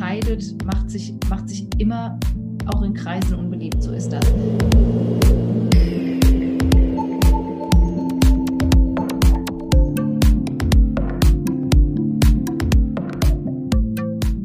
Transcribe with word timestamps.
entscheidet, 0.00 0.64
macht 0.64 0.90
sich, 0.90 1.12
macht 1.28 1.46
sich 1.46 1.68
immer 1.78 2.18
auch 2.72 2.80
in 2.80 2.94
Kreisen 2.94 3.34
unbeliebt. 3.34 3.82
So 3.82 3.92
ist 3.92 4.08
das. 4.08 4.26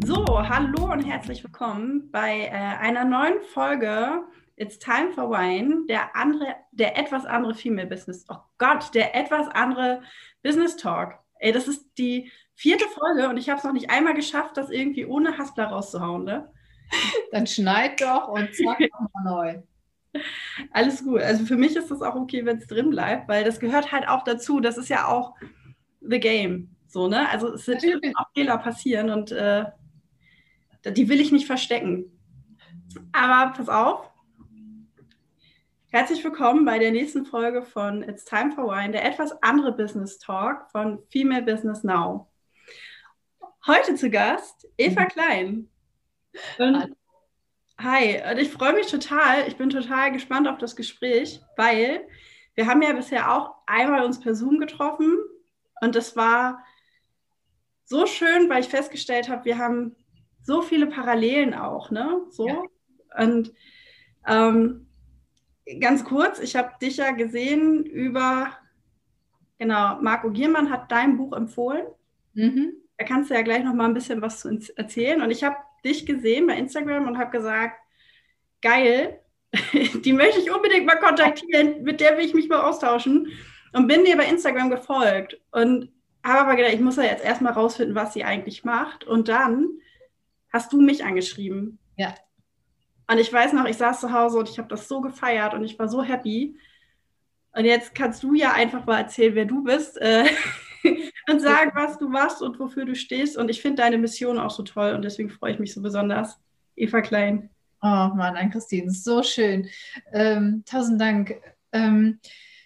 So, 0.05 0.49
hallo 0.49 0.91
und 0.91 1.03
herzlich 1.05 1.41
willkommen 1.41 2.09
bei 2.11 2.47
äh, 2.47 2.49
einer 2.49 3.05
neuen 3.05 3.41
Folge 3.53 4.23
It's 4.57 4.77
Time 4.77 5.13
for 5.13 5.29
Wine, 5.29 5.85
der 5.87 6.17
andere, 6.17 6.55
der 6.73 6.97
etwas 6.97 7.25
andere 7.25 7.53
Female 7.53 7.87
Business. 7.87 8.25
Oh 8.27 8.39
Gott, 8.57 8.93
der 8.93 9.15
etwas 9.15 9.47
andere 9.53 10.01
Business 10.43 10.75
Talk. 10.75 11.13
Ey, 11.39 11.53
das 11.53 11.69
ist 11.69 11.97
die 11.97 12.29
vierte 12.55 12.85
Folge 12.85 13.29
und 13.29 13.37
ich 13.37 13.49
habe 13.49 13.59
es 13.59 13.63
noch 13.63 13.73
nicht 13.73 13.89
einmal 13.89 14.13
geschafft, 14.13 14.57
das 14.57 14.69
irgendwie 14.69 15.05
ohne 15.05 15.37
Haspler 15.37 15.65
rauszuhauen. 15.65 16.23
Ne? 16.23 16.49
Dann 17.31 17.45
schneid 17.45 18.01
doch 18.01 18.29
und 18.29 18.55
zack, 18.55 18.79
nochmal 18.79 19.23
neu. 20.13 20.21
Alles 20.71 21.03
gut. 21.03 21.21
Also 21.21 21.45
für 21.45 21.57
mich 21.57 21.75
ist 21.75 21.91
das 21.91 22.01
auch 22.01 22.15
okay, 22.15 22.45
wenn 22.45 22.57
es 22.57 22.67
drin 22.67 22.89
bleibt, 22.89 23.27
weil 23.27 23.43
das 23.43 23.59
gehört 23.59 23.91
halt 23.91 24.07
auch 24.07 24.23
dazu. 24.23 24.61
Das 24.61 24.77
ist 24.77 24.87
ja 24.87 25.07
auch 25.07 25.35
the 25.99 26.19
game. 26.19 26.75
So, 26.87 27.09
ne? 27.09 27.29
Also 27.29 27.53
es 27.53 27.65
sind 27.65 27.83
auch 28.15 28.29
Fehler 28.33 28.57
passieren 28.57 29.09
und 29.09 29.31
äh, 29.31 29.65
die 30.85 31.09
will 31.09 31.19
ich 31.19 31.33
nicht 31.33 31.47
verstecken. 31.47 32.05
Aber 33.11 33.51
pass 33.51 33.67
auf. 33.67 34.09
Herzlich 35.89 36.23
willkommen 36.23 36.63
bei 36.63 36.79
der 36.79 36.91
nächsten 36.91 37.25
Folge 37.25 37.63
von 37.63 38.03
It's 38.03 38.23
Time 38.23 38.51
for 38.51 38.67
Wine, 38.67 38.91
der 38.91 39.05
etwas 39.05 39.31
andere 39.41 39.73
Business 39.73 40.17
Talk 40.19 40.69
von 40.71 40.99
Female 41.09 41.43
Business 41.43 41.83
Now. 41.83 42.29
Heute 43.67 43.95
zu 43.95 44.11
Gast 44.11 44.67
Eva 44.77 45.01
mhm. 45.01 45.07
Klein. 45.07 45.69
Und, 46.59 46.95
hi, 47.79 48.21
und 48.29 48.37
ich 48.37 48.51
freue 48.51 48.73
mich 48.73 48.85
total. 48.87 49.47
Ich 49.47 49.55
bin 49.55 49.71
total 49.71 50.11
gespannt 50.11 50.47
auf 50.47 50.59
das 50.59 50.75
Gespräch, 50.75 51.41
weil 51.57 52.07
wir 52.53 52.67
haben 52.67 52.83
ja 52.83 52.93
bisher 52.93 53.33
auch 53.33 53.55
einmal 53.65 54.05
uns 54.05 54.19
per 54.19 54.35
Zoom 54.35 54.59
getroffen 54.59 55.17
und 55.81 55.95
das 55.95 56.15
war 56.15 56.63
so 57.85 58.05
schön, 58.05 58.49
weil 58.49 58.61
ich 58.61 58.69
festgestellt 58.69 59.29
habe, 59.29 59.45
wir 59.45 59.57
haben 59.57 59.95
so 60.43 60.61
viele 60.61 60.85
Parallelen 60.85 61.55
auch, 61.55 61.89
ne? 61.89 62.21
So. 62.29 62.47
Ja. 62.47 62.61
Und 63.17 63.51
ähm, 64.27 64.87
ganz 65.79 66.03
kurz, 66.03 66.37
ich 66.39 66.55
habe 66.55 66.73
dich 66.79 66.97
ja 66.97 67.11
gesehen 67.11 67.83
über, 67.83 68.51
genau, 69.57 69.99
Marco 70.01 70.29
Giermann 70.29 70.69
hat 70.69 70.91
dein 70.91 71.17
Buch 71.17 71.33
empfohlen. 71.33 71.87
Mhm. 72.33 72.84
Da 72.97 73.05
kannst 73.05 73.29
du 73.29 73.33
ja 73.33 73.41
gleich 73.41 73.63
noch 73.63 73.73
mal 73.73 73.85
ein 73.85 73.93
bisschen 73.93 74.21
was 74.21 74.39
zu 74.39 74.57
erzählen. 74.75 75.21
Und 75.21 75.31
ich 75.31 75.43
habe 75.43 75.57
dich 75.83 76.05
gesehen 76.05 76.47
bei 76.47 76.57
Instagram 76.57 77.07
und 77.07 77.17
habe 77.17 77.31
gesagt, 77.31 77.79
geil, 78.61 79.19
die 80.05 80.13
möchte 80.13 80.39
ich 80.39 80.51
unbedingt 80.51 80.85
mal 80.85 80.99
kontaktieren, 80.99 81.83
mit 81.83 81.99
der 81.99 82.17
will 82.17 82.25
ich 82.25 82.33
mich 82.33 82.49
mal 82.49 82.61
austauschen. 82.61 83.27
Und 83.73 83.87
bin 83.87 84.05
dir 84.05 84.15
bei 84.15 84.25
Instagram 84.25 84.69
gefolgt 84.69 85.37
und 85.51 85.91
habe 86.23 86.39
aber 86.39 86.55
gedacht, 86.55 86.73
ich 86.73 86.79
muss 86.79 86.95
ja 86.95 87.03
jetzt 87.03 87.23
erstmal 87.23 87.53
rausfinden, 87.53 87.93
was 87.93 88.13
sie 88.13 88.23
eigentlich 88.23 88.63
macht. 88.63 89.03
Und 89.03 89.27
dann 89.27 89.67
hast 90.51 90.71
du 90.71 90.81
mich 90.81 91.03
angeschrieben. 91.03 91.77
Ja. 91.97 92.15
Und 93.07 93.19
ich 93.19 93.31
weiß 93.31 93.53
noch, 93.53 93.65
ich 93.65 93.77
saß 93.77 93.99
zu 93.99 94.13
Hause 94.13 94.39
und 94.39 94.49
ich 94.49 94.57
habe 94.57 94.69
das 94.69 94.87
so 94.87 95.01
gefeiert 95.01 95.53
und 95.53 95.63
ich 95.63 95.77
war 95.77 95.89
so 95.89 96.01
happy. 96.01 96.57
Und 97.51 97.65
jetzt 97.65 97.93
kannst 97.93 98.23
du 98.23 98.33
ja 98.33 98.53
einfach 98.53 98.85
mal 98.85 98.99
erzählen, 98.99 99.35
wer 99.35 99.45
du 99.45 99.63
bist. 99.63 99.97
Äh, 100.01 100.25
und 101.29 101.41
sagen, 101.41 101.71
was 101.73 101.97
du 101.97 102.07
machst 102.07 102.41
und 102.41 102.59
wofür 102.59 102.85
du 102.85 102.95
stehst. 102.95 103.37
Und 103.37 103.49
ich 103.49 103.61
finde 103.61 103.81
deine 103.81 103.97
Mission 103.97 104.39
auch 104.39 104.51
so 104.51 104.63
toll 104.63 104.93
und 104.93 105.03
deswegen 105.03 105.29
freue 105.29 105.53
ich 105.53 105.59
mich 105.59 105.73
so 105.73 105.81
besonders. 105.81 106.39
Eva 106.75 107.01
Klein. 107.01 107.49
Oh 107.81 108.09
Mann, 108.15 108.35
an 108.35 108.51
Christine, 108.51 108.91
so 108.91 109.21
schön. 109.23 109.69
Ähm, 110.11 110.63
tausend 110.65 110.99
Dank. 110.99 111.35
Ähm, 111.71 112.19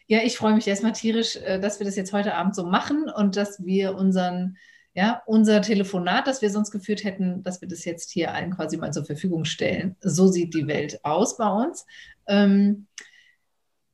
ja, 0.08 0.20
ich 0.24 0.38
freue 0.38 0.56
mich 0.56 0.68
erstmal 0.68 0.94
tierisch, 0.94 1.36
äh, 1.36 1.60
dass 1.60 1.80
wir 1.80 1.86
das 1.86 1.96
jetzt 1.96 2.14
heute 2.14 2.36
Abend 2.36 2.56
so 2.56 2.66
machen 2.66 3.10
und 3.16 3.36
dass 3.36 3.64
wir 3.64 3.96
unseren, 3.96 4.58
ja, 4.94 5.22
unser 5.26 5.62
Telefonat, 5.62 6.26
das 6.26 6.42
wir 6.42 6.50
sonst 6.50 6.72
geführt 6.72 7.04
hätten, 7.04 7.44
dass 7.44 7.62
wir 7.62 7.68
das 7.68 7.86
jetzt 7.86 8.12
hier 8.12 8.34
allen 8.34 8.56
quasi 8.56 8.78
mal 8.78 8.94
zur 8.94 9.06
Verfügung 9.06 9.46
stellen. 9.46 9.96
So 10.02 10.28
sieht 10.28 10.54
die 10.54 10.68
Welt 10.68 11.04
aus 11.04 11.38
bei 11.38 11.48
uns. 11.48 11.86
Ähm, 12.28 12.88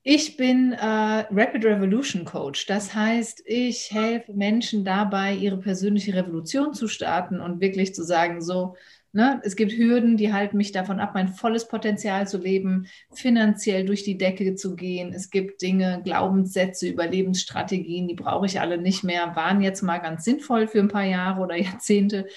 ich 0.08 0.38
bin 0.38 0.72
äh, 0.72 1.26
Rapid 1.32 1.66
Revolution 1.66 2.26
Coach. 2.26 2.68
Das 2.68 2.94
heißt, 2.94 3.42
ich 3.48 3.90
helfe 3.92 4.34
Menschen 4.34 4.86
dabei, 4.86 5.34
ihre 5.34 5.58
persönliche 5.58 6.14
Revolution 6.14 6.76
zu 6.76 6.88
starten 6.88 7.42
und 7.42 7.60
wirklich 7.60 7.96
zu 7.96 8.04
sagen, 8.04 8.40
so, 8.40 8.76
ne, 9.14 9.42
es 9.44 9.56
gibt 9.56 9.72
Hürden, 9.72 10.16
die 10.16 10.32
halten 10.32 10.58
mich 10.58 10.72
davon 10.72 11.00
ab, 11.00 11.16
mein 11.16 11.30
volles 11.30 11.68
Potenzial 11.68 12.28
zu 12.28 12.38
leben, 12.38 12.86
finanziell 13.16 13.84
durch 13.84 14.04
die 14.04 14.20
Decke 14.20 14.54
zu 14.54 14.76
gehen. 14.76 15.12
Es 15.12 15.32
gibt 15.32 15.64
Dinge, 15.64 16.02
Glaubenssätze, 16.04 16.88
Überlebensstrategien, 16.88 18.08
die 18.08 18.14
brauche 18.14 18.46
ich 18.46 18.62
alle 18.62 18.78
nicht 18.78 19.04
mehr, 19.04 19.36
waren 19.36 19.62
jetzt 19.62 19.82
mal 19.82 19.98
ganz 19.98 20.24
sinnvoll 20.24 20.68
für 20.68 20.82
ein 20.82 20.88
paar 20.88 21.06
Jahre 21.06 21.42
oder 21.42 21.56
Jahrzehnte. 21.60 22.28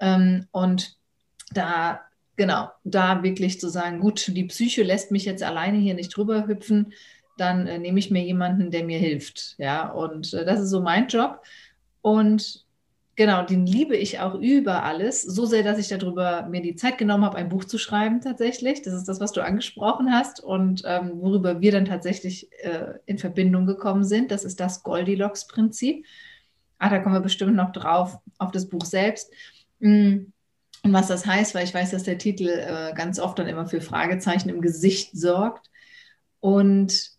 Ähm, 0.00 0.48
und 0.50 0.96
da 1.52 2.00
genau, 2.36 2.68
da 2.84 3.22
wirklich 3.22 3.60
zu 3.60 3.68
sagen, 3.68 4.00
gut, 4.00 4.30
die 4.34 4.44
Psyche 4.44 4.82
lässt 4.82 5.10
mich 5.10 5.24
jetzt 5.24 5.42
alleine 5.42 5.78
hier 5.78 5.94
nicht 5.94 6.16
drüber 6.16 6.46
hüpfen, 6.46 6.92
dann 7.36 7.66
äh, 7.66 7.78
nehme 7.78 7.98
ich 7.98 8.10
mir 8.10 8.22
jemanden, 8.22 8.70
der 8.70 8.84
mir 8.84 8.98
hilft. 8.98 9.56
Ja, 9.58 9.90
und 9.90 10.32
äh, 10.34 10.44
das 10.44 10.60
ist 10.60 10.70
so 10.70 10.80
mein 10.80 11.08
Job. 11.08 11.40
Und 12.00 12.64
genau, 13.16 13.44
den 13.44 13.66
liebe 13.66 13.96
ich 13.96 14.20
auch 14.20 14.34
über 14.34 14.84
alles, 14.84 15.22
so 15.22 15.46
sehr, 15.46 15.62
dass 15.62 15.78
ich 15.78 15.88
darüber 15.88 16.46
mir 16.48 16.62
die 16.62 16.76
Zeit 16.76 16.98
genommen 16.98 17.24
habe, 17.24 17.38
ein 17.38 17.48
Buch 17.48 17.64
zu 17.64 17.78
schreiben 17.78 18.20
tatsächlich. 18.20 18.82
Das 18.82 18.94
ist 18.94 19.08
das, 19.08 19.20
was 19.20 19.32
du 19.32 19.42
angesprochen 19.42 20.12
hast 20.12 20.40
und 20.40 20.82
ähm, 20.84 21.12
worüber 21.14 21.60
wir 21.60 21.72
dann 21.72 21.86
tatsächlich 21.86 22.50
äh, 22.62 22.94
in 23.06 23.18
Verbindung 23.18 23.66
gekommen 23.66 24.04
sind. 24.04 24.30
Das 24.30 24.44
ist 24.44 24.60
das 24.60 24.82
Goldilocks-Prinzip. 24.82 26.06
Ah, 26.78 26.90
da 26.90 26.98
kommen 26.98 27.14
wir 27.14 27.20
bestimmt 27.20 27.56
noch 27.56 27.72
drauf, 27.72 28.18
auf 28.38 28.50
das 28.50 28.68
Buch 28.68 28.84
selbst. 28.84 29.32
Mm. 29.78 30.26
Und 30.84 30.92
was 30.92 31.08
das 31.08 31.24
heißt, 31.24 31.54
weil 31.54 31.64
ich 31.64 31.72
weiß, 31.72 31.92
dass 31.92 32.02
der 32.02 32.18
Titel 32.18 32.46
äh, 32.46 32.92
ganz 32.94 33.18
oft 33.18 33.38
dann 33.38 33.48
immer 33.48 33.66
für 33.66 33.80
Fragezeichen 33.80 34.50
im 34.50 34.60
Gesicht 34.60 35.16
sorgt. 35.16 35.70
Und 36.40 37.12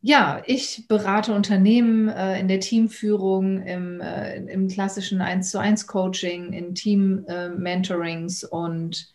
ja, 0.00 0.40
ich 0.46 0.86
berate 0.86 1.34
Unternehmen 1.34 2.08
äh, 2.08 2.38
in 2.38 2.46
der 2.46 2.60
Teamführung, 2.60 3.60
im, 3.62 4.00
äh, 4.00 4.36
im 4.36 4.68
klassischen 4.68 5.20
1 5.20 5.50
zu 5.50 5.58
1 5.58 5.88
Coaching, 5.88 6.52
in 6.52 6.76
Team-Mentorings 6.76 8.44
und 8.44 9.12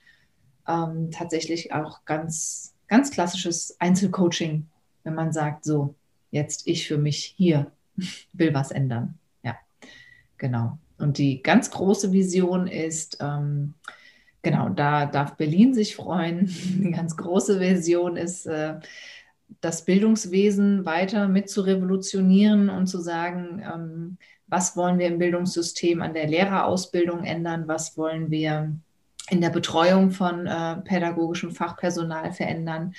ähm, 0.68 1.10
tatsächlich 1.12 1.72
auch 1.72 2.04
ganz, 2.04 2.74
ganz 2.90 3.10
klassisches 3.10 3.78
Einzelcoaching, 3.80 4.68
wenn 5.06 5.16
man 5.16 5.32
sagt, 5.32 5.64
so, 5.64 5.96
jetzt 6.32 6.68
ich 6.68 6.90
für 6.90 6.98
mich 6.98 7.34
hier 7.38 7.72
will 8.34 8.54
was 8.54 8.72
ändern. 8.72 9.18
Ja, 9.44 9.56
genau. 10.38 10.78
Und 11.02 11.18
die 11.18 11.42
ganz 11.42 11.72
große 11.72 12.12
Vision 12.12 12.68
ist, 12.68 13.18
ähm, 13.22 13.74
genau, 14.42 14.70
da 14.70 15.06
darf 15.06 15.36
Berlin 15.36 15.74
sich 15.74 15.96
freuen. 15.96 16.46
Die 16.84 16.92
ganz 16.92 17.18
große 17.18 17.60
Vision 17.60 18.18
ist, 18.18 18.46
äh, 18.46 18.80
das 19.60 19.84
Bildungswesen 19.84 20.86
weiter 20.86 21.28
mit 21.28 21.50
zu 21.50 21.62
revolutionieren 21.62 22.70
und 22.70 22.88
zu 22.88 23.00
sagen, 23.02 23.62
ähm, 23.62 24.18
was 24.48 24.78
wollen 24.78 24.98
wir 24.98 25.08
im 25.08 25.18
Bildungssystem 25.20 26.02
an 26.02 26.14
der 26.14 26.28
Lehrerausbildung 26.28 27.24
ändern, 27.24 27.68
was 27.68 27.98
wollen 27.98 28.32
wir 28.32 28.74
in 29.30 29.42
der 29.42 29.50
Betreuung 29.50 30.12
von 30.12 30.46
äh, 30.48 30.78
pädagogischem 30.78 31.52
Fachpersonal 31.52 32.32
verändern. 32.34 32.94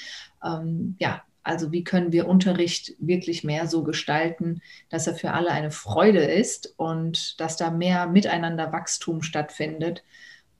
Ähm, 0.45 0.97
ja, 0.99 1.23
also 1.43 1.73
wie 1.73 1.85
können 1.85 2.13
wir 2.13 2.29
Unterricht 2.29 2.95
wirklich 2.99 3.45
mehr 3.45 3.67
so 3.67 3.83
gestalten, 3.83 4.63
dass 4.89 5.07
er 5.07 5.15
für 5.15 5.33
alle 5.33 5.51
eine 5.51 5.71
Freude 5.71 6.21
ist 6.21 6.75
und 6.77 7.41
dass 7.41 7.57
da 7.57 7.71
mehr 7.71 8.07
miteinander 8.07 8.73
Wachstum 8.73 9.23
stattfindet. 9.23 10.05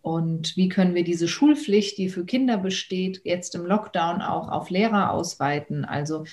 Und 0.01 0.57
wie 0.57 0.69
können 0.69 0.95
wir 0.95 1.05
diese 1.05 1.29
Schulpflicht, 1.29 1.99
die 1.99 2.09
für 2.09 2.25
Kinder 2.25 2.59
besteht, 2.59 3.21
jetzt 3.25 3.55
im 3.55 3.65
Lockdown 3.65 4.21
auch 4.21 4.49
auf 4.49 4.71
Lehrer 4.71 5.13
ausweiten? 5.13 5.85
Also 5.85 6.25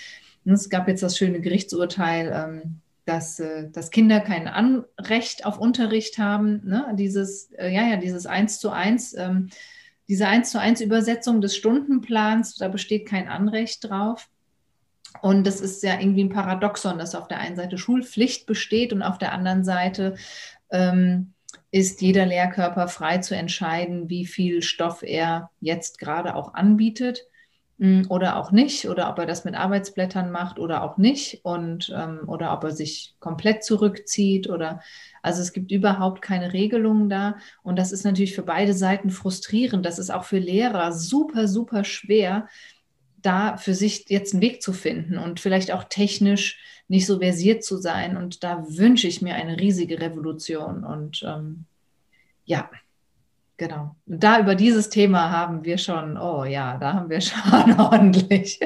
es 0.46 0.70
gab 0.70 0.88
jetzt 0.88 1.04
das 1.04 1.18
schöne 1.18 1.42
Gerichtsurteil, 1.42 2.32
ähm, 2.34 2.82
dass, 3.06 3.40
äh, 3.40 3.70
dass 3.70 3.92
Kinder 3.92 4.20
kein 4.22 4.48
Anrecht 4.48 5.46
auf 5.46 5.60
Unterricht 5.60 6.18
haben. 6.18 6.62
Ne? 6.66 6.88
Dieses, 6.98 7.52
äh, 7.52 7.70
ja, 7.72 7.88
ja, 7.88 7.98
dieses 7.98 8.26
Eins 8.26 8.60
zu 8.60 8.72
eins 8.72 9.14
ähm, 9.16 9.50
diese 10.10 10.28
eins 10.28 10.50
zu 10.50 10.60
eins 10.60 10.82
Übersetzung 10.82 11.40
des 11.40 11.56
Stundenplans, 11.56 12.56
da 12.56 12.68
besteht 12.68 13.08
kein 13.08 13.28
Anrecht 13.28 13.88
drauf. 13.88 14.28
Und 15.22 15.46
das 15.48 15.60
ist 15.62 15.84
ja 15.84 16.00
irgendwie 16.00 16.24
ein 16.24 16.30
Paradoxon, 16.30 16.98
dass 17.00 17.16
auf 17.16 17.28
der 17.28 17.40
einen 17.40 17.56
Seite 17.56 17.78
Schulpflicht 17.78 18.46
besteht 18.46 18.94
und 18.94 19.02
auf 19.02 19.18
der 19.18 19.34
anderen 19.34 19.64
Seite 19.64 20.16
ähm, 20.72 21.34
ist 21.72 22.02
jeder 22.02 22.26
Lehrkörper 22.26 22.88
frei 22.88 23.20
zu 23.20 23.36
entscheiden, 23.36 24.10
wie 24.10 24.26
viel 24.26 24.62
Stoff 24.62 25.04
er 25.04 25.52
jetzt 25.60 26.00
gerade 26.00 26.36
auch 26.36 26.54
anbietet. 26.54 27.28
mm, 27.78 28.04
oder 28.10 28.38
auch 28.38 28.52
nicht, 28.52 28.88
oder 28.90 29.10
ob 29.10 29.20
er 29.20 29.26
das 29.26 29.46
mit 29.46 29.56
Arbeitsblättern 29.56 30.32
macht 30.32 30.60
oder 30.60 30.84
auch 30.84 30.98
nicht, 30.98 31.42
und 31.44 31.92
ähm, 31.96 32.22
oder 32.28 32.54
ob 32.54 32.64
er 32.64 32.72
sich 32.72 33.16
komplett 33.20 33.64
zurückzieht 33.64 34.50
oder 34.50 34.82
also 35.22 35.42
es 35.42 35.54
gibt 35.54 35.72
überhaupt 35.72 36.22
keine 36.22 36.54
Regelungen 36.54 37.10
da. 37.10 37.38
Und 37.64 37.78
das 37.78 37.92
ist 37.92 38.04
natürlich 38.06 38.36
für 38.36 38.44
beide 38.44 38.74
Seiten 38.74 39.10
frustrierend. 39.10 39.86
Das 39.86 40.00
ist 40.00 40.12
auch 40.12 40.24
für 40.26 40.40
Lehrer 40.40 40.92
super, 40.94 41.48
super 41.48 41.84
schwer, 41.84 42.48
da 43.22 43.58
für 43.58 43.74
sich 43.74 44.06
jetzt 44.10 44.34
einen 44.34 44.42
Weg 44.42 44.62
zu 44.62 44.74
finden 44.74 45.18
und 45.18 45.40
vielleicht 45.40 45.72
auch 45.72 45.84
technisch 45.86 46.60
nicht 46.88 47.06
so 47.06 47.20
versiert 47.20 47.64
zu 47.64 47.78
sein. 47.78 48.18
Und 48.18 48.44
da 48.44 48.66
wünsche 48.68 49.08
ich 49.08 49.22
mir 49.22 49.36
eine 49.36 49.60
riesige 49.60 50.02
Revolution. 50.02 50.84
Und 50.84 51.24
ähm, 51.24 51.66
ja, 52.46 52.70
genau. 53.58 53.96
Und 54.06 54.24
da 54.24 54.40
über 54.40 54.56
dieses 54.56 54.90
Thema 54.90 55.30
haben 55.30 55.64
wir 55.64 55.78
schon, 55.78 56.18
oh 56.18 56.44
ja, 56.46 56.78
da 56.78 56.94
haben 56.94 57.10
wir 57.10 57.22
schon 57.22 57.80
ordentlich, 57.80 58.60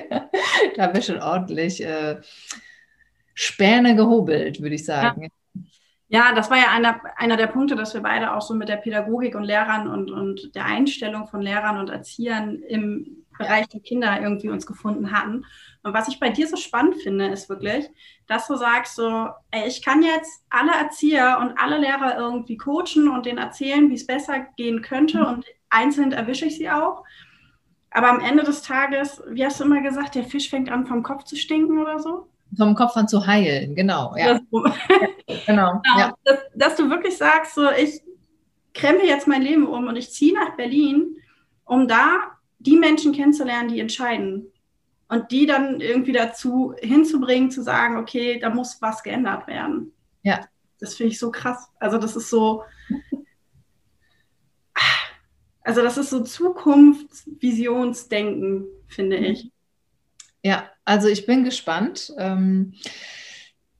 da 0.75 0.83
haben 0.83 0.94
wir 0.94 1.01
schon 1.01 1.21
ordentlich 1.21 1.83
äh, 1.85 2.21
Späne 3.33 3.95
gehobelt, 3.95 4.61
würde 4.61 4.75
ich 4.75 4.85
sagen. 4.85 5.23
Ja. 5.23 5.29
Ja, 6.09 6.31
das 6.35 6.51
war 6.51 6.57
ja 6.57 6.69
einer, 6.69 7.01
einer 7.17 7.38
der 7.38 7.47
Punkte, 7.47 7.75
dass 7.75 7.95
wir 7.95 8.01
beide 8.01 8.35
auch 8.35 8.41
so 8.41 8.53
mit 8.53 8.69
der 8.69 8.75
Pädagogik 8.75 9.33
und 9.33 9.45
Lehrern 9.45 9.88
und, 9.88 10.11
und 10.11 10.53
der 10.53 10.65
Einstellung 10.65 11.25
von 11.25 11.41
Lehrern 11.41 11.79
und 11.79 11.89
Erziehern 11.89 12.61
im 12.61 13.22
Bereich 13.38 13.68
der 13.68 13.81
Kinder 13.81 14.21
irgendwie 14.21 14.50
uns 14.50 14.65
gefunden 14.65 15.12
hatten. 15.12 15.45
Und 15.83 15.94
was 15.94 16.07
ich 16.07 16.19
bei 16.19 16.30
dir 16.30 16.47
so 16.47 16.56
spannend 16.56 16.95
finde, 17.01 17.27
ist 17.27 17.50
wirklich, 17.50 17.89
dass 18.27 18.47
du 18.47 18.56
sagst 18.56 18.95
so, 18.95 19.30
ey, 19.51 19.68
ich 19.68 19.83
kann 19.83 20.01
jetzt 20.01 20.44
alle 20.50 20.71
Erzieher 20.71 21.39
und 21.41 21.57
alle 21.57 21.77
Lehrer 21.77 22.18
irgendwie 22.18 22.57
coachen 22.57 23.09
und 23.09 23.25
denen 23.25 23.39
erzählen, 23.39 23.89
wie 23.89 23.95
es 23.95 24.07
besser 24.07 24.45
gehen 24.57 24.81
könnte 24.81 25.19
mhm. 25.19 25.25
und 25.25 25.45
einzeln 25.69 26.12
erwische 26.12 26.45
ich 26.45 26.57
sie 26.57 26.69
auch. 26.69 27.03
Aber 27.91 28.09
am 28.09 28.21
Ende 28.21 28.44
des 28.44 28.63
Tages, 28.63 29.21
wie 29.30 29.45
hast 29.45 29.59
du 29.59 29.65
immer 29.65 29.81
gesagt, 29.81 30.15
der 30.15 30.24
Fisch 30.24 30.50
fängt 30.50 30.71
an 30.71 30.88
vom 30.88 31.03
Kopf 31.03 31.25
zu 31.25 31.36
stinken 31.36 31.79
oder 31.79 32.00
so? 32.00 32.27
vom 32.57 32.75
Kopf 32.75 32.95
an 32.95 33.07
zu 33.07 33.25
heilen, 33.25 33.75
genau. 33.75 34.15
Ja. 34.18 34.39
genau. 34.51 34.71
genau 35.47 35.81
ja. 35.97 36.13
Dass, 36.24 36.39
dass, 36.56 36.75
du 36.75 36.89
wirklich 36.89 37.18
sagst, 37.18 37.56
so 37.56 37.69
ich 37.71 38.01
krempel 38.74 39.07
jetzt 39.07 39.27
mein 39.27 39.41
Leben 39.41 39.68
um 39.68 39.88
und 39.88 39.95
ich 39.95 40.12
ziehe 40.12 40.33
nach 40.33 40.56
Berlin, 40.56 41.18
um 41.65 41.88
da 41.88 42.38
die 42.65 42.77
Menschen 42.77 43.13
kennenzulernen, 43.13 43.69
die 43.69 43.80
entscheiden. 43.80 44.48
Und 45.07 45.31
die 45.31 45.45
dann 45.45 45.80
irgendwie 45.80 46.13
dazu 46.13 46.74
hinzubringen, 46.80 47.51
zu 47.51 47.62
sagen, 47.62 47.98
okay, 47.98 48.39
da 48.39 48.50
muss 48.50 48.81
was 48.81 49.04
geändert 49.04 49.48
werden. 49.48 49.94
Ja. 50.24 50.48
Das 50.80 50.95
finde 50.95 51.12
ich 51.12 51.19
so 51.19 51.30
krass. 51.30 51.69
Also 51.80 52.00
das 52.00 52.15
ist 52.15 52.30
so, 52.30 52.63
also 55.63 55.81
das 55.81 55.98
ist 55.98 56.10
so 56.10 56.24
Zukunftsvisionsdenken, 56.24 58.65
finde 58.88 59.19
mhm. 59.19 59.24
ich. 59.24 59.51
Ja, 60.42 60.69
also 60.83 61.07
ich 61.07 61.25
bin 61.25 61.44
gespannt. 61.44 62.13
Ähm, 62.18 62.74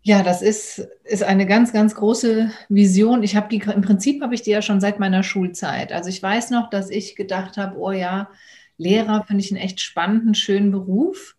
ja, 0.02 0.24
das 0.24 0.42
ist, 0.42 0.88
ist 1.04 1.24
eine 1.24 1.46
ganz, 1.46 1.74
ganz 1.74 1.96
große 1.96 2.52
Vision. 2.70 3.24
Ich 3.24 3.36
habe 3.36 3.50
die, 3.50 3.58
im 3.58 3.82
Prinzip 3.82 4.22
habe 4.22 4.36
ich 4.36 4.42
die 4.42 4.52
ja 4.52 4.62
schon 4.62 4.82
seit 4.82 5.00
meiner 5.00 5.24
Schulzeit. 5.24 5.92
Also 5.92 6.10
ich 6.10 6.24
weiß 6.24 6.52
noch, 6.52 6.70
dass 6.70 6.90
ich 6.90 7.16
gedacht 7.16 7.58
habe, 7.58 7.78
oh 7.78 7.92
ja, 7.92 8.30
Lehrer 8.78 9.24
finde 9.26 9.44
ich 9.44 9.52
einen 9.52 9.62
echt 9.62 9.80
spannenden, 9.80 10.36
schönen 10.36 10.72
Beruf. 10.72 11.36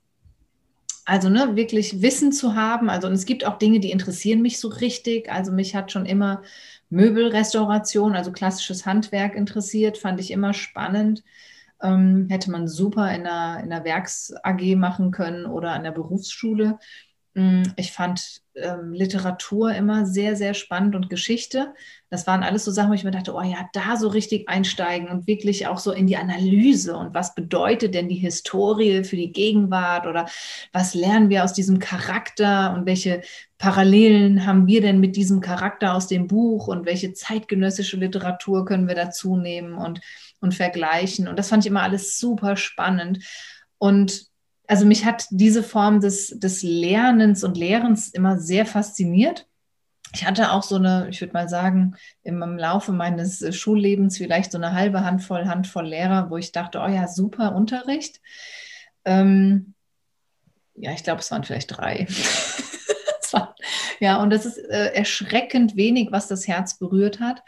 Also 1.05 1.29
ne, 1.29 1.57
wirklich 1.57 2.01
Wissen 2.01 2.33
zu 2.33 2.55
haben. 2.55 2.89
Also 2.89 3.09
und 3.09 3.15
es 3.15 3.27
gibt 3.27 3.45
auch 3.45 3.59
Dinge, 3.59 3.81
die 3.81 3.91
interessieren 3.91 4.43
mich 4.43 4.59
so 4.59 4.69
richtig. 4.69 5.31
Also 5.31 5.53
mich 5.53 5.75
hat 5.75 5.93
schon 5.93 6.07
immer 6.07 6.43
Möbelrestauration, 6.91 8.15
also 8.15 8.33
klassisches 8.33 8.87
Handwerk 8.87 9.35
interessiert, 9.35 9.99
fand 9.99 10.21
ich 10.21 10.31
immer 10.31 10.55
spannend 10.55 11.23
ähm, 11.85 12.29
hätte 12.31 12.51
man 12.51 12.67
super 12.67 13.15
in 13.15 13.27
einer, 13.27 13.63
in 13.63 13.73
einer 13.73 13.85
Werks-AG 13.85 14.77
machen 14.77 15.11
können 15.11 15.47
oder 15.47 15.73
an 15.73 15.85
der 15.85 15.93
Berufsschule. 15.93 16.79
Mm, 17.35 17.63
ich 17.77 17.93
fand 17.93 18.43
ähm, 18.55 18.93
Literatur 18.93 19.73
immer 19.75 20.07
sehr, 20.07 20.37
sehr 20.37 20.55
spannend 20.55 20.95
und 20.95 21.11
Geschichte. 21.11 21.75
Das 22.11 22.27
waren 22.29 22.45
alles 22.45 22.65
so 22.65 22.71
Sachen, 22.71 22.91
wo 22.91 22.95
ich 22.95 23.03
mir 23.03 23.11
dachte, 23.11 23.35
oh 23.35 23.43
ja, 23.43 23.69
da 23.73 23.97
so 23.97 24.09
richtig 24.09 24.49
einsteigen 24.49 25.09
und 25.09 25.27
wirklich 25.27 25.67
auch 25.67 25.79
so 25.79 25.91
in 25.91 26.07
die 26.07 26.17
Analyse 26.17 26.97
und 26.97 27.13
was 27.13 27.35
bedeutet 27.35 27.95
denn 27.95 28.09
die 28.09 28.15
Historie 28.15 29.03
für 29.03 29.17
die 29.17 29.33
Gegenwart 29.33 30.07
oder 30.07 30.27
was 30.73 30.95
lernen 30.95 31.29
wir 31.29 31.43
aus 31.43 31.53
diesem 31.53 31.81
Charakter 31.81 32.73
und 32.75 32.87
welche 32.87 33.23
Parallelen 33.59 34.47
haben 34.47 34.67
wir 34.69 34.81
denn 34.81 35.01
mit 35.01 35.17
diesem 35.17 35.41
Charakter 35.41 35.95
aus 35.95 36.07
dem 36.07 36.29
Buch 36.29 36.69
und 36.69 36.87
welche 36.87 37.15
zeitgenössische 37.15 37.97
Literatur 37.97 38.65
können 38.65 38.87
wir 38.87 38.95
dazu 38.95 39.37
nehmen 39.37 39.75
und 39.75 40.01
und 40.45 40.55
vergleichen. 40.55 41.27
Und 41.27 41.39
das 41.39 41.49
fand 41.49 41.65
ich 41.65 41.71
immer 41.71 41.83
alles 41.83 42.19
super 42.19 42.57
spannend. 42.57 43.25
Und 43.79 44.27
also 44.67 44.87
mich 44.87 45.05
hat 45.05 45.27
diese 45.31 45.63
Form 45.63 46.01
des, 46.01 46.29
des 46.39 46.63
Lernens 46.63 47.45
und 47.45 47.57
Lehrens 47.57 48.09
immer 48.09 48.39
sehr 48.39 48.67
fasziniert. 48.67 49.47
Ich 50.15 50.25
hatte 50.25 50.53
auch 50.53 50.63
so 50.63 50.77
eine, 50.77 51.09
ich 51.11 51.21
würde 51.21 51.33
mal 51.33 51.49
sagen, 51.49 51.97
im, 52.23 52.41
Laufe 52.57 52.93
meines 52.93 53.55
Schullebens 53.55 54.17
vielleicht 54.17 54.53
so 54.53 54.59
eine 54.59 54.73
halbe 54.73 55.05
Handvoll, 55.05 55.47
Handvoll 55.47 55.89
Lehrer, 55.89 56.31
wo 56.31 56.37
ich 56.37 56.53
dachte, 56.53 56.79
oh 56.79 56.87
ja, 56.87 57.09
super 57.09 57.55
Unterricht. 57.55 58.21
Ähm, 59.05 59.75
ja, 60.77 60.93
ich 60.93 61.03
glaube, 61.03 61.21
es 61.21 61.31
waren 61.31 61.43
vielleicht 61.43 61.77
drei. 61.77 62.07
ja, 64.01 64.23
und 64.23 64.31
das 64.31 64.47
ist 64.47 64.59
äh, 64.59 64.93
erschreckend 64.95 65.77
wenig, 65.77 66.13
was 66.13 66.29
das 66.29 66.47
Herz 66.47 66.79
berührt 66.79 67.19
hat 67.19 67.43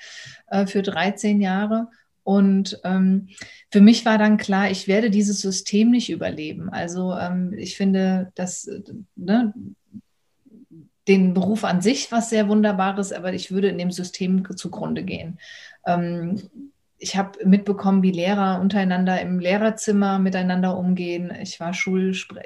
äh, 0.48 0.66
für 0.66 0.82
13 0.82 1.40
Jahre. 1.40 1.88
Und 2.26 2.80
ähm, 2.82 3.28
für 3.70 3.80
mich 3.80 4.04
war 4.04 4.18
dann 4.18 4.36
klar, 4.36 4.68
ich 4.68 4.88
werde 4.88 5.10
dieses 5.10 5.40
System 5.40 5.92
nicht 5.92 6.10
überleben. 6.10 6.70
Also 6.70 7.14
ähm, 7.14 7.54
ich 7.56 7.76
finde, 7.76 8.32
dass 8.34 8.68
ne, 9.14 9.54
den 11.06 11.34
Beruf 11.34 11.62
an 11.62 11.80
sich 11.80 12.10
was 12.10 12.30
sehr 12.30 12.48
Wunderbares, 12.48 13.12
aber 13.12 13.32
ich 13.32 13.52
würde 13.52 13.68
in 13.68 13.78
dem 13.78 13.92
System 13.92 14.44
zugrunde 14.56 15.04
gehen. 15.04 15.38
Ähm, 15.86 16.42
ich 16.98 17.16
habe 17.16 17.38
mitbekommen, 17.46 18.02
wie 18.02 18.10
Lehrer 18.10 18.60
untereinander 18.60 19.20
im 19.20 19.38
Lehrerzimmer 19.38 20.18
miteinander 20.18 20.76
umgehen. 20.76 21.32
Ich 21.40 21.60
war 21.60 21.74
Schulspre 21.74 22.42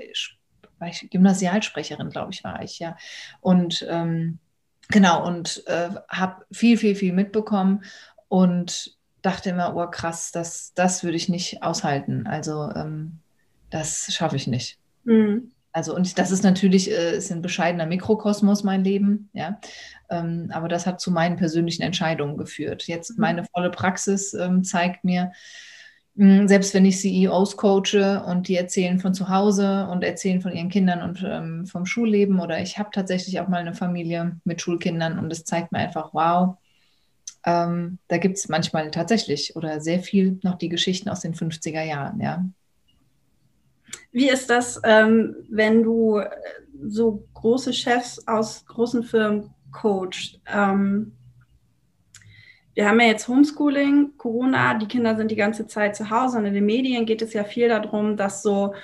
war 0.78 0.88
ich 0.88 1.08
Gymnasialsprecherin, 1.10 2.10
glaube 2.10 2.32
ich, 2.32 2.44
war 2.44 2.62
ich, 2.62 2.80
ja. 2.80 2.98
Und 3.40 3.86
ähm, 3.88 4.40
genau, 4.88 5.26
und 5.26 5.62
äh, 5.68 5.88
habe 6.08 6.44
viel, 6.52 6.76
viel, 6.76 6.96
viel 6.96 7.14
mitbekommen. 7.14 7.82
Und 8.28 8.98
dachte 9.22 9.50
immer, 9.50 9.76
oh 9.76 9.87
krass, 9.87 10.32
das, 10.32 10.72
das 10.75 11.05
würde 11.05 11.17
ich 11.17 11.28
nicht 11.28 11.62
aushalten. 11.62 12.26
Also 12.26 12.70
ähm, 12.75 13.19
das 13.70 14.12
schaffe 14.12 14.37
ich 14.37 14.46
nicht. 14.46 14.78
Mhm. 15.05 15.52
Also 15.72 15.94
und 15.94 16.19
das 16.19 16.31
ist 16.31 16.43
natürlich, 16.43 16.90
äh, 16.90 17.17
ist 17.17 17.31
ein 17.31 17.43
bescheidener 17.43 17.87
Mikrokosmos 17.87 18.64
mein 18.64 18.82
Leben, 18.82 19.28
ja. 19.32 19.61
Ähm, 20.08 20.50
aber 20.52 20.69
das 20.69 20.87
hat 20.87 21.00
zu 21.00 21.12
meinen 21.12 21.37
persönlichen 21.37 21.83
Entscheidungen 21.83 22.37
geführt. 22.37 22.88
Jetzt 22.88 23.11
mhm. 23.11 23.21
meine 23.21 23.44
volle 23.44 23.71
Praxis 23.71 24.35
ähm, 24.35 24.64
zeigt 24.64 25.04
mir, 25.04 25.30
mh, 26.16 26.40
hm, 26.40 26.49
selbst 26.49 26.75
wenn 26.75 26.85
ich 26.85 26.99
CEOs 26.99 27.56
coache 27.56 28.25
und 28.26 28.49
die 28.49 28.56
erzählen 28.56 28.99
von 28.99 29.14
zu 29.14 29.28
Hause 29.28 29.87
und 29.88 30.02
erzählen 30.02 30.40
von 30.40 30.52
ihren 30.52 30.71
Kindern 30.71 31.02
und 31.02 31.25
ähm, 31.25 31.66
vom 31.66 31.87
Schulleben 31.87 32.40
oder 32.40 32.61
ich 32.61 32.78
habe 32.78 32.90
tatsächlich 32.92 33.38
auch 33.38 33.49
mal 33.49 33.61
eine 33.61 33.75
Familie 33.75 34.40
mit 34.44 34.61
Schulkindern 34.61 35.21
und 35.21 35.33
es 35.33 35.44
zeigt 35.44 35.71
mir 35.71 35.78
einfach, 35.78 36.12
wow, 36.12 36.56
ähm, 37.44 37.99
da 38.09 38.18
gibt 38.18 38.37
es 38.37 38.49
manchmal 38.49 38.90
tatsächlich 38.90 39.56
oder 39.56 39.80
sehr 39.80 40.00
viel 40.00 40.38
noch 40.42 40.56
die 40.56 40.68
Geschichten 40.68 41.09
aus 41.09 41.20
den 41.20 41.35
50er 41.35 41.82
Jahren, 41.82 42.20
ja. 42.20 42.44
Wie 44.12 44.28
ist 44.28 44.50
das, 44.50 44.80
ähm, 44.85 45.37
wenn 45.49 45.82
du 45.82 46.18
äh, 46.18 46.28
so 46.88 47.25
große 47.35 47.73
Chefs 47.73 48.26
aus 48.26 48.64
großen 48.66 49.02
Firmen 49.02 49.50
coachst? 49.73 50.40
Ähm, 50.47 51.12
wir 52.75 52.88
haben 52.88 53.00
ja 53.00 53.06
jetzt 53.09 53.28
Homeschooling, 53.28 54.16
Corona, 54.16 54.75
die 54.75 54.87
Kinder 54.87 55.16
sind 55.16 55.30
die 55.30 55.37
ganze 55.37 55.66
Zeit 55.66 55.97
zu 55.97 56.09
Hause 56.11 56.38
und 56.38 56.47
in 56.47 56.54
den 56.54 56.66
Medien 56.66 57.04
geht 57.04 57.23
es 57.23 57.32
ja 57.32 57.44
viel 57.44 57.68
darum, 57.68 58.16
dass 58.16 58.42
so 58.42 58.75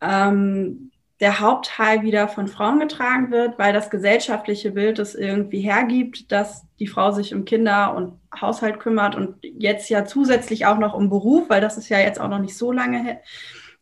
ähm, 0.00 0.87
der 1.20 1.40
Hauptteil 1.40 2.02
wieder 2.02 2.28
von 2.28 2.46
Frauen 2.46 2.78
getragen 2.78 3.30
wird, 3.30 3.58
weil 3.58 3.72
das 3.72 3.90
gesellschaftliche 3.90 4.70
Bild 4.70 5.00
es 5.00 5.16
irgendwie 5.16 5.60
hergibt, 5.60 6.30
dass 6.30 6.64
die 6.78 6.86
Frau 6.86 7.10
sich 7.10 7.34
um 7.34 7.44
Kinder 7.44 7.94
und 7.94 8.20
Haushalt 8.40 8.78
kümmert 8.78 9.16
und 9.16 9.36
jetzt 9.42 9.90
ja 9.90 10.04
zusätzlich 10.04 10.66
auch 10.66 10.78
noch 10.78 10.94
um 10.94 11.10
Beruf, 11.10 11.48
weil 11.48 11.60
das 11.60 11.76
ist 11.76 11.88
ja 11.88 11.98
jetzt 11.98 12.20
auch 12.20 12.28
noch 12.28 12.38
nicht 12.38 12.56
so 12.56 12.70
lange, 12.70 13.20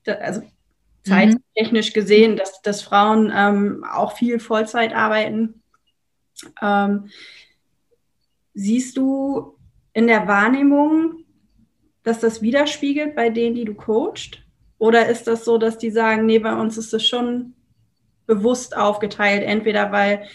also 0.06 0.42
zeittechnisch 1.04 1.92
gesehen, 1.92 2.36
dass, 2.36 2.62
dass 2.62 2.82
Frauen 2.82 3.32
ähm, 3.34 3.84
auch 3.84 4.16
viel 4.16 4.40
Vollzeit 4.40 4.94
arbeiten. 4.94 5.62
Ähm, 6.62 7.10
siehst 8.54 8.96
du 8.96 9.56
in 9.92 10.06
der 10.06 10.26
Wahrnehmung, 10.26 11.24
dass 12.02 12.18
das 12.20 12.40
widerspiegelt 12.40 13.14
bei 13.14 13.30
denen, 13.30 13.54
die 13.54 13.64
du 13.64 13.74
coachst? 13.74 14.45
Oder 14.78 15.08
ist 15.08 15.26
das 15.26 15.44
so, 15.44 15.58
dass 15.58 15.78
die 15.78 15.90
sagen, 15.90 16.26
nee, 16.26 16.38
bei 16.38 16.54
uns 16.54 16.76
ist 16.76 16.92
es 16.92 17.06
schon 17.06 17.54
bewusst 18.26 18.76
aufgeteilt, 18.76 19.42
entweder 19.42 19.92
weil 19.92 20.26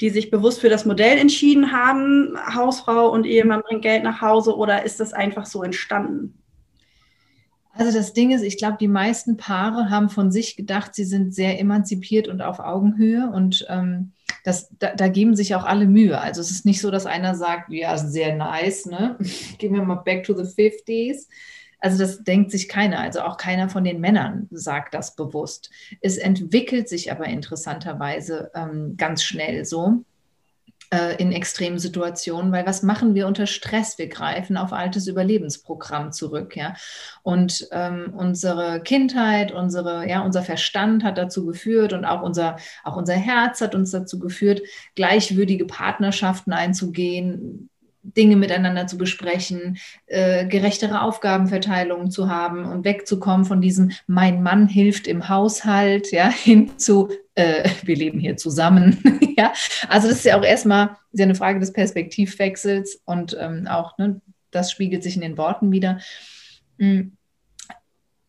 die 0.00 0.10
sich 0.10 0.30
bewusst 0.30 0.60
für 0.60 0.68
das 0.68 0.84
Modell 0.84 1.16
entschieden 1.16 1.72
haben, 1.72 2.36
Hausfrau 2.54 3.08
und 3.10 3.24
Ehemann 3.24 3.62
bringt 3.62 3.82
Geld 3.82 4.04
nach 4.04 4.20
Hause, 4.20 4.54
oder 4.56 4.84
ist 4.84 5.00
das 5.00 5.14
einfach 5.14 5.46
so 5.46 5.62
entstanden? 5.62 6.42
Also 7.72 7.96
das 7.96 8.12
Ding 8.12 8.30
ist, 8.30 8.42
ich 8.42 8.56
glaube, 8.56 8.78
die 8.80 8.88
meisten 8.88 9.36
Paare 9.36 9.90
haben 9.90 10.08
von 10.08 10.32
sich 10.32 10.56
gedacht, 10.56 10.94
sie 10.94 11.04
sind 11.04 11.34
sehr 11.34 11.60
emanzipiert 11.60 12.26
und 12.26 12.40
auf 12.40 12.58
Augenhöhe 12.58 13.30
und 13.30 13.66
ähm, 13.68 14.12
das, 14.44 14.68
da, 14.78 14.94
da, 14.94 15.08
geben 15.08 15.34
sich 15.34 15.54
auch 15.54 15.64
alle 15.64 15.86
Mühe. 15.86 16.18
Also 16.20 16.40
es 16.40 16.50
ist 16.50 16.64
nicht 16.64 16.80
so, 16.80 16.90
dass 16.90 17.04
einer 17.04 17.34
sagt, 17.34 17.70
ja, 17.72 17.98
sehr 17.98 18.34
nice, 18.34 18.86
ne? 18.86 19.16
Gehen 19.58 19.74
wir 19.74 19.82
mal 19.82 19.96
back 19.96 20.24
to 20.24 20.34
the 20.34 20.44
50s. 20.44 21.26
Also 21.78 21.98
das 21.98 22.24
denkt 22.24 22.50
sich 22.50 22.68
keiner, 22.68 23.00
also 23.00 23.20
auch 23.20 23.36
keiner 23.36 23.68
von 23.68 23.84
den 23.84 24.00
Männern 24.00 24.48
sagt 24.50 24.94
das 24.94 25.14
bewusst. 25.14 25.70
Es 26.00 26.16
entwickelt 26.16 26.88
sich 26.88 27.12
aber 27.12 27.26
interessanterweise 27.26 28.50
ähm, 28.54 28.96
ganz 28.96 29.22
schnell 29.22 29.64
so 29.64 30.04
äh, 30.90 31.16
in 31.16 31.32
extremen 31.32 31.78
Situationen, 31.78 32.52
weil 32.52 32.66
was 32.66 32.82
machen 32.82 33.14
wir 33.14 33.26
unter 33.26 33.46
Stress? 33.46 33.98
Wir 33.98 34.08
greifen 34.08 34.56
auf 34.56 34.72
altes 34.72 35.06
Überlebensprogramm 35.06 36.12
zurück, 36.12 36.56
ja. 36.56 36.74
Und 37.22 37.68
ähm, 37.72 38.12
unsere 38.16 38.80
Kindheit, 38.82 39.52
unsere, 39.52 40.08
ja, 40.08 40.22
unser 40.22 40.42
Verstand 40.42 41.04
hat 41.04 41.18
dazu 41.18 41.44
geführt 41.44 41.92
und 41.92 42.04
auch 42.04 42.22
unser, 42.22 42.56
auch 42.84 42.96
unser 42.96 43.14
Herz 43.14 43.60
hat 43.60 43.74
uns 43.74 43.90
dazu 43.90 44.18
geführt, 44.18 44.62
gleichwürdige 44.94 45.66
Partnerschaften 45.66 46.52
einzugehen, 46.52 47.68
Dinge 48.14 48.36
miteinander 48.36 48.86
zu 48.86 48.98
besprechen, 48.98 49.78
äh, 50.06 50.46
gerechtere 50.46 51.02
Aufgabenverteilungen 51.02 52.10
zu 52.10 52.28
haben 52.28 52.64
und 52.64 52.84
wegzukommen 52.84 53.44
von 53.44 53.60
diesem 53.60 53.92
Mein 54.06 54.42
Mann 54.42 54.68
hilft 54.68 55.06
im 55.06 55.28
Haushalt, 55.28 56.12
ja, 56.12 56.28
hin 56.44 56.78
zu 56.78 57.10
äh, 57.34 57.68
wir 57.82 57.96
leben 57.96 58.18
hier 58.18 58.36
zusammen. 58.36 58.98
ja, 59.38 59.52
also 59.88 60.08
das 60.08 60.18
ist 60.18 60.24
ja 60.24 60.38
auch 60.38 60.44
erstmal 60.44 60.96
ja 61.12 61.24
eine 61.24 61.34
Frage 61.34 61.60
des 61.60 61.72
Perspektivwechsels 61.72 63.02
und 63.04 63.36
ähm, 63.38 63.66
auch 63.68 63.96
ne, 63.98 64.20
das 64.50 64.70
spiegelt 64.70 65.02
sich 65.02 65.14
in 65.14 65.22
den 65.22 65.38
Worten 65.38 65.70
wieder. 65.70 66.00
Mhm. 66.78 67.12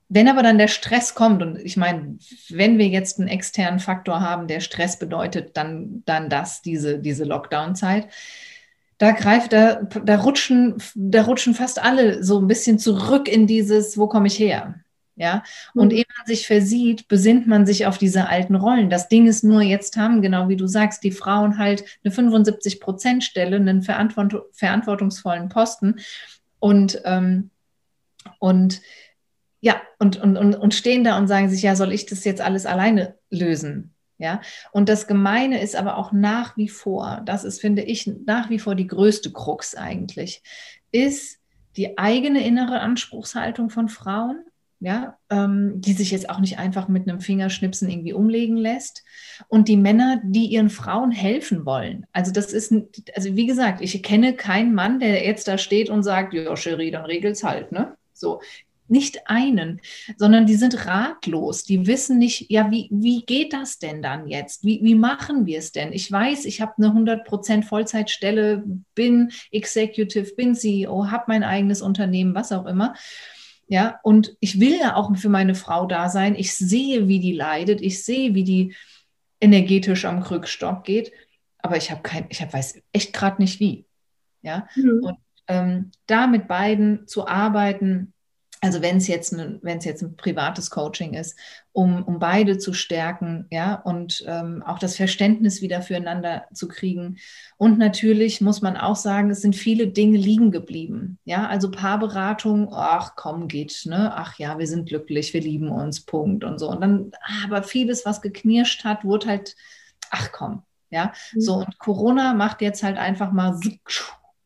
Wenn 0.10 0.30
aber 0.30 0.42
dann 0.42 0.58
der 0.58 0.70
Stress 0.70 1.16
kommt, 1.16 1.42
und 1.42 1.58
ich 1.58 1.76
meine, 1.76 2.18
wenn 2.50 2.78
wir 2.78 2.88
jetzt 2.88 3.20
einen 3.20 3.28
externen 3.28 3.80
Faktor 3.80 4.22
haben, 4.22 4.48
der 4.48 4.62
Stress 4.62 4.98
bedeutet, 5.00 5.58
dann, 5.58 6.04
dann 6.06 6.30
das, 6.30 6.62
diese, 6.62 7.00
diese 7.00 7.26
Lockdown-Zeit, 7.26 8.08
da 8.98 9.12
greift, 9.12 9.54
da, 9.54 9.82
da 10.04 10.18
rutschen, 10.18 10.76
da 10.96 11.24
rutschen 11.24 11.54
fast 11.54 11.82
alle 11.82 12.24
so 12.24 12.40
ein 12.40 12.48
bisschen 12.48 12.80
zurück 12.80 13.28
in 13.28 13.48
dieses, 13.48 13.98
wo 13.98 14.08
komme 14.08 14.28
ich 14.28 14.40
her? 14.40 14.76
Ja, 15.20 15.42
und 15.74 15.92
mhm. 15.92 15.98
ehe 15.98 16.06
man 16.16 16.28
sich 16.28 16.46
versieht, 16.46 17.08
besinnt 17.08 17.48
man 17.48 17.66
sich 17.66 17.88
auf 17.88 17.98
diese 17.98 18.30
alten 18.30 18.54
Rollen. 18.54 18.92
Das 18.92 19.08
Ding 19.10 19.26
ist 19.26 19.44
nur, 19.44 19.64
jetzt 19.64 19.98
haben, 19.98 20.22
genau 20.22 20.48
wie 20.48 20.56
du 20.56 20.68
sagst, 20.68 21.04
die 21.04 21.12
Frauen 21.12 21.58
halt 21.58 21.84
eine 22.04 22.14
75 22.14 22.80
Prozent 22.80 23.24
Stelle, 23.24 23.56
einen 23.56 23.82
verantwort 23.82 24.36
verantwortungsvollen 24.52 25.50
Posten 25.50 25.96
und, 26.60 27.02
ähm, 27.04 27.50
und 28.38 28.82
ja, 29.60 29.82
und, 29.98 30.18
und, 30.18 30.38
und, 30.38 30.56
und 30.56 30.76
stehen 30.76 31.04
da 31.04 31.18
und 31.18 31.28
sagen 31.28 31.50
sich, 31.50 31.64
ja, 31.64 31.76
soll 31.76 31.94
ich 31.94 32.06
das 32.06 32.24
jetzt 32.24 32.42
alles 32.42 32.68
alleine 32.68 33.16
lösen? 33.32 33.96
Ja, 34.20 34.42
und 34.72 34.90
das 34.90 35.06
Gemeine 35.06 35.62
ist 35.62 35.76
aber 35.76 35.98
auch 35.98 36.12
nach 36.12 36.58
wie 36.58 36.70
vor, 36.70 37.22
das 37.26 37.44
ist, 37.44 37.62
finde 37.62 37.84
ich, 37.84 38.12
nach 38.26 38.50
wie 38.50 38.58
vor 38.58 38.74
die 38.74 38.88
größte 38.88 39.32
Krux 39.32 39.76
eigentlich, 39.76 40.42
ist 40.92 41.40
die 41.76 42.00
eigene 42.00 42.44
innere 42.44 42.80
Anspruchshaltung 42.80 43.70
von 43.70 43.90
Frauen, 43.90 44.40
ja, 44.80 45.18
ähm, 45.30 45.82
die 45.82 45.94
sich 45.94 46.12
jetzt 46.12 46.30
auch 46.30 46.40
nicht 46.40 46.60
einfach 46.60 46.88
mit 46.88 47.08
einem 47.08 47.20
Fingerschnipsen 47.20 47.90
irgendwie 47.90 48.14
umlegen 48.14 48.58
lässt. 48.58 49.04
Und 49.48 49.68
die 49.68 49.78
Männer, 49.78 50.22
die 50.24 50.46
ihren 50.48 50.70
Frauen 50.70 51.12
helfen 51.12 51.66
wollen. 51.66 52.06
Also 52.12 52.32
das 52.32 52.54
ist, 52.54 52.74
also 53.16 53.36
wie 53.36 53.48
gesagt, 53.48 53.82
ich 53.82 54.02
kenne 54.04 54.34
keinen 54.34 54.74
Mann, 54.74 55.00
der 55.00 55.26
jetzt 55.26 55.48
da 55.48 55.58
steht 55.58 55.90
und 55.90 56.04
sagt, 56.04 56.34
ja, 56.34 56.56
Cherie, 56.56 56.92
dann 56.92 57.06
regelt's 57.06 57.44
halt, 57.44 57.72
ne? 57.72 57.96
So, 58.14 58.42
nicht 58.90 59.28
einen, 59.30 59.82
sondern 60.18 60.46
die 60.46 60.56
sind 60.56 60.86
ratlos. 60.86 61.64
Die 61.64 61.88
wissen 61.88 62.18
nicht, 62.18 62.50
ja, 62.50 62.72
wie, 62.72 62.88
wie 62.92 63.26
geht 63.26 63.54
das 63.54 63.80
denn 63.80 64.02
dann 64.02 64.28
jetzt? 64.28 64.64
Wie, 64.64 64.80
wie 64.84 64.96
machen 64.96 65.46
wir 65.46 65.60
es 65.60 65.72
denn? 65.72 65.92
Ich 65.94 66.12
weiß, 66.12 66.46
ich 66.46 66.62
habe 66.62 66.74
eine 66.78 66.88
100% 66.90 67.64
Vollzeitstelle, 67.64 68.64
bin 68.96 69.32
Executive, 69.52 70.36
bin 70.36 70.56
CEO, 70.56 71.12
habe 71.12 71.26
mein 71.28 71.44
eigenes 71.44 71.82
Unternehmen, 71.82 72.36
was 72.36 72.52
auch 72.52 72.66
immer. 72.66 72.94
Ja, 73.68 74.00
und 74.04 74.38
ich 74.40 74.60
will 74.60 74.78
ja 74.80 74.96
auch 74.96 75.16
für 75.18 75.30
meine 75.30 75.56
Frau 75.56 75.86
da 75.86 76.10
sein. 76.10 76.36
Ich 76.36 76.56
sehe, 76.56 77.08
wie 77.08 77.20
die 77.20 77.34
leidet. 77.34 77.82
Ich 77.82 78.04
sehe, 78.04 78.34
wie 78.34 78.44
die 78.44 78.76
energetisch 79.42 80.06
am 80.06 80.24
Krückstock 80.24 80.86
geht. 80.86 81.12
Aber 81.60 81.76
ich 81.76 81.92
habe 81.92 82.02
kein, 82.02 82.28
ich 82.30 82.42
hab, 82.42 82.54
weiß 82.54 82.82
echt 82.94 83.14
gerade 83.14 83.42
nicht 83.42 83.60
wie. 83.60 83.86
Ja, 84.42 84.68
mhm. 84.76 85.04
und 85.04 85.18
ähm, 85.48 85.92
da 86.06 86.28
mit 86.28 86.48
beiden 86.48 87.08
zu 87.08 87.28
arbeiten, 87.28 88.14
also 88.62 88.82
wenn 88.82 88.98
es 88.98 89.08
jetzt, 89.08 89.34
ein, 89.34 89.60
es 89.64 89.86
jetzt 89.86 90.02
ein 90.02 90.16
privates 90.16 90.72
Coaching 90.72 91.14
ist, 91.14 91.38
um, 91.74 92.04
um 92.04 92.18
beide 92.18 92.58
zu 92.58 92.74
stärken, 92.74 93.46
ja, 93.52 93.76
und 93.76 94.24
ähm, 94.28 94.64
auch 94.66 94.80
das 94.80 94.96
Verständnis 94.96 95.62
wieder 95.62 95.84
füreinander 95.84 96.46
zu 96.54 96.68
kriegen. 96.68 97.18
Und 97.58 97.78
natürlich 97.78 98.42
muss 98.42 98.64
man 98.64 98.76
auch 98.76 98.96
sagen, 98.96 99.30
es 99.30 99.42
sind 99.42 99.56
viele 99.56 99.88
Dinge 99.88 100.18
liegen 100.18 100.52
geblieben. 100.52 101.20
Ja, 101.24 101.48
also 101.48 101.70
Paarberatung, 101.70 102.70
ach 102.74 103.16
komm, 103.16 103.48
geht, 103.48 103.84
ne? 103.86 104.12
Ach 104.16 104.40
ja, 104.40 104.58
wir 104.58 104.68
sind 104.68 104.90
glücklich, 104.90 105.34
wir 105.36 105.42
lieben 105.42 105.70
uns, 105.70 106.02
Punkt 106.02 106.44
und 106.44 106.58
so. 106.58 106.70
Und 106.70 106.82
dann, 106.82 107.12
aber 107.46 107.62
vieles, 107.62 108.06
was 108.06 108.22
geknirscht 108.22 108.84
hat, 108.84 109.06
wurde 109.06 109.28
halt, 109.28 109.56
ach 110.10 110.32
komm, 110.32 110.64
ja. 110.90 111.14
Mhm. 111.34 111.42
So, 111.42 111.54
und 111.58 111.78
Corona 111.78 112.34
macht 112.34 112.62
jetzt 112.62 112.82
halt 112.82 112.98
einfach 112.98 113.32
mal 113.32 113.60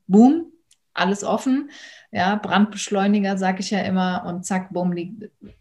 boom, 0.08 0.51
alles 0.94 1.24
offen 1.24 1.70
ja, 2.12 2.36
Brandbeschleuniger, 2.36 3.38
sage 3.38 3.62
ich 3.62 3.72
ja 3.72 3.80
immer, 3.80 4.25
und 4.25 4.46
zack, 4.46 4.74
bumm, 4.74 4.94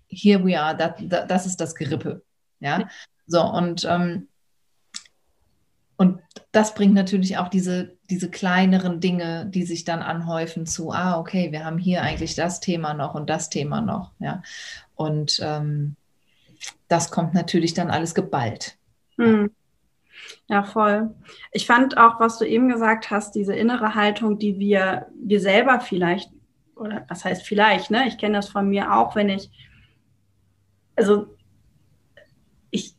here 0.09 0.45
we 0.45 0.61
are, 0.61 0.77
das, 0.77 1.27
das 1.29 1.47
ist 1.47 1.61
das 1.61 1.75
Gerippe. 1.75 2.23
Ja, 2.59 2.89
so 3.27 3.43
und, 3.43 3.87
ähm, 3.89 4.29
und 5.97 6.21
das 6.53 6.75
bringt 6.75 6.95
natürlich 6.95 7.39
auch 7.39 7.49
diese, 7.49 7.97
diese 8.11 8.31
kleineren 8.31 9.01
Dinge, 9.01 9.47
die 9.47 9.65
sich 9.65 9.85
dann 9.85 10.03
anhäufen 10.03 10.67
zu, 10.67 10.93
ah, 10.93 11.19
okay, 11.19 11.53
wir 11.53 11.65
haben 11.65 11.79
hier 11.79 12.03
eigentlich 12.03 12.35
das 12.35 12.61
Thema 12.61 12.95
noch 12.95 13.15
und 13.15 13.31
das 13.31 13.51
Thema 13.51 13.81
noch. 13.81 14.13
Ja, 14.19 14.43
und 14.95 15.39
ähm, 15.43 15.97
das 16.89 17.11
kommt 17.11 17.35
natürlich 17.35 17.75
dann 17.75 17.91
alles 17.91 18.15
geballt. 18.15 18.77
Hm. 19.17 19.51
Ja, 20.49 20.65
voll. 20.65 21.15
Ich 21.53 21.67
fand 21.67 21.97
auch, 21.97 22.19
was 22.19 22.39
du 22.39 22.45
eben 22.45 22.69
gesagt 22.69 23.11
hast, 23.11 23.35
diese 23.35 23.55
innere 23.55 23.95
Haltung, 23.95 24.39
die 24.39 24.59
wir, 24.59 25.07
wir 25.15 25.41
selber 25.41 25.81
vielleicht 25.81 26.31
oder 26.81 27.05
was 27.09 27.25
heißt 27.25 27.47
vielleicht, 27.47 27.91
ne? 27.91 28.09
Ich 28.09 28.19
kenne 28.19 28.37
das 28.37 28.49
von 28.49 28.69
mir 28.69 28.95
auch, 28.95 29.15
wenn 29.15 29.29
ich, 29.29 29.51
also 30.97 31.37
ich, 32.71 32.95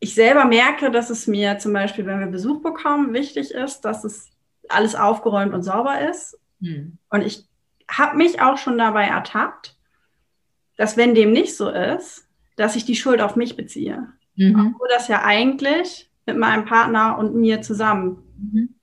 ich 0.00 0.14
selber 0.14 0.44
merke, 0.44 0.90
dass 0.90 1.10
es 1.10 1.26
mir 1.26 1.58
zum 1.58 1.72
Beispiel, 1.72 2.06
wenn 2.06 2.20
wir 2.20 2.26
Besuch 2.26 2.62
bekommen, 2.62 3.12
wichtig 3.12 3.52
ist, 3.52 3.82
dass 3.82 4.04
es 4.04 4.30
alles 4.68 4.94
aufgeräumt 4.94 5.54
und 5.54 5.62
sauber 5.62 6.08
ist. 6.08 6.38
Hm. 6.60 6.98
Und 7.10 7.22
ich 7.22 7.44
habe 7.88 8.16
mich 8.16 8.40
auch 8.40 8.58
schon 8.58 8.78
dabei 8.78 9.06
ertappt, 9.06 9.76
dass 10.76 10.96
wenn 10.96 11.14
dem 11.14 11.32
nicht 11.32 11.56
so 11.56 11.68
ist, 11.68 12.26
dass 12.56 12.76
ich 12.76 12.84
die 12.84 12.96
Schuld 12.96 13.20
auf 13.20 13.36
mich 13.36 13.56
beziehe. 13.56 14.08
Mhm. 14.36 14.72
Obwohl 14.74 14.88
das 14.88 15.08
ja 15.08 15.22
eigentlich 15.22 16.10
mit 16.26 16.38
meinem 16.38 16.64
Partner 16.64 17.18
und 17.18 17.34
mir 17.34 17.62
zusammen. 17.62 18.22
Mhm. 18.38 18.74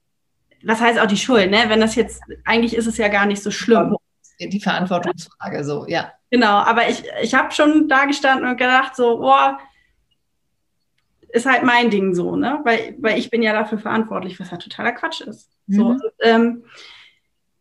Was 0.63 0.81
heißt 0.81 0.99
auch 0.99 1.07
die 1.07 1.17
Schuld, 1.17 1.49
ne? 1.51 1.65
Wenn 1.67 1.79
das 1.79 1.95
jetzt, 1.95 2.21
eigentlich 2.45 2.75
ist 2.75 2.87
es 2.87 2.97
ja 2.97 3.07
gar 3.07 3.25
nicht 3.25 3.41
so 3.41 3.49
schlimm 3.49 3.95
die 4.39 4.59
Verantwortungsfrage 4.59 5.63
so, 5.63 5.85
ja. 5.87 6.11
Genau, 6.31 6.57
aber 6.57 6.89
ich, 6.89 7.03
ich 7.21 7.33
habe 7.33 7.51
schon 7.51 7.87
da 7.87 8.05
gestanden 8.05 8.47
und 8.47 8.57
gedacht, 8.57 8.95
so, 8.95 9.17
boah, 9.17 9.59
ist 11.31 11.45
halt 11.45 11.63
mein 11.63 11.89
Ding 11.89 12.15
so, 12.15 12.35
ne? 12.35 12.59
Weil, 12.63 12.95
weil 12.99 13.17
ich 13.17 13.29
bin 13.29 13.43
ja 13.43 13.53
dafür 13.53 13.77
verantwortlich, 13.77 14.39
was 14.39 14.51
ja 14.51 14.57
totaler 14.57 14.93
Quatsch 14.93 15.21
ist. 15.21 15.49
Mhm. 15.67 15.75
So, 15.75 15.85
und, 15.87 16.01
ähm, 16.21 16.63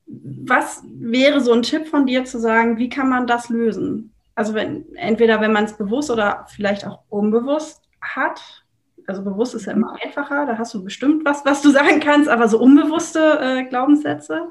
was 0.07 0.83
wäre 0.87 1.41
so 1.41 1.53
ein 1.53 1.63
Tipp 1.63 1.87
von 1.87 2.07
dir 2.07 2.25
zu 2.25 2.39
sagen, 2.39 2.79
wie 2.79 2.89
kann 2.89 3.09
man 3.11 3.27
das 3.27 3.49
lösen? 3.51 4.15
Also 4.35 4.55
wenn, 4.55 4.95
entweder 4.95 5.41
wenn 5.41 5.53
man 5.53 5.65
es 5.65 5.77
bewusst 5.77 6.11
oder 6.11 6.47
vielleicht 6.49 6.87
auch 6.87 7.01
unbewusst 7.09 7.83
hat. 8.01 8.65
Also 9.07 9.23
bewusst 9.23 9.55
ist 9.55 9.67
ja 9.67 9.73
immer 9.73 9.97
einfacher, 10.03 10.47
da 10.47 10.59
hast 10.59 10.75
du 10.75 10.85
bestimmt 10.85 11.25
was, 11.25 11.45
was 11.45 11.61
du 11.61 11.71
sagen 11.73 12.01
kannst, 12.01 12.29
aber 12.29 12.49
so 12.49 12.59
unbewusste 12.59 13.39
äh, 13.41 13.65
Glaubenssätze. 13.65 14.51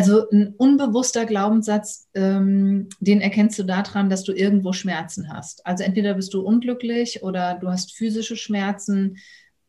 Also 0.00 0.30
ein 0.30 0.54
unbewusster 0.56 1.26
Glaubenssatz, 1.26 2.08
ähm, 2.14 2.88
den 3.00 3.20
erkennst 3.20 3.58
du 3.58 3.64
daran, 3.64 4.08
dass 4.08 4.24
du 4.24 4.32
irgendwo 4.32 4.72
Schmerzen 4.72 5.30
hast. 5.30 5.66
Also 5.66 5.84
entweder 5.84 6.14
bist 6.14 6.32
du 6.32 6.40
unglücklich 6.40 7.22
oder 7.22 7.58
du 7.60 7.68
hast 7.68 7.94
physische 7.94 8.34
Schmerzen, 8.34 9.18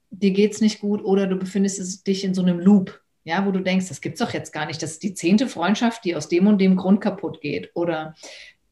dir 0.10 0.32
geht 0.32 0.54
es 0.54 0.62
nicht 0.62 0.80
gut 0.80 1.04
oder 1.04 1.28
du 1.28 1.36
befindest 1.36 2.08
dich 2.08 2.24
in 2.24 2.34
so 2.34 2.44
einem 2.44 2.60
Loop, 2.62 3.02
ja, 3.26 3.46
wo 3.46 3.52
du 3.52 3.60
denkst, 3.60 3.90
das 3.90 4.00
gibt 4.00 4.14
es 4.14 4.26
doch 4.26 4.34
jetzt 4.34 4.54
gar 4.54 4.66
nicht. 4.68 4.82
Das 4.82 4.92
ist 4.92 5.04
die 5.04 5.14
zehnte 5.14 5.50
Freundschaft, 5.50 6.06
die 6.06 6.16
aus 6.16 6.30
dem 6.30 6.48
und 6.48 6.62
dem 6.62 6.78
Grund 6.78 7.02
kaputt 7.02 7.42
geht. 7.42 7.70
Oder 7.74 8.16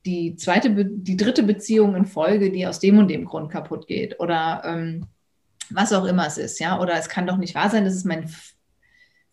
die 0.05 0.37
zweite, 0.37 0.73
die 0.73 1.17
dritte 1.17 1.43
Beziehung 1.43 1.93
in 1.93 2.05
Folge, 2.05 2.53
die 2.53 2.67
aus 2.67 2.79
dem 2.79 2.99
und 2.99 3.09
dem 3.09 3.25
Grund 3.25 3.51
kaputt 3.51 3.85
geht. 3.85 4.17
Oder 4.21 4.61
ähm, 4.63 5.07
was 5.69 5.91
auch 5.91 6.05
immer 6.05 6.25
es 6.25 6.37
ist, 6.37 6.61
ja. 6.61 6.79
Oder 6.79 6.93
es 6.93 7.09
kann 7.09 7.27
doch 7.27 7.35
nicht 7.35 7.53
wahr 7.53 7.69
sein, 7.69 7.83
das 7.83 7.95
ist 7.95 8.05
mein 8.05 8.33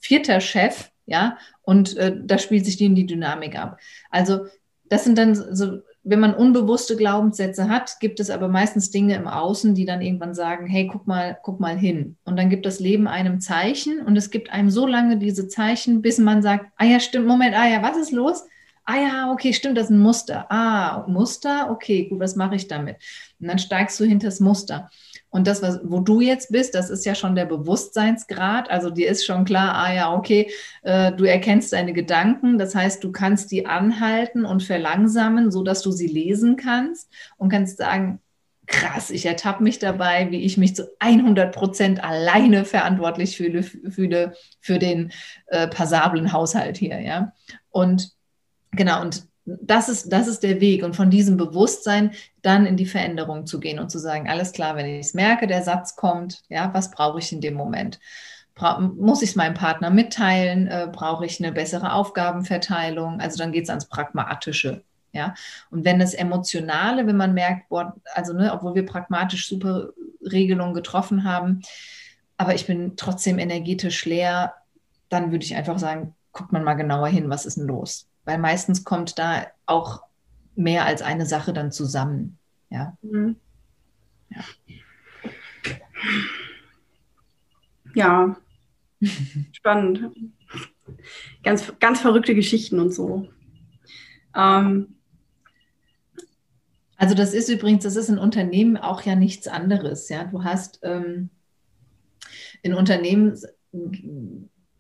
vierter 0.00 0.40
Chef, 0.40 0.90
ja, 1.06 1.38
und 1.62 1.96
äh, 1.96 2.14
da 2.22 2.38
spielt 2.38 2.64
sich 2.64 2.76
die, 2.76 2.92
die 2.92 3.06
Dynamik 3.06 3.58
ab. 3.58 3.78
Also 4.10 4.46
das 4.88 5.04
sind 5.04 5.18
dann 5.18 5.34
so, 5.34 5.80
wenn 6.08 6.20
man 6.20 6.34
unbewusste 6.34 6.96
Glaubenssätze 6.96 7.68
hat, 7.68 7.98
gibt 7.98 8.20
es 8.20 8.30
aber 8.30 8.46
meistens 8.46 8.90
Dinge 8.90 9.16
im 9.16 9.26
Außen, 9.26 9.74
die 9.74 9.84
dann 9.84 10.02
irgendwann 10.02 10.34
sagen, 10.34 10.66
hey, 10.66 10.86
guck 10.86 11.06
mal, 11.08 11.36
guck 11.42 11.58
mal 11.58 11.76
hin. 11.76 12.16
Und 12.24 12.36
dann 12.36 12.48
gibt 12.48 12.64
das 12.64 12.78
Leben 12.78 13.08
einem 13.08 13.40
Zeichen 13.40 14.00
und 14.00 14.16
es 14.16 14.30
gibt 14.30 14.52
einem 14.52 14.70
so 14.70 14.86
lange 14.86 15.16
diese 15.16 15.48
Zeichen, 15.48 16.02
bis 16.02 16.18
man 16.18 16.42
sagt, 16.42 16.66
ah 16.76 16.84
ja, 16.84 17.00
stimmt, 17.00 17.26
Moment, 17.26 17.56
ah 17.56 17.66
ja, 17.66 17.82
was 17.82 17.96
ist 17.96 18.12
los? 18.12 18.44
Ah 18.84 19.00
ja, 19.00 19.32
okay, 19.32 19.52
stimmt, 19.52 19.76
das 19.76 19.86
ist 19.86 19.90
ein 19.90 19.98
Muster. 19.98 20.46
Ah, 20.48 21.04
Muster, 21.08 21.70
okay, 21.72 22.08
gut, 22.08 22.20
was 22.20 22.36
mache 22.36 22.54
ich 22.54 22.68
damit? 22.68 22.98
Und 23.40 23.48
dann 23.48 23.58
steigst 23.58 23.98
du 23.98 24.04
hinter 24.04 24.28
das 24.28 24.38
Muster. 24.38 24.90
Und 25.36 25.46
das, 25.46 25.60
was, 25.60 25.80
wo 25.82 26.00
du 26.00 26.22
jetzt 26.22 26.50
bist, 26.50 26.74
das 26.74 26.88
ist 26.88 27.04
ja 27.04 27.14
schon 27.14 27.34
der 27.34 27.44
Bewusstseinsgrad. 27.44 28.70
Also 28.70 28.88
dir 28.88 29.10
ist 29.10 29.26
schon 29.26 29.44
klar, 29.44 29.74
ah 29.74 29.92
ja, 29.92 30.14
okay, 30.14 30.50
äh, 30.80 31.12
du 31.12 31.24
erkennst 31.24 31.74
deine 31.74 31.92
Gedanken. 31.92 32.56
Das 32.56 32.74
heißt, 32.74 33.04
du 33.04 33.12
kannst 33.12 33.52
die 33.52 33.66
anhalten 33.66 34.46
und 34.46 34.62
verlangsamen, 34.62 35.50
sodass 35.52 35.82
du 35.82 35.92
sie 35.92 36.06
lesen 36.06 36.56
kannst 36.56 37.12
und 37.36 37.50
kannst 37.50 37.76
sagen, 37.76 38.18
krass, 38.66 39.10
ich 39.10 39.26
ertappe 39.26 39.62
mich 39.62 39.78
dabei, 39.78 40.30
wie 40.30 40.40
ich 40.40 40.56
mich 40.56 40.74
zu 40.74 40.88
100 41.00 41.54
Prozent 41.54 42.02
alleine 42.02 42.64
verantwortlich 42.64 43.36
fühle, 43.36 43.62
fühle 43.62 44.32
für 44.62 44.78
den 44.78 45.12
äh, 45.48 45.68
passablen 45.68 46.32
Haushalt 46.32 46.78
hier, 46.78 46.98
ja. 47.00 47.34
Und 47.68 48.12
genau, 48.70 49.02
und 49.02 49.26
das 49.46 49.88
ist, 49.88 50.12
das 50.12 50.26
ist 50.26 50.42
der 50.42 50.60
Weg. 50.60 50.82
Und 50.82 50.96
von 50.96 51.08
diesem 51.08 51.36
Bewusstsein 51.36 52.10
dann 52.42 52.66
in 52.66 52.76
die 52.76 52.86
Veränderung 52.86 53.46
zu 53.46 53.60
gehen 53.60 53.78
und 53.78 53.90
zu 53.90 53.98
sagen, 53.98 54.28
alles 54.28 54.52
klar, 54.52 54.76
wenn 54.76 54.86
ich 54.86 55.06
es 55.06 55.14
merke, 55.14 55.46
der 55.46 55.62
Satz 55.62 55.96
kommt, 55.96 56.42
ja, 56.48 56.74
was 56.74 56.90
brauche 56.90 57.20
ich 57.20 57.32
in 57.32 57.40
dem 57.40 57.54
Moment? 57.54 58.00
Bra 58.54 58.80
muss 58.80 59.22
ich 59.22 59.30
es 59.30 59.36
meinem 59.36 59.54
Partner 59.54 59.90
mitteilen? 59.90 60.66
Äh, 60.66 60.88
brauche 60.90 61.24
ich 61.24 61.42
eine 61.42 61.52
bessere 61.52 61.92
Aufgabenverteilung? 61.92 63.20
Also 63.20 63.38
dann 63.38 63.52
geht 63.52 63.64
es 63.64 63.70
ans 63.70 63.86
Pragmatische. 63.86 64.82
Ja? 65.12 65.34
Und 65.70 65.84
wenn 65.84 65.98
das 65.98 66.14
Emotionale, 66.14 67.06
wenn 67.06 67.16
man 67.16 67.34
merkt, 67.34 67.68
boah, 67.68 67.94
also 68.14 68.32
ne, 68.32 68.52
obwohl 68.52 68.74
wir 68.74 68.86
pragmatisch 68.86 69.48
super 69.48 69.90
Regelungen 70.22 70.74
getroffen 70.74 71.24
haben, 71.24 71.62
aber 72.36 72.54
ich 72.54 72.66
bin 72.66 72.96
trotzdem 72.96 73.38
energetisch 73.38 74.04
leer, 74.04 74.54
dann 75.08 75.30
würde 75.30 75.44
ich 75.44 75.54
einfach 75.54 75.78
sagen, 75.78 76.14
guckt 76.32 76.52
man 76.52 76.64
mal 76.64 76.74
genauer 76.74 77.08
hin, 77.08 77.30
was 77.30 77.46
ist 77.46 77.56
denn 77.58 77.66
los? 77.66 78.08
Weil 78.26 78.36
meistens 78.38 78.84
kommt 78.84 79.18
da 79.18 79.46
auch 79.64 80.02
mehr 80.54 80.84
als 80.84 81.00
eine 81.00 81.24
Sache 81.24 81.54
dann 81.54 81.72
zusammen. 81.72 82.38
Ja. 82.68 82.98
Mhm. 83.00 83.36
ja. 84.28 84.44
Ja, 87.94 88.36
spannend. 89.52 90.14
Ganz, 91.42 91.72
ganz 91.80 92.00
verrückte 92.00 92.34
Geschichten 92.34 92.78
und 92.78 92.92
so. 92.92 93.28
Ähm. 94.34 94.92
Also 96.98 97.14
das 97.14 97.34
ist 97.34 97.48
übrigens, 97.48 97.84
das 97.84 97.96
ist 97.96 98.08
in 98.08 98.18
Unternehmen 98.18 98.76
auch 98.76 99.02
ja 99.02 99.14
nichts 99.14 99.48
anderes. 99.48 100.08
Ja, 100.08 100.24
du 100.24 100.44
hast 100.44 100.80
ähm, 100.82 101.28
in 102.62 102.74
Unternehmen 102.74 103.38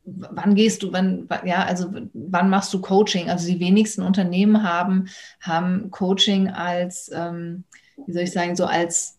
wann 0.06 0.54
gehst 0.54 0.82
du, 0.82 0.92
wann, 0.92 1.28
ja, 1.44 1.64
also 1.64 1.90
wann 2.14 2.48
machst 2.48 2.72
du 2.72 2.80
Coaching? 2.80 3.28
Also 3.28 3.48
die 3.48 3.60
wenigsten 3.60 4.02
Unternehmen 4.02 4.62
haben, 4.62 5.08
haben 5.40 5.90
Coaching 5.90 6.48
als, 6.48 7.10
ähm, 7.12 7.64
wie 8.06 8.12
soll 8.12 8.22
ich 8.22 8.32
sagen, 8.32 8.56
so 8.56 8.66
als, 8.66 9.18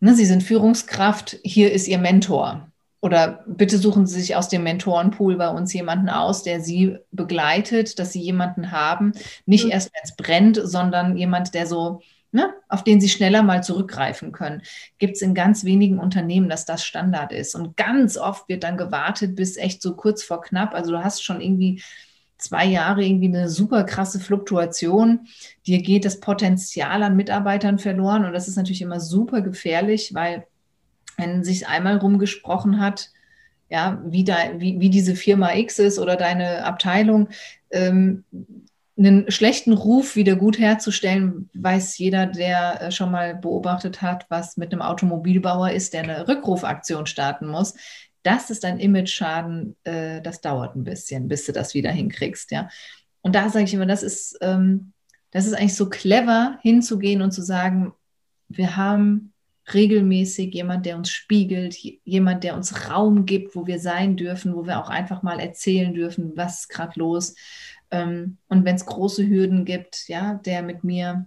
ne, 0.00 0.14
sie 0.14 0.26
sind 0.26 0.42
Führungskraft, 0.42 1.38
hier 1.42 1.72
ist 1.72 1.88
ihr 1.88 1.98
Mentor. 1.98 2.66
Oder 3.02 3.44
bitte 3.46 3.78
suchen 3.78 4.06
Sie 4.06 4.20
sich 4.20 4.36
aus 4.36 4.50
dem 4.50 4.62
Mentorenpool 4.62 5.36
bei 5.36 5.48
uns 5.48 5.72
jemanden 5.72 6.10
aus, 6.10 6.42
der 6.42 6.60
Sie 6.60 6.98
begleitet, 7.12 7.98
dass 7.98 8.12
Sie 8.12 8.20
jemanden 8.20 8.72
haben, 8.72 9.12
nicht 9.46 9.64
mhm. 9.64 9.70
erst 9.70 9.90
wenn 9.94 10.02
es 10.04 10.16
brennt, 10.16 10.60
sondern 10.62 11.16
jemand, 11.16 11.54
der 11.54 11.66
so 11.66 12.02
ne, 12.32 12.54
auf 12.68 12.84
den 12.84 13.00
sie 13.00 13.08
schneller 13.08 13.42
mal 13.42 13.62
zurückgreifen 13.62 14.32
können. 14.32 14.62
Gibt 14.98 15.16
es 15.16 15.22
in 15.22 15.34
ganz 15.34 15.64
wenigen 15.64 15.98
Unternehmen, 15.98 16.48
dass 16.48 16.64
das 16.64 16.84
Standard 16.84 17.32
ist. 17.32 17.54
Und 17.54 17.76
ganz 17.76 18.16
oft 18.16 18.48
wird 18.48 18.64
dann 18.64 18.76
gewartet 18.76 19.36
bis 19.36 19.56
echt 19.56 19.82
so 19.82 19.96
kurz 19.96 20.22
vor 20.22 20.40
knapp. 20.40 20.74
Also 20.74 20.92
du 20.92 21.02
hast 21.02 21.24
schon 21.24 21.40
irgendwie 21.40 21.82
zwei 22.38 22.64
Jahre 22.64 23.04
irgendwie 23.04 23.28
eine 23.28 23.48
super 23.48 23.84
krasse 23.84 24.20
Fluktuation. 24.20 25.26
Dir 25.66 25.82
geht 25.82 26.04
das 26.04 26.20
Potenzial 26.20 27.02
an 27.02 27.16
Mitarbeitern 27.16 27.78
verloren. 27.78 28.24
Und 28.24 28.32
das 28.32 28.48
ist 28.48 28.56
natürlich 28.56 28.82
immer 28.82 29.00
super 29.00 29.40
gefährlich, 29.42 30.14
weil 30.14 30.46
wenn 31.16 31.44
sich 31.44 31.68
einmal 31.68 31.98
rumgesprochen 31.98 32.80
hat, 32.80 33.10
ja, 33.68 34.02
wie, 34.04 34.24
da, 34.24 34.36
wie, 34.56 34.80
wie 34.80 34.90
diese 34.90 35.14
Firma 35.14 35.54
X 35.54 35.78
ist 35.78 35.98
oder 35.98 36.16
deine 36.16 36.64
Abteilung, 36.64 37.28
ähm, 37.70 38.24
einen 39.00 39.30
schlechten 39.30 39.72
Ruf 39.72 40.14
wieder 40.14 40.36
gut 40.36 40.58
herzustellen, 40.58 41.48
weiß 41.54 41.96
jeder, 41.98 42.26
der 42.26 42.82
äh, 42.82 42.92
schon 42.92 43.10
mal 43.10 43.34
beobachtet 43.34 44.02
hat, 44.02 44.26
was 44.28 44.56
mit 44.56 44.72
einem 44.72 44.82
Automobilbauer 44.82 45.70
ist, 45.70 45.94
der 45.94 46.02
eine 46.02 46.28
Rückrufaktion 46.28 47.06
starten 47.06 47.46
muss. 47.46 47.74
Das 48.22 48.50
ist 48.50 48.64
ein 48.64 48.78
Image-Schaden, 48.78 49.76
äh, 49.84 50.20
das 50.20 50.42
dauert 50.42 50.76
ein 50.76 50.84
bisschen, 50.84 51.28
bis 51.28 51.46
du 51.46 51.52
das 51.52 51.72
wieder 51.74 51.90
hinkriegst, 51.90 52.50
ja. 52.50 52.68
Und 53.22 53.34
da 53.34 53.48
sage 53.48 53.64
ich 53.64 53.74
immer, 53.74 53.86
das 53.86 54.02
ist, 54.02 54.38
ähm, 54.42 54.92
das 55.30 55.46
ist 55.46 55.54
eigentlich 55.54 55.76
so 55.76 55.88
clever, 55.88 56.58
hinzugehen 56.62 57.22
und 57.22 57.32
zu 57.32 57.42
sagen, 57.42 57.92
wir 58.48 58.76
haben 58.76 59.32
regelmäßig 59.72 60.52
jemand, 60.52 60.86
der 60.86 60.96
uns 60.96 61.10
spiegelt, 61.10 61.76
jemand, 62.04 62.44
der 62.44 62.56
uns 62.56 62.90
Raum 62.90 63.24
gibt, 63.24 63.54
wo 63.54 63.66
wir 63.66 63.78
sein 63.78 64.16
dürfen, 64.16 64.54
wo 64.54 64.66
wir 64.66 64.80
auch 64.80 64.90
einfach 64.90 65.22
mal 65.22 65.38
erzählen 65.38 65.94
dürfen, 65.94 66.32
was 66.34 66.60
ist 66.60 66.68
gerade 66.68 66.98
los. 66.98 67.34
Ähm, 67.90 68.38
und 68.48 68.64
wenn 68.64 68.76
es 68.76 68.86
große 68.86 69.26
Hürden 69.26 69.64
gibt, 69.64 70.08
ja, 70.08 70.34
der 70.34 70.62
mit 70.62 70.84
mir 70.84 71.26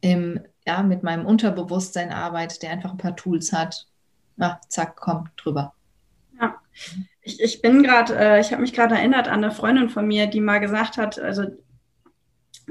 im, 0.00 0.40
ja, 0.66 0.82
mit 0.82 1.02
meinem 1.02 1.26
Unterbewusstsein 1.26 2.12
arbeitet, 2.12 2.62
der 2.62 2.70
einfach 2.70 2.92
ein 2.92 2.98
paar 2.98 3.16
Tools 3.16 3.52
hat, 3.52 3.86
na, 4.36 4.60
zack, 4.68 4.96
kommt 4.96 5.30
drüber. 5.36 5.74
Ja, 6.40 6.56
ich, 7.20 7.40
ich 7.40 7.62
bin 7.62 7.82
gerade, 7.82 8.16
äh, 8.16 8.40
ich 8.40 8.52
habe 8.52 8.62
mich 8.62 8.72
gerade 8.72 8.94
erinnert 8.94 9.28
an 9.28 9.44
eine 9.44 9.52
Freundin 9.52 9.88
von 9.88 10.06
mir, 10.06 10.26
die 10.26 10.40
mal 10.40 10.58
gesagt 10.58 10.96
hat, 10.96 11.18
also 11.18 11.46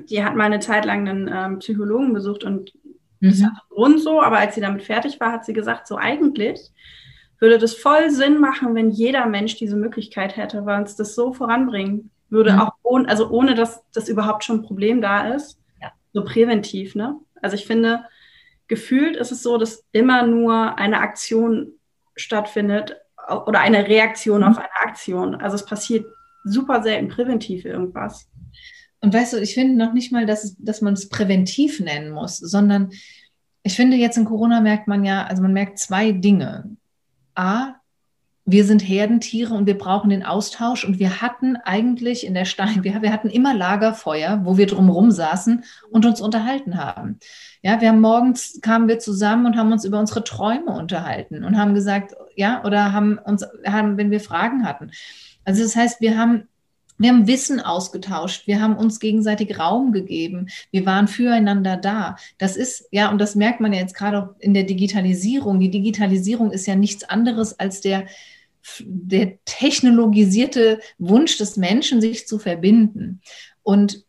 die 0.09 0.23
hat 0.23 0.35
mal 0.35 0.45
eine 0.45 0.59
Zeit 0.59 0.85
lang 0.85 1.07
einen 1.07 1.29
ähm, 1.31 1.59
Psychologen 1.59 2.13
besucht 2.13 2.43
und 2.43 2.73
mhm. 3.19 3.29
das 3.29 3.43
hat 3.43 3.53
Grund 3.69 4.01
so, 4.01 4.21
aber 4.21 4.37
als 4.39 4.55
sie 4.55 4.61
damit 4.61 4.83
fertig 4.83 5.19
war, 5.19 5.31
hat 5.31 5.45
sie 5.45 5.53
gesagt, 5.53 5.87
so 5.87 5.97
eigentlich 5.97 6.71
würde 7.39 7.57
das 7.57 7.73
voll 7.73 8.09
Sinn 8.11 8.39
machen, 8.39 8.75
wenn 8.75 8.91
jeder 8.91 9.25
Mensch 9.25 9.55
diese 9.55 9.75
Möglichkeit 9.75 10.37
hätte, 10.37 10.65
weil 10.65 10.79
uns 10.79 10.95
das 10.95 11.15
so 11.15 11.33
voranbringen 11.33 12.11
würde, 12.31 12.53
mhm. 12.53 12.59
auch 12.61 12.71
ohne, 12.83 13.09
also 13.09 13.29
ohne 13.29 13.55
dass 13.55 13.83
das 13.93 14.09
überhaupt 14.09 14.43
schon 14.43 14.59
ein 14.59 14.63
Problem 14.63 15.01
da 15.01 15.33
ist. 15.33 15.59
Ja. 15.81 15.91
So 16.13 16.23
präventiv, 16.23 16.95
ne? 16.95 17.19
Also 17.41 17.55
ich 17.55 17.65
finde, 17.65 18.05
gefühlt 18.67 19.17
ist 19.17 19.31
es 19.31 19.43
so, 19.43 19.57
dass 19.57 19.83
immer 19.91 20.25
nur 20.25 20.77
eine 20.77 20.99
Aktion 20.99 21.73
stattfindet 22.15 22.95
oder 23.45 23.59
eine 23.59 23.87
Reaktion 23.87 24.41
mhm. 24.41 24.47
auf 24.47 24.57
eine 24.57 24.75
Aktion. 24.85 25.35
Also 25.35 25.55
es 25.55 25.65
passiert 25.65 26.05
super 26.43 26.81
selten 26.81 27.09
präventiv 27.09 27.65
irgendwas. 27.65 28.29
Und 29.01 29.13
weißt 29.13 29.33
du, 29.33 29.37
ich 29.37 29.53
finde 29.53 29.77
noch 29.77 29.93
nicht 29.93 30.11
mal, 30.11 30.25
dass, 30.25 30.43
es, 30.43 30.55
dass 30.57 30.81
man 30.81 30.93
es 30.93 31.09
präventiv 31.09 31.79
nennen 31.79 32.11
muss, 32.11 32.37
sondern 32.37 32.91
ich 33.63 33.75
finde 33.75 33.97
jetzt 33.97 34.17
in 34.17 34.25
Corona 34.25 34.61
merkt 34.61 34.87
man 34.87 35.03
ja, 35.03 35.25
also 35.25 35.41
man 35.41 35.53
merkt 35.53 35.79
zwei 35.79 36.11
Dinge. 36.11 36.75
A, 37.35 37.75
wir 38.45 38.65
sind 38.65 38.81
Herdentiere 38.81 39.53
und 39.53 39.67
wir 39.67 39.77
brauchen 39.77 40.09
den 40.09 40.23
Austausch. 40.23 40.83
Und 40.83 40.99
wir 40.99 41.21
hatten 41.21 41.57
eigentlich 41.57 42.25
in 42.25 42.33
der 42.33 42.45
Stein, 42.45 42.83
wir, 42.83 43.01
wir 43.01 43.13
hatten 43.13 43.29
immer 43.29 43.53
Lagerfeuer, 43.53 44.41
wo 44.43 44.57
wir 44.57 44.67
drumherum 44.67 45.11
saßen 45.11 45.63
und 45.89 46.05
uns 46.05 46.21
unterhalten 46.21 46.77
haben. 46.77 47.19
Ja, 47.61 47.79
wir 47.79 47.89
haben 47.89 48.01
morgens 48.01 48.59
kamen 48.61 48.87
wir 48.87 48.99
zusammen 48.99 49.45
und 49.45 49.57
haben 49.57 49.71
uns 49.71 49.85
über 49.85 49.99
unsere 49.99 50.23
Träume 50.23 50.71
unterhalten 50.71 51.43
und 51.43 51.57
haben 51.57 51.75
gesagt, 51.75 52.15
ja, 52.35 52.63
oder 52.63 52.91
haben 52.91 53.19
uns, 53.19 53.45
haben, 53.65 53.97
wenn 53.97 54.09
wir 54.09 54.19
Fragen 54.19 54.65
hatten. 54.65 54.91
Also 55.45 55.63
das 55.63 55.75
heißt, 55.75 56.01
wir 56.01 56.17
haben 56.17 56.47
wir 57.01 57.09
haben 57.09 57.27
Wissen 57.27 57.59
ausgetauscht, 57.59 58.47
wir 58.47 58.61
haben 58.61 58.77
uns 58.77 58.99
gegenseitig 58.99 59.57
Raum 59.57 59.91
gegeben, 59.91 60.47
wir 60.71 60.85
waren 60.85 61.07
füreinander 61.07 61.77
da. 61.77 62.15
Das 62.37 62.55
ist, 62.55 62.87
ja, 62.91 63.09
und 63.09 63.19
das 63.19 63.35
merkt 63.35 63.59
man 63.59 63.73
ja 63.73 63.79
jetzt 63.79 63.95
gerade 63.95 64.19
auch 64.19 64.29
in 64.39 64.53
der 64.53 64.63
Digitalisierung. 64.63 65.59
Die 65.59 65.71
Digitalisierung 65.71 66.51
ist 66.51 66.67
ja 66.67 66.75
nichts 66.75 67.03
anderes 67.03 67.59
als 67.59 67.81
der, 67.81 68.05
der 68.79 69.37
technologisierte 69.45 70.79
Wunsch 70.99 71.37
des 71.37 71.57
Menschen, 71.57 72.01
sich 72.01 72.27
zu 72.27 72.37
verbinden. 72.37 73.21
Und 73.63 74.05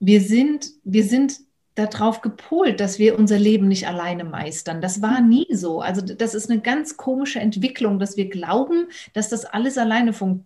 wir 0.00 0.20
sind, 0.20 0.70
wir 0.82 1.04
sind 1.04 1.38
darauf 1.74 2.20
gepolt, 2.20 2.80
dass 2.80 2.98
wir 2.98 3.18
unser 3.18 3.38
Leben 3.38 3.68
nicht 3.68 3.86
alleine 3.86 4.24
meistern. 4.24 4.80
Das 4.80 5.02
war 5.02 5.20
nie 5.20 5.46
so. 5.52 5.80
Also 5.80 6.00
das 6.02 6.34
ist 6.34 6.50
eine 6.50 6.60
ganz 6.60 6.96
komische 6.96 7.40
Entwicklung, 7.40 7.98
dass 7.98 8.16
wir 8.16 8.28
glauben, 8.28 8.88
dass 9.12 9.28
das 9.28 9.44
alles 9.44 9.78
alleine 9.78 10.12
fun 10.12 10.44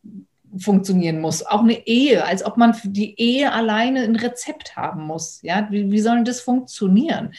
funktionieren 0.59 1.21
muss. 1.21 1.45
Auch 1.45 1.62
eine 1.62 1.87
Ehe, 1.87 2.25
als 2.25 2.45
ob 2.45 2.57
man 2.57 2.75
für 2.75 2.88
die 2.88 3.19
Ehe 3.21 3.53
alleine 3.53 4.03
ein 4.03 4.17
Rezept 4.17 4.77
haben 4.77 5.03
muss. 5.07 5.40
Ja, 5.43 5.69
wie, 5.71 5.90
wie 5.90 6.01
soll 6.01 6.25
das 6.25 6.40
funktionieren? 6.40 7.35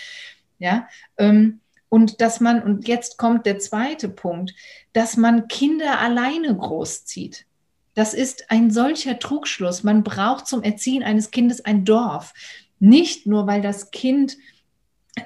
Ja, 0.60 0.88
ähm, 1.17 1.60
und 1.89 2.19
dass 2.21 2.39
man, 2.39 2.62
und 2.62 2.88
jetzt 2.88 3.17
kommt 3.17 3.45
der 3.45 3.60
zweite 3.60 4.10
Punkt, 4.10 4.54
dass 4.93 5.17
man 5.17 5.47
Kinder 5.47 5.99
alleine 5.99 6.56
großzieht. 6.56 7.45
Das 7.93 8.13
ist 8.13 8.51
ein 8.51 8.71
solcher 8.71 9.19
Trugschluss. 9.19 9.84
Man 9.84 10.04
braucht 10.04 10.47
zum 10.47 10.63
Erziehen 10.63 11.04
eines 11.04 11.32
Kindes 11.32 11.63
ein 11.63 11.86
Dorf. 11.86 12.34
Nicht 12.80 13.25
nur, 13.25 13.47
weil 13.47 13.62
das 13.62 13.91
Kind, 13.91 14.38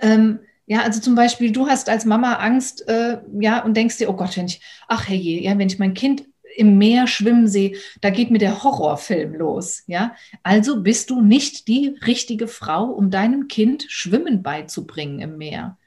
ähm, 0.01 0.39
ja, 0.67 0.83
also 0.83 0.99
zum 0.99 1.15
Beispiel, 1.15 1.51
du 1.51 1.67
hast 1.67 1.89
als 1.89 2.05
Mama 2.05 2.35
Angst, 2.35 2.87
äh, 2.87 3.19
ja, 3.39 3.63
und 3.63 3.75
denkst 3.75 3.97
dir, 3.97 4.07
oh 4.07 4.13
Gott, 4.13 4.37
wenn 4.37 4.45
ich, 4.45 4.61
ach 4.87 5.07
hey, 5.07 5.43
ja, 5.43 5.57
wenn 5.57 5.67
ich 5.67 5.79
mein 5.79 5.95
Kind 5.95 6.25
im 6.59 6.77
Meer 6.77 7.07
schwimmen 7.07 7.47
sehe, 7.47 7.77
da 8.01 8.09
geht 8.09 8.31
mir 8.31 8.37
der 8.37 8.63
Horrorfilm 8.63 9.33
los, 9.33 9.83
ja. 9.87 10.13
Also 10.43 10.81
bist 10.81 11.09
du 11.09 11.21
nicht 11.21 11.67
die 11.67 11.95
richtige 12.05 12.47
Frau, 12.47 12.85
um 12.85 13.09
deinem 13.09 13.47
Kind 13.47 13.85
Schwimmen 13.87 14.43
beizubringen 14.43 15.19
im 15.19 15.37
Meer. 15.37 15.77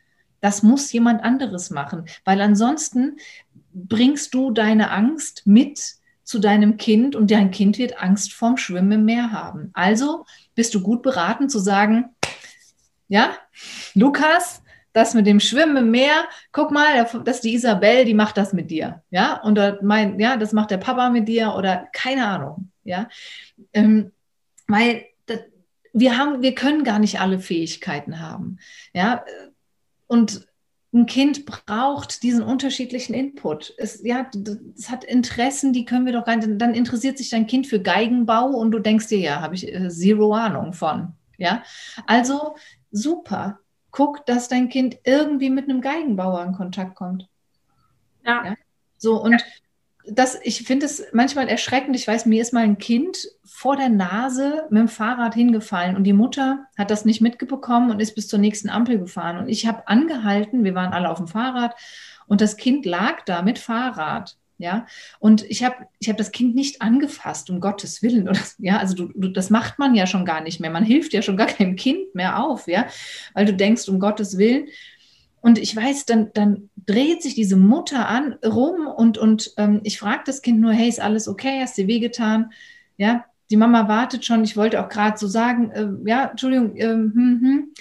Das 0.41 0.63
muss 0.63 0.91
jemand 0.91 1.23
anderes 1.23 1.71
machen, 1.71 2.07
weil 2.25 2.41
ansonsten 2.41 3.19
bringst 3.73 4.35
du 4.35 4.51
deine 4.51 4.91
Angst 4.91 5.47
mit 5.47 5.79
zu 6.25 6.39
deinem 6.39 6.79
Kind 6.79 7.15
und 7.15 7.31
dein 7.31 7.51
Kind 7.51 7.79
wird 7.79 8.01
Angst 8.01 8.33
vorm 8.33 8.57
Schwimmen 8.57 8.93
im 8.93 9.05
Meer 9.05 9.31
haben. 9.31 9.71
Also 9.75 10.25
bist 10.55 10.75
du 10.75 10.81
gut 10.81 11.03
beraten 11.03 11.49
zu 11.49 11.59
sagen, 11.59 12.07
ja, 13.09 13.37
Lukas, 13.95 14.62
das 14.93 15.15
mit 15.15 15.27
dem 15.27 15.41
Schwimmen 15.41 15.77
im 15.77 15.91
Meer, 15.91 16.25
guck 16.53 16.71
mal, 16.71 17.07
das 17.25 17.37
ist 17.37 17.45
die 17.45 17.55
Isabel, 17.55 18.05
die 18.05 18.15
macht 18.15 18.37
das 18.37 18.53
mit 18.53 18.71
dir, 18.71 19.03
ja, 19.11 19.41
und 19.43 19.59
mein, 19.83 20.19
ja, 20.21 20.37
das 20.37 20.53
macht 20.53 20.71
der 20.71 20.79
Papa 20.79 21.11
mit 21.11 21.29
dir 21.29 21.55
oder 21.57 21.89
keine 21.93 22.27
Ahnung, 22.27 22.71
ja, 22.85 23.09
ähm, 23.73 24.13
weil 24.69 25.07
das, 25.27 25.41
wir 25.93 26.19
haben, 26.19 26.43
wir 26.43 26.55
können 26.55 26.85
gar 26.85 26.99
nicht 26.99 27.21
alle 27.21 27.39
Fähigkeiten 27.39 28.21
haben, 28.21 28.59
ja, 28.93 29.25
und 30.07 30.47
ein 30.95 31.07
Kind 31.07 31.47
braucht 31.47 32.23
diesen 32.23 32.43
unterschiedlichen 32.43 33.15
Input. 33.15 33.73
Es, 33.79 34.03
ja, 34.05 34.31
es 34.77 34.91
hat 34.91 35.05
Interessen, 35.05 35.73
die 35.73 35.87
können 35.87 36.05
wir 36.05 36.13
doch 36.13 36.27
gar 36.27 36.37
nicht. 36.37 36.61
Dann 36.61 36.75
interessiert 36.75 37.17
sich 37.17 37.31
dein 37.31 37.47
Kind 37.47 37.67
für 37.67 37.81
Geigenbau 37.81 38.49
und 38.49 38.73
du 38.73 38.79
denkst 38.79 39.09
dir, 39.09 39.19
ja, 39.19 39.41
habe 39.41 39.55
ich 39.55 39.73
äh, 39.73 39.89
zero 39.89 40.35
Ahnung 40.35 40.75
von. 40.75 41.15
Ja, 41.39 41.63
also 42.07 42.57
super. 42.91 43.62
Guck, 43.93 44.27
dass 44.27 44.49
dein 44.49 44.69
Kind 44.69 44.99
irgendwie 45.05 45.51
mit 45.51 45.69
einem 45.69 45.81
Geigenbauer 45.81 46.43
in 46.43 46.53
Kontakt 46.53 46.97
kommt. 46.97 47.29
Ja. 48.27 48.45
ja? 48.45 48.55
So, 48.99 49.23
und 49.23 49.43
das, 50.05 50.39
ich 50.43 50.65
finde 50.65 50.87
es 50.87 51.05
manchmal 51.13 51.49
erschreckend. 51.49 51.95
Ich 51.95 52.09
weiß, 52.09 52.27
mir 52.27 52.43
ist 52.43 52.53
mal 52.53 52.65
ein 52.65 52.79
Kind 52.79 53.29
vor 53.45 53.77
der 53.77 53.89
Nase 53.89 54.67
mit 54.71 54.81
dem 54.81 54.89
Fahrrad 54.89 55.35
hingefallen 55.35 55.97
und 55.97 56.05
die 56.05 56.13
Mutter 56.13 56.67
hat 56.77 56.91
das 56.91 57.05
nicht 57.05 57.21
mitbekommen 57.21 57.91
und 57.91 58.01
ist 58.01 58.15
bis 58.15 58.27
zur 58.27 58.41
nächsten 58.41 58.69
Ampel 58.69 58.99
gefahren. 58.99 59.39
Und 59.39 59.49
ich 59.49 59.67
habe 59.67 59.87
angehalten, 59.87 60.65
wir 60.65 60.75
waren 60.75 60.93
alle 60.93 61.11
auf 61.11 61.19
dem 61.19 61.29
Fahrrad 61.29 61.77
und 62.27 62.41
das 62.41 62.57
Kind 62.57 62.85
lag 62.87 63.23
da 63.25 63.43
mit 63.43 63.59
Fahrrad. 63.59 64.37
Ja, 64.59 64.87
und 65.19 65.43
ich 65.51 65.65
habe 65.65 65.75
ich 65.99 66.09
hab 66.09 66.17
das 66.17 66.31
Kind 66.31 66.55
nicht 66.55 66.83
angefasst, 66.83 67.51
um 67.51 67.61
Gottes 67.61 68.03
Willen. 68.03 68.29
Oder, 68.29 68.39
ja, 68.59 68.79
also 68.79 68.95
du, 68.95 69.09
du, 69.15 69.29
das 69.29 69.51
macht 69.51 69.79
man 69.79 69.95
ja 69.95 70.07
schon 70.07 70.25
gar 70.25 70.41
nicht 70.41 70.61
mehr. 70.61 70.71
Man 70.71 70.85
hilft 70.85 71.13
ja 71.13 71.23
schon 71.23 71.37
gar 71.37 71.49
keinem 71.49 71.75
Kind 71.77 72.15
mehr 72.15 72.43
auf, 72.45 72.69
ja, 72.69 72.87
weil 73.35 73.45
du 73.45 73.55
denkst, 73.55 73.89
um 73.89 73.99
Gottes 73.99 74.39
Willen. 74.39 74.69
Und 75.41 75.59
ich 75.59 75.75
weiß, 75.75 76.07
dann, 76.07 76.31
dann 76.35 76.71
dreht 76.87 77.23
sich 77.23 77.35
diese 77.35 77.57
Mutter 77.57 78.09
an, 78.09 78.37
rum 78.45 78.87
und, 78.87 79.19
und 79.19 79.53
ähm, 79.57 79.81
ich 79.83 79.99
frage 79.99 80.23
das 80.25 80.41
Kind 80.41 80.61
nur, 80.61 80.73
hey, 80.73 80.89
ist 80.89 81.01
alles 81.01 81.27
okay? 81.27 81.61
Hast 81.61 81.77
dir 81.77 81.89
wehgetan? 81.89 82.53
Ja, 82.97 83.25
die 83.51 83.57
Mama 83.57 83.89
wartet 83.89 84.25
schon. 84.25 84.45
Ich 84.45 84.57
wollte 84.57 84.81
auch 84.81 84.89
gerade 84.89 85.19
so 85.19 85.27
sagen, 85.27 85.71
äh, 85.73 85.89
ja, 86.09 86.27
Entschuldigung, 86.27 86.77
äh, 86.77 86.87
hm, 86.87 87.41
hm. 87.43 87.73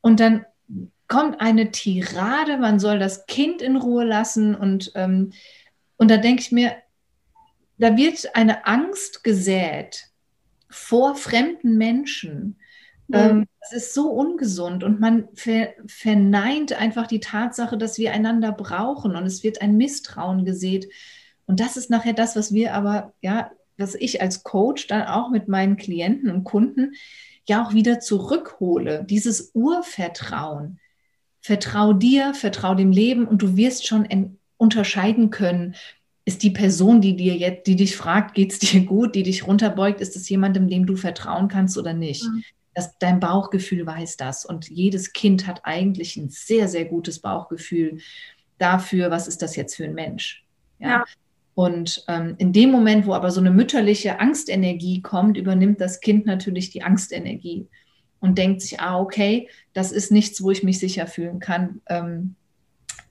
und 0.00 0.20
dann 0.20 0.46
kommt 1.08 1.40
eine 1.40 1.72
Tirade, 1.72 2.56
man 2.56 2.78
soll 2.78 2.98
das 2.98 3.26
Kind 3.26 3.60
in 3.60 3.76
Ruhe 3.76 4.04
lassen 4.04 4.54
und, 4.54 4.92
ähm, 4.94 5.32
und 6.00 6.10
da 6.10 6.16
denke 6.16 6.40
ich 6.40 6.50
mir, 6.50 6.76
da 7.76 7.94
wird 7.94 8.34
eine 8.34 8.66
Angst 8.66 9.22
gesät 9.22 10.06
vor 10.70 11.14
fremden 11.14 11.76
Menschen, 11.76 12.58
ähm, 13.12 13.46
das 13.60 13.72
ist 13.72 13.92
so 13.92 14.10
ungesund 14.10 14.82
und 14.82 14.98
man 14.98 15.28
ver 15.34 15.74
verneint 15.86 16.72
einfach 16.72 17.06
die 17.06 17.20
Tatsache, 17.20 17.76
dass 17.76 17.98
wir 17.98 18.12
einander 18.12 18.50
brauchen 18.50 19.14
und 19.14 19.26
es 19.26 19.42
wird 19.42 19.60
ein 19.60 19.76
Misstrauen 19.76 20.46
gesät. 20.46 20.88
Und 21.44 21.60
das 21.60 21.76
ist 21.76 21.90
nachher 21.90 22.14
das, 22.14 22.34
was 22.34 22.54
wir 22.54 22.72
aber, 22.72 23.12
ja, 23.20 23.50
was 23.76 23.94
ich 23.94 24.22
als 24.22 24.42
Coach 24.42 24.86
dann 24.86 25.02
auch 25.02 25.28
mit 25.28 25.48
meinen 25.48 25.76
Klienten 25.76 26.30
und 26.30 26.44
Kunden 26.44 26.92
ja 27.46 27.62
auch 27.62 27.74
wieder 27.74 28.00
zurückhole. 28.00 29.04
Dieses 29.04 29.50
Urvertrauen. 29.52 30.78
Vertrau 31.42 31.92
dir, 31.92 32.32
vertrau 32.32 32.74
dem 32.74 32.90
Leben 32.90 33.28
und 33.28 33.42
du 33.42 33.56
wirst 33.56 33.86
schon 33.86 34.06
unterscheiden 34.60 35.30
können, 35.30 35.74
ist 36.24 36.42
die 36.42 36.50
Person, 36.50 37.00
die 37.00 37.16
dir 37.16 37.34
jetzt, 37.36 37.66
die 37.66 37.76
dich 37.76 37.96
fragt, 37.96 38.34
geht 38.34 38.52
es 38.52 38.58
dir 38.58 38.84
gut, 38.84 39.14
die 39.14 39.22
dich 39.22 39.46
runterbeugt, 39.46 40.00
ist 40.00 40.16
es 40.16 40.28
jemandem, 40.28 40.68
dem 40.68 40.86
du 40.86 40.96
vertrauen 40.96 41.48
kannst 41.48 41.78
oder 41.78 41.94
nicht? 41.94 42.24
Mhm 42.24 42.44
das, 42.74 42.98
dein 42.98 43.20
Bauchgefühl 43.20 43.86
weiß 43.86 44.16
das. 44.16 44.44
Und 44.44 44.68
jedes 44.68 45.12
Kind 45.12 45.46
hat 45.46 45.62
eigentlich 45.64 46.16
ein 46.16 46.30
sehr, 46.30 46.68
sehr 46.68 46.84
gutes 46.84 47.20
Bauchgefühl 47.20 47.98
dafür, 48.58 49.10
was 49.10 49.28
ist 49.28 49.42
das 49.42 49.56
jetzt 49.56 49.76
für 49.76 49.84
ein 49.84 49.94
Mensch. 49.94 50.44
Ja. 50.78 50.88
ja. 50.88 51.04
Und 51.54 52.04
ähm, 52.08 52.36
in 52.38 52.52
dem 52.52 52.70
Moment, 52.70 53.06
wo 53.06 53.12
aber 53.12 53.30
so 53.30 53.40
eine 53.40 53.50
mütterliche 53.50 54.20
Angstenergie 54.20 55.02
kommt, 55.02 55.36
übernimmt 55.36 55.80
das 55.80 56.00
Kind 56.00 56.26
natürlich 56.26 56.70
die 56.70 56.82
Angstenergie 56.82 57.66
und 58.20 58.38
denkt 58.38 58.62
sich, 58.62 58.80
ah, 58.80 58.98
okay, 58.98 59.48
das 59.72 59.92
ist 59.92 60.10
nichts, 60.10 60.42
wo 60.42 60.50
ich 60.50 60.62
mich 60.62 60.78
sicher 60.78 61.06
fühlen 61.06 61.40
kann. 61.40 61.80
Ähm, 61.86 62.36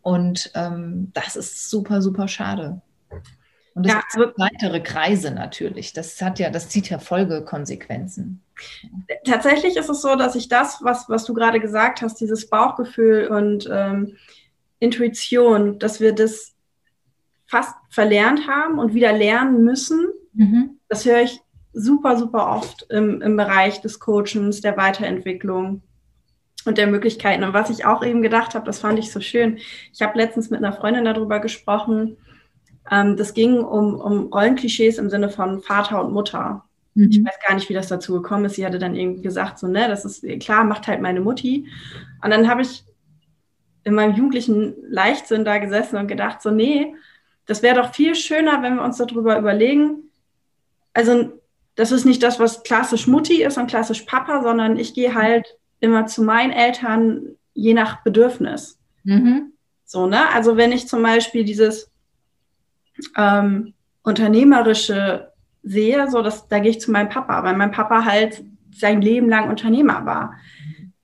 und 0.01 0.51
ähm, 0.55 1.11
das 1.13 1.35
ist 1.35 1.69
super, 1.69 2.01
super 2.01 2.27
schade. 2.27 2.81
Und 3.73 3.85
das 3.85 3.93
ja, 3.93 4.03
also, 4.13 4.31
weitere 4.37 4.81
Kreise 4.81 5.31
natürlich. 5.31 5.93
Das 5.93 6.21
hat 6.21 6.39
ja, 6.39 6.49
das 6.49 6.69
zieht 6.69 6.89
ja 6.89 6.99
Folgekonsequenzen. 6.99 8.41
Tatsächlich 9.25 9.77
ist 9.77 9.89
es 9.89 10.01
so, 10.01 10.15
dass 10.15 10.35
ich 10.35 10.49
das, 10.49 10.79
was, 10.81 11.07
was 11.07 11.25
du 11.25 11.33
gerade 11.33 11.59
gesagt 11.59 12.01
hast, 12.01 12.19
dieses 12.19 12.49
Bauchgefühl 12.49 13.27
und 13.27 13.69
ähm, 13.71 14.17
Intuition, 14.79 15.79
dass 15.79 15.99
wir 15.99 16.13
das 16.13 16.55
fast 17.45 17.75
verlernt 17.89 18.47
haben 18.47 18.79
und 18.79 18.93
wieder 18.93 19.13
lernen 19.13 19.63
müssen. 19.63 20.07
Mhm. 20.33 20.79
Das 20.87 21.05
höre 21.05 21.21
ich 21.21 21.39
super, 21.73 22.17
super 22.17 22.49
oft 22.49 22.85
im, 22.89 23.21
im 23.21 23.37
Bereich 23.37 23.81
des 23.81 23.99
Coachings, 23.99 24.61
der 24.61 24.77
Weiterentwicklung 24.77 25.83
und 26.69 26.77
der 26.77 26.87
Möglichkeiten. 26.87 27.43
Und 27.43 27.53
was 27.53 27.69
ich 27.69 27.85
auch 27.85 28.05
eben 28.05 28.21
gedacht 28.21 28.53
habe, 28.53 28.65
das 28.65 28.79
fand 28.79 28.99
ich 28.99 29.11
so 29.11 29.19
schön. 29.19 29.57
Ich 29.91 30.01
habe 30.01 30.17
letztens 30.17 30.51
mit 30.51 30.63
einer 30.63 30.71
Freundin 30.71 31.03
darüber 31.03 31.39
gesprochen, 31.39 32.15
ähm, 32.89 33.17
das 33.17 33.33
ging 33.33 33.59
um, 33.59 33.99
um 33.99 34.31
Rollenklischees 34.31 34.99
im 34.99 35.09
Sinne 35.09 35.29
von 35.29 35.61
Vater 35.61 36.03
und 36.03 36.13
Mutter. 36.13 36.63
Mhm. 36.93 37.09
Ich 37.09 37.25
weiß 37.25 37.35
gar 37.47 37.55
nicht, 37.55 37.69
wie 37.69 37.73
das 37.73 37.87
dazu 37.87 38.13
gekommen 38.13 38.45
ist. 38.45 38.55
Sie 38.55 38.65
hatte 38.65 38.79
dann 38.79 38.95
irgendwie 38.95 39.23
gesagt, 39.23 39.57
so, 39.57 39.67
ne, 39.67 39.87
das 39.87 40.05
ist 40.05 40.23
klar, 40.39 40.63
macht 40.63 40.87
halt 40.87 41.01
meine 41.01 41.21
Mutti. 41.21 41.67
Und 42.23 42.29
dann 42.29 42.47
habe 42.47 42.61
ich 42.61 42.83
in 43.83 43.95
meinem 43.95 44.15
jugendlichen 44.15 44.75
Leichtsinn 44.89 45.45
da 45.45 45.57
gesessen 45.57 45.97
und 45.97 46.07
gedacht, 46.07 46.41
so, 46.41 46.51
nee, 46.51 46.93
das 47.47 47.63
wäre 47.63 47.81
doch 47.81 47.93
viel 47.93 48.13
schöner, 48.13 48.61
wenn 48.61 48.75
wir 48.75 48.83
uns 48.83 48.97
darüber 48.97 49.37
überlegen. 49.37 50.11
Also, 50.93 51.31
das 51.73 51.91
ist 51.91 52.05
nicht 52.05 52.21
das, 52.21 52.39
was 52.39 52.61
klassisch 52.61 53.07
Mutti 53.07 53.41
ist 53.41 53.57
und 53.57 53.67
klassisch 53.67 54.01
Papa, 54.01 54.43
sondern 54.43 54.77
ich 54.77 54.93
gehe 54.93 55.15
halt 55.15 55.58
immer 55.79 56.05
zu 56.07 56.23
meinen 56.23 56.51
Eltern 56.51 57.35
je 57.53 57.73
nach 57.73 58.03
Bedürfnis. 58.03 58.79
Mhm. 59.03 59.53
So, 59.85 60.07
ne? 60.07 60.29
Also, 60.33 60.57
wenn 60.57 60.71
ich 60.71 60.87
zum 60.87 61.01
Beispiel 61.01 61.43
dieses 61.43 61.91
ähm, 63.17 63.73
unternehmerische 64.03 65.31
sehe, 65.63 66.09
so 66.09 66.21
dass 66.21 66.47
da 66.47 66.59
gehe 66.59 66.71
ich 66.71 66.81
zu 66.81 66.91
meinem 66.91 67.09
Papa, 67.09 67.43
weil 67.43 67.55
mein 67.55 67.71
Papa 67.71 68.05
halt 68.05 68.43
sein 68.71 69.01
Leben 69.01 69.29
lang 69.29 69.49
Unternehmer 69.49 70.05
war. 70.05 70.35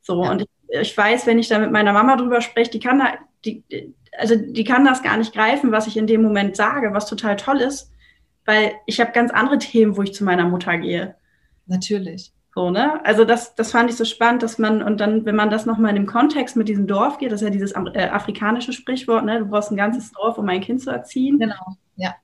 So 0.02 0.24
ja. 0.24 0.32
und 0.32 0.42
ich, 0.42 0.48
ich, 0.82 0.98
weiß, 0.98 1.26
wenn 1.26 1.40
ich 1.40 1.48
da 1.48 1.60
mit 1.60 1.72
meiner 1.72 1.94
Mama 1.94 2.16
drüber 2.16 2.42
spreche, 2.42 2.72
die 2.72 2.80
kann 2.80 3.00
da, 3.00 3.14
die, 3.44 3.64
also 4.18 4.36
die 4.36 4.64
kann 4.64 4.86
das 4.86 5.04
gar 5.04 5.18
nicht 5.18 5.34
greifen, 5.34 5.72
was 5.72 5.88
ich 5.88 5.98
in 5.98 6.08
dem 6.08 6.22
Moment 6.22 6.56
sage, 6.56 6.94
was 6.94 7.08
total 7.08 7.36
toll 7.36 7.62
ist, 7.62 7.92
weil 8.46 8.74
ich 8.86 9.00
habe 9.00 9.12
ganz 9.12 9.32
andere 9.32 9.58
Themen, 9.58 9.98
wo 9.98 10.04
ich 10.04 10.14
zu 10.14 10.24
meiner 10.24 10.48
Mutter 10.48 10.78
gehe. 10.78 11.16
Natürlich. 11.66 12.32
So, 12.56 12.70
ne? 12.70 13.06
Also 13.06 13.26
das, 13.26 13.54
das 13.56 13.74
fand 13.74 13.90
ich 13.90 13.98
so 13.98 14.06
spannend, 14.06 14.42
dass 14.42 14.58
man, 14.58 14.82
und 14.82 15.02
dann, 15.02 15.26
wenn 15.26 15.36
man 15.36 15.50
das 15.50 15.66
nochmal 15.66 15.90
in 15.90 15.98
dem 15.98 16.06
Kontext 16.06 16.56
mit 16.56 16.70
diesem 16.70 16.88
Dorf 16.88 17.18
geht, 17.18 17.34
das 17.34 17.42
ist 17.42 17.46
ja 17.46 17.52
dieses 17.52 17.74
äh, 17.74 18.10
afrikanische 18.10 18.72
Sprichwort, 18.72 19.26
ne? 19.26 19.40
Du 19.40 19.46
brauchst 19.48 19.72
ein 19.72 19.78
ganzes 19.78 20.14
Dorf, 20.14 20.38
um 20.38 20.48
ein 20.48 20.62
Kind 20.62 20.82
zu 20.82 20.90
erziehen. 20.90 21.38
Genau, 21.38 21.76
ja. 21.98 22.16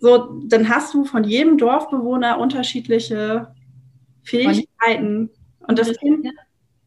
So, 0.00 0.40
dann 0.46 0.68
hast 0.68 0.92
du 0.92 1.04
von 1.04 1.22
jedem 1.22 1.56
Dorfbewohner 1.56 2.38
unterschiedliche 2.38 3.54
Fähigkeiten. 4.24 5.30
Und 5.60 5.78
das 5.78 5.96
Kind, 5.96 6.26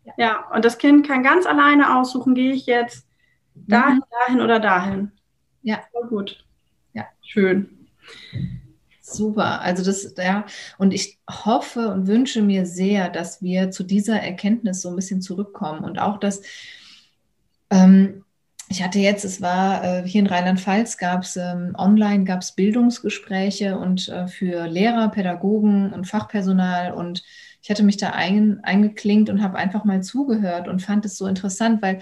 ja. 0.04 0.14
ja, 0.18 0.50
und 0.54 0.66
das 0.66 0.78
Kind 0.78 1.08
kann 1.08 1.24
ganz 1.24 1.46
alleine 1.46 1.98
aussuchen, 1.98 2.36
gehe 2.36 2.52
ich 2.52 2.66
jetzt 2.66 3.08
dahin, 3.56 3.96
mhm. 3.96 4.04
dahin 4.28 4.42
oder 4.42 4.60
dahin. 4.60 5.12
Ja. 5.62 5.80
Voll 5.94 6.10
gut. 6.10 6.46
Ja. 6.92 7.06
Schön. 7.22 7.88
Super. 9.12 9.62
Also 9.62 9.84
das, 9.84 10.14
ja, 10.18 10.46
und 10.78 10.94
ich 10.94 11.20
hoffe 11.30 11.90
und 11.90 12.08
wünsche 12.08 12.42
mir 12.42 12.66
sehr, 12.66 13.10
dass 13.10 13.42
wir 13.42 13.72
zu 13.72 13.84
dieser 13.84 14.20
Erkenntnis 14.22 14.82
so 14.82 14.90
ein 14.90 14.96
bisschen 14.96 15.22
zurückkommen 15.22 15.84
und 15.84 16.00
auch, 16.00 16.20
dass 16.20 16.42
ähm, 17.70 18.24
ich 18.70 18.84
hatte 18.84 19.00
jetzt, 19.00 19.26
es 19.26 19.42
war 19.42 19.84
äh, 19.84 20.08
hier 20.08 20.22
in 20.22 20.28
Rheinland-Pfalz, 20.28 20.98
gab 20.98 21.24
es 21.24 21.36
ähm, 21.38 21.74
online 21.76 22.24
gab 22.24 22.42
es 22.42 22.52
Bildungsgespräche 22.52 23.78
und 23.80 24.10
äh, 24.10 24.28
für 24.28 24.68
Lehrer, 24.68 25.10
Pädagogen 25.10 25.92
und 25.92 26.06
Fachpersonal 26.06 26.94
und 26.94 27.24
ich 27.62 27.70
hatte 27.70 27.84
mich 27.84 27.98
da 27.98 28.12
ein, 28.12 28.60
eingeklinkt 28.64 29.30
und 29.30 29.42
habe 29.42 29.58
einfach 29.58 29.86
mal 29.86 30.02
zugehört 30.04 30.68
und 30.68 30.82
fand 30.82 31.06
es 31.06 31.18
so 31.18 31.26
interessant, 31.28 31.82
weil 31.82 32.02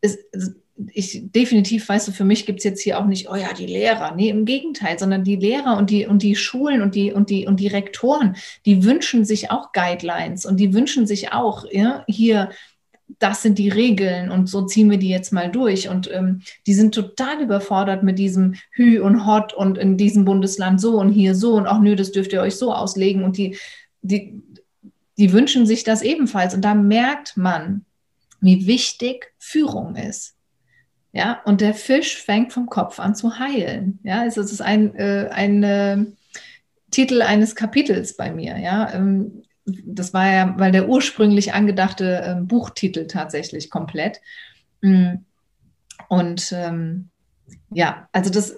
es, 0.00 0.18
ich 0.92 1.22
definitiv, 1.30 1.88
weißt 1.88 2.08
du, 2.08 2.12
für 2.12 2.24
mich 2.24 2.46
gibt 2.46 2.58
es 2.58 2.64
jetzt 2.64 2.82
hier 2.82 2.98
auch 2.98 3.06
nicht, 3.06 3.30
oh 3.30 3.36
ja, 3.36 3.52
die 3.52 3.66
Lehrer. 3.66 4.14
Nee, 4.14 4.30
im 4.30 4.44
Gegenteil, 4.44 4.98
sondern 4.98 5.22
die 5.22 5.36
Lehrer 5.36 5.76
und 5.76 5.90
die, 5.90 6.06
und 6.06 6.22
die 6.22 6.34
Schulen 6.34 6.82
und 6.82 6.94
die, 6.94 7.12
und 7.12 7.30
die, 7.30 7.46
und 7.46 7.60
die 7.60 7.68
Rektoren, 7.68 8.36
die 8.66 8.84
wünschen 8.84 9.24
sich 9.24 9.50
auch 9.50 9.72
Guidelines 9.72 10.44
und 10.44 10.58
die 10.58 10.74
wünschen 10.74 11.06
sich 11.06 11.32
auch, 11.32 11.64
ja, 11.70 12.04
hier 12.08 12.50
das 13.18 13.42
sind 13.42 13.58
die 13.58 13.68
Regeln 13.68 14.30
und 14.30 14.48
so 14.48 14.62
ziehen 14.62 14.90
wir 14.90 14.98
die 14.98 15.10
jetzt 15.10 15.32
mal 15.32 15.50
durch. 15.50 15.88
Und 15.88 16.10
ähm, 16.12 16.42
die 16.66 16.74
sind 16.74 16.94
total 16.94 17.40
überfordert 17.40 18.02
mit 18.02 18.18
diesem 18.18 18.54
Hü 18.72 19.00
und 19.00 19.26
Hot 19.26 19.52
und 19.52 19.78
in 19.78 19.96
diesem 19.96 20.24
Bundesland 20.24 20.80
so 20.80 20.98
und 20.98 21.12
hier 21.12 21.34
so 21.34 21.54
und 21.54 21.66
auch 21.66 21.80
nö, 21.80 21.96
das 21.96 22.12
dürft 22.12 22.32
ihr 22.32 22.40
euch 22.40 22.56
so 22.56 22.72
auslegen. 22.72 23.22
Und 23.22 23.36
die, 23.36 23.56
die, 24.02 24.42
die 25.18 25.32
wünschen 25.32 25.66
sich 25.66 25.84
das 25.84 26.02
ebenfalls. 26.02 26.54
Und 26.54 26.62
da 26.62 26.74
merkt 26.74 27.36
man, 27.36 27.84
wie 28.40 28.66
wichtig 28.66 29.32
Führung 29.38 29.96
ist. 29.96 30.34
Ja, 31.16 31.40
und 31.44 31.60
der 31.60 31.74
Fisch 31.74 32.20
fängt 32.20 32.52
vom 32.52 32.66
Kopf 32.66 32.98
an 32.98 33.14
zu 33.14 33.38
heilen. 33.38 34.00
Ja, 34.02 34.22
also 34.22 34.40
es 34.40 34.50
ist 34.50 34.60
ein, 34.60 34.96
äh, 34.96 35.28
ein 35.30 35.62
äh, 35.62 36.04
Titel 36.90 37.22
eines 37.22 37.54
Kapitels 37.54 38.16
bei 38.16 38.32
mir. 38.32 38.58
Ja, 38.58 38.92
ähm, 38.92 39.44
das 39.64 40.12
war 40.12 40.26
ja, 40.26 40.54
weil 40.58 40.72
der 40.72 40.88
ursprünglich 40.88 41.54
angedachte 41.54 42.20
äh, 42.20 42.34
Buchtitel 42.42 43.06
tatsächlich 43.06 43.70
komplett. 43.70 44.20
Mm. 44.82 45.18
Und 46.08 46.52
ähm, 46.52 47.10
ja, 47.70 48.08
also 48.10 48.30
das, 48.30 48.56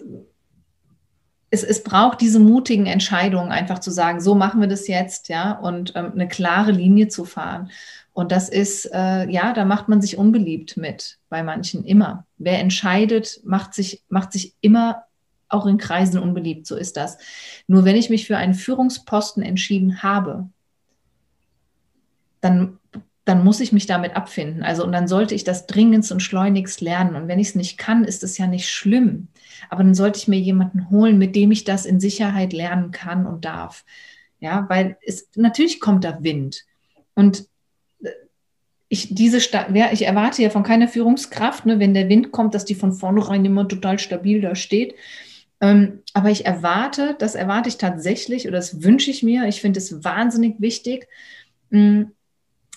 es, 1.51 1.62
es 1.62 1.83
braucht 1.83 2.23
diese 2.23 2.40
mutigen 2.40 2.87
Entscheidungen, 2.87 3.53
einfach 3.53 3.81
zu 3.81 3.90
sagen, 3.90 4.19
so 4.19 4.35
machen 4.35 4.62
wir 4.62 4.69
das 4.69 4.88
jetzt, 4.88 5.29
ja, 5.29 5.53
und 5.53 5.92
ähm, 5.95 6.12
eine 6.12 6.27
klare 6.27 6.73
Linie 6.73 7.09
zu 7.09 7.27
fahren. 7.27 7.71
Und 8.16 8.33
das 8.33 8.48
ist, 8.48 8.87
äh, 8.94 9.29
ja, 9.29 9.52
da 9.52 9.66
macht 9.66 9.88
man 9.88 10.00
sich 10.00 10.16
unbeliebt 10.16 10.79
mit, 10.79 11.18
bei 11.29 11.42
manchen 11.42 11.85
immer. 11.85 12.24
Wer 12.38 12.61
entscheidet, 12.61 13.42
macht 13.44 13.74
sich, 13.74 14.02
macht 14.09 14.33
sich 14.33 14.55
immer 14.62 15.05
auch 15.50 15.66
in 15.66 15.76
Kreisen 15.76 16.18
unbeliebt, 16.18 16.66
so 16.66 16.76
ist 16.76 16.96
das. 16.96 17.18
Nur 17.66 17.85
wenn 17.85 17.94
ich 17.94 18.09
mich 18.09 18.26
für 18.26 18.38
einen 18.38 18.55
Führungsposten 18.55 19.42
entschieden 19.42 20.02
habe, 20.02 20.48
dann, 22.40 22.79
dann 23.26 23.44
muss 23.44 23.61
ich 23.61 23.72
mich 23.72 23.85
damit 23.85 24.16
abfinden. 24.16 24.62
Also, 24.62 24.83
und 24.83 24.92
dann 24.92 25.09
sollte 25.09 25.35
ich 25.35 25.44
das 25.44 25.66
dringendst 25.66 26.11
und 26.11 26.22
schleunigst 26.22 26.81
lernen. 26.81 27.16
Und 27.16 27.29
wenn 27.29 27.38
ich 27.38 27.48
es 27.48 27.55
nicht 27.55 27.76
kann, 27.76 28.02
ist 28.02 28.24
es 28.24 28.38
ja 28.38 28.46
nicht 28.46 28.70
schlimm. 28.70 29.29
Aber 29.68 29.85
dann 29.85 29.94
sollte 29.94 30.18
ich 30.18 30.26
mir 30.26 30.40
jemanden 30.40 30.88
holen, 30.88 31.18
mit 31.18 31.37
dem 31.37 31.50
ich 31.50 31.64
das 31.64 31.85
in 31.85 32.00
Sicherheit 32.00 32.55
lernen 32.55 32.92
kann 32.92 33.26
und 33.26 33.44
darf. 33.44 33.85
Ja, 34.40 34.64
weil 34.70 34.96
es 35.05 35.29
natürlich 35.37 35.81
kommt 35.81 36.05
da 36.05 36.22
Wind. 36.22 36.64
Und 37.14 37.46
ich, 38.88 39.14
diese 39.14 39.38
ja, 39.75 39.90
ich 39.92 40.07
erwarte 40.07 40.42
ja 40.42 40.51
von 40.51 40.62
keiner 40.62 40.88
Führungskraft, 40.88 41.66
ne, 41.66 41.81
wenn 41.81 41.94
der 41.94 42.09
Wind 42.09 42.33
kommt, 42.33 42.55
dass 42.55 42.64
die 42.64 42.75
von 42.75 42.92
vornherein 42.92 43.44
immer 43.44 43.66
total 43.66 43.99
stabil 43.99 44.40
da 44.40 44.55
steht. 44.55 44.94
Ähm, 45.61 46.03
aber 46.12 46.31
ich 46.31 46.46
erwarte, 46.46 47.16
das 47.18 47.35
erwarte 47.35 47.68
ich 47.68 47.79
tatsächlich 47.79 48.46
oder 48.46 48.59
das 48.59 48.83
wünsche 48.83 49.11
ich 49.11 49.22
mir. 49.22 49.46
Ich 49.46 49.61
finde 49.61 49.79
es 49.79 50.05
wahnsinnig 50.05 50.61
wichtig, 50.61 51.09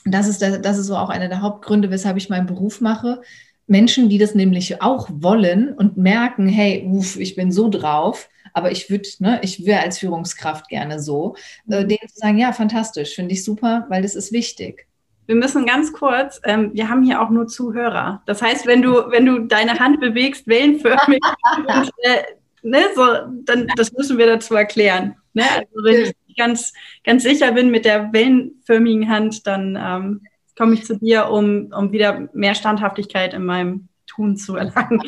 das 0.06 0.28
ist, 0.28 0.41
das 0.41 0.78
ist 0.78 0.88
so 0.88 0.95
auch 0.95 1.10
einer 1.10 1.30
der 1.30 1.41
Hauptgründe, 1.41 1.91
weshalb 1.91 2.17
ich 2.17 2.30
meinen 2.30 2.48
Beruf 2.48 2.82
mache. 2.82 3.22
Menschen, 3.67 4.10
die 4.10 4.17
das 4.17 4.34
nämlich 4.34 4.82
auch 4.82 5.10
wollen 5.12 5.74
und 5.74 5.98
merken, 5.98 6.48
hey, 6.48 6.84
uff, 6.91 7.19
ich 7.19 7.36
bin 7.36 7.52
so 7.52 7.69
drauf, 7.69 8.30
aber 8.54 8.72
ich 8.72 8.89
würde, 8.89 9.08
ne, 9.19 9.39
ich 9.43 9.65
wäre 9.65 9.82
als 9.82 10.00
Führungskraft 10.00 10.69
gerne 10.69 11.00
so, 11.00 11.36
äh, 11.69 11.84
mhm. 11.84 11.88
denen 11.88 12.10
zu 12.10 12.15
sagen, 12.15 12.39
ja, 12.39 12.52
fantastisch, 12.52 13.13
finde 13.13 13.34
ich 13.34 13.43
super, 13.43 13.86
weil 13.89 14.02
das 14.02 14.15
ist 14.15 14.32
wichtig. 14.32 14.88
Wir 15.30 15.36
müssen 15.36 15.68
ganz 15.68 15.94
kurz, 15.94 16.42
ähm, 16.44 16.72
wir 16.74 16.89
haben 16.89 17.04
hier 17.04 17.22
auch 17.22 17.30
nur 17.30 17.46
Zuhörer. 17.46 18.24
Das 18.26 18.42
heißt, 18.42 18.65
wenn 18.65 18.82
du, 18.82 19.12
wenn 19.12 19.28
du 19.28 19.42
deine 19.42 19.78
Hand 19.78 20.00
bewegst, 20.00 20.48
wellenförmig, 20.48 21.20
und, 21.68 21.92
äh, 22.02 22.24
ne, 22.63 22.80
so, 22.96 23.06
dann 23.44 23.68
das 23.76 23.94
müssen 23.94 24.18
wir 24.18 24.26
dazu 24.26 24.56
erklären. 24.56 25.18
Ne? 25.36 25.44
Also 25.44 25.84
wenn 25.84 26.02
ich 26.02 26.36
ganz, 26.36 26.74
ganz 27.04 27.22
sicher 27.22 27.52
bin 27.52 27.70
mit 27.70 27.86
der 27.86 28.12
wellenförmigen 28.12 29.08
Hand, 29.08 29.46
dann 29.46 29.78
ähm, 29.80 30.22
komme 30.58 30.74
ich 30.74 30.86
zu 30.86 30.98
dir, 30.98 31.30
um, 31.30 31.72
um 31.78 31.92
wieder 31.92 32.28
mehr 32.34 32.56
Standhaftigkeit 32.56 33.36
in 33.36 33.46
meinem 33.46 33.88
Tun 34.08 34.36
zu 34.36 34.56
erlangen. 34.56 35.00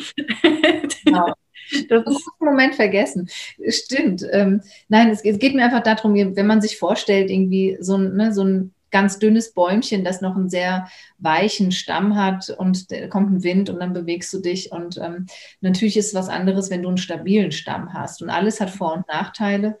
Genau. 1.04 1.32
Das 1.88 2.04
ist 2.04 2.28
einen 2.38 2.50
Moment 2.50 2.74
vergessen. 2.74 3.30
Stimmt. 3.68 4.26
Ähm, 4.30 4.60
nein, 4.88 5.08
es, 5.08 5.24
es, 5.24 5.38
geht 5.38 5.54
mir 5.54 5.64
einfach 5.64 5.82
darum, 5.82 6.14
wenn 6.14 6.46
man 6.46 6.60
sich 6.60 6.76
vorstellt, 6.76 7.30
irgendwie 7.30 7.78
so 7.80 7.96
ein, 7.96 8.14
ne, 8.14 8.34
so 8.34 8.44
ein 8.44 8.74
ganz 8.92 9.18
dünnes 9.18 9.52
Bäumchen, 9.52 10.04
das 10.04 10.20
noch 10.20 10.36
einen 10.36 10.48
sehr 10.48 10.88
weichen 11.18 11.72
Stamm 11.72 12.14
hat 12.14 12.50
und 12.50 12.92
da 12.92 13.08
kommt 13.08 13.32
ein 13.32 13.42
Wind 13.42 13.70
und 13.70 13.80
dann 13.80 13.92
bewegst 13.92 14.32
du 14.32 14.38
dich. 14.38 14.70
Und 14.70 14.98
ähm, 14.98 15.26
natürlich 15.60 15.96
ist 15.96 16.08
es 16.08 16.14
was 16.14 16.28
anderes, 16.28 16.70
wenn 16.70 16.82
du 16.82 16.88
einen 16.88 16.98
stabilen 16.98 17.50
Stamm 17.50 17.92
hast. 17.92 18.22
Und 18.22 18.30
alles 18.30 18.60
hat 18.60 18.70
Vor- 18.70 18.94
und 18.94 19.08
Nachteile. 19.08 19.78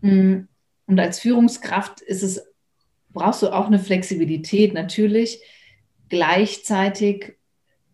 Mm, 0.00 0.42
und 0.86 1.00
als 1.00 1.18
Führungskraft 1.18 2.00
ist 2.00 2.22
es, 2.22 2.46
brauchst 3.10 3.42
du 3.42 3.50
auch 3.50 3.66
eine 3.66 3.78
Flexibilität 3.78 4.72
natürlich. 4.72 5.42
Gleichzeitig 6.08 7.36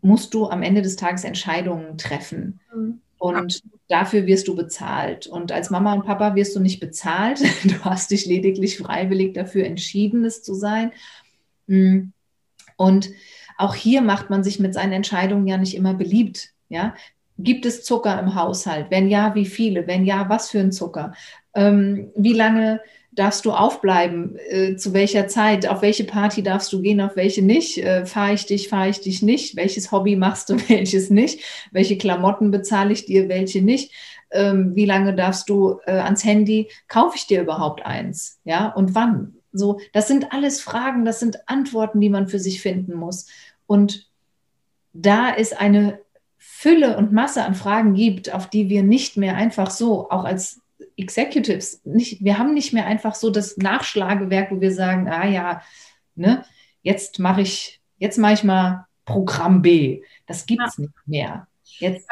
musst 0.02 0.34
du 0.34 0.48
am 0.48 0.62
Ende 0.62 0.82
des 0.82 0.96
Tages 0.96 1.24
Entscheidungen 1.24 1.98
treffen. 1.98 2.60
Mhm. 2.74 3.00
Und 3.18 3.62
dafür 3.90 4.26
wirst 4.26 4.48
du 4.48 4.54
bezahlt. 4.54 5.26
Und 5.26 5.52
als 5.52 5.70
Mama 5.70 5.92
und 5.92 6.06
Papa 6.06 6.34
wirst 6.34 6.54
du 6.54 6.60
nicht 6.60 6.80
bezahlt. 6.80 7.40
Du 7.64 7.84
hast 7.84 8.10
dich 8.10 8.24
lediglich 8.26 8.78
freiwillig 8.78 9.34
dafür 9.34 9.64
entschieden, 9.64 10.24
es 10.24 10.42
zu 10.42 10.54
sein. 10.54 10.92
Mm. 11.66 12.12
Und 12.76 13.10
auch 13.58 13.74
hier 13.74 14.00
macht 14.00 14.30
man 14.30 14.42
sich 14.42 14.58
mit 14.58 14.72
seinen 14.72 14.92
Entscheidungen 14.92 15.46
ja 15.46 15.58
nicht 15.58 15.74
immer 15.74 15.92
beliebt. 15.92 16.50
Ja? 16.68 16.94
Gibt 17.38 17.66
es 17.66 17.84
Zucker 17.84 18.18
im 18.18 18.34
Haushalt? 18.34 18.86
Wenn 18.90 19.08
ja, 19.08 19.34
wie 19.34 19.46
viele? 19.46 19.86
Wenn 19.86 20.04
ja, 20.04 20.28
was 20.28 20.50
für 20.50 20.60
ein 20.60 20.72
Zucker? 20.72 21.12
Ähm, 21.54 22.10
wie 22.16 22.32
lange 22.32 22.80
darfst 23.12 23.44
du 23.44 23.52
aufbleiben? 23.52 24.36
Äh, 24.48 24.76
zu 24.76 24.92
welcher 24.92 25.28
Zeit? 25.28 25.68
Auf 25.68 25.82
welche 25.82 26.04
Party 26.04 26.42
darfst 26.42 26.72
du 26.72 26.80
gehen? 26.80 27.00
Auf 27.00 27.16
welche 27.16 27.42
nicht? 27.42 27.78
Äh, 27.78 28.06
fahre 28.06 28.34
ich 28.34 28.46
dich? 28.46 28.68
Fahre 28.68 28.88
ich 28.88 29.00
dich 29.00 29.22
nicht? 29.22 29.56
Welches 29.56 29.92
Hobby 29.92 30.16
machst 30.16 30.50
du? 30.50 30.56
Welches 30.68 31.10
nicht? 31.10 31.40
Welche 31.72 31.98
Klamotten 31.98 32.50
bezahle 32.50 32.92
ich 32.92 33.06
dir? 33.06 33.28
Welche 33.28 33.62
nicht? 33.62 33.92
Ähm, 34.30 34.76
wie 34.76 34.84
lange 34.84 35.14
darfst 35.14 35.48
du 35.48 35.80
äh, 35.86 35.92
ans 35.92 36.24
Handy? 36.24 36.68
Kaufe 36.88 37.16
ich 37.16 37.26
dir 37.26 37.42
überhaupt 37.42 37.84
eins? 37.84 38.38
Ja, 38.44 38.68
und 38.68 38.94
wann? 38.94 39.34
So, 39.52 39.80
das 39.92 40.06
sind 40.06 40.32
alles 40.32 40.60
Fragen, 40.60 41.04
das 41.04 41.18
sind 41.18 41.48
Antworten, 41.48 42.00
die 42.00 42.10
man 42.10 42.28
für 42.28 42.38
sich 42.38 42.62
finden 42.62 42.94
muss. 42.94 43.26
Und 43.66 44.08
da 44.92 45.30
ist 45.30 45.60
eine 45.60 45.98
Fülle 46.38 46.96
und 46.96 47.12
Masse 47.12 47.44
an 47.44 47.54
Fragen 47.54 47.94
gibt, 47.94 48.32
auf 48.32 48.48
die 48.48 48.68
wir 48.68 48.82
nicht 48.84 49.16
mehr 49.16 49.36
einfach 49.36 49.70
so, 49.70 50.08
auch 50.10 50.24
als 50.24 50.60
Executives, 51.00 51.80
nicht, 51.84 52.22
wir 52.24 52.38
haben 52.38 52.54
nicht 52.54 52.72
mehr 52.72 52.86
einfach 52.86 53.14
so 53.14 53.30
das 53.30 53.56
Nachschlagewerk, 53.56 54.50
wo 54.50 54.60
wir 54.60 54.72
sagen, 54.72 55.08
ah 55.08 55.26
ja, 55.26 55.62
ne, 56.14 56.44
jetzt 56.82 57.18
mache 57.18 57.40
ich, 57.40 57.80
jetzt 57.98 58.18
mache 58.18 58.34
ich 58.34 58.44
mal 58.44 58.86
Programm 59.04 59.62
B. 59.62 60.02
Das 60.26 60.46
gibt 60.46 60.62
es 60.66 60.76
ja. 60.76 60.82
nicht 60.82 60.94
mehr. 61.06 61.46
Jetzt, 61.78 62.08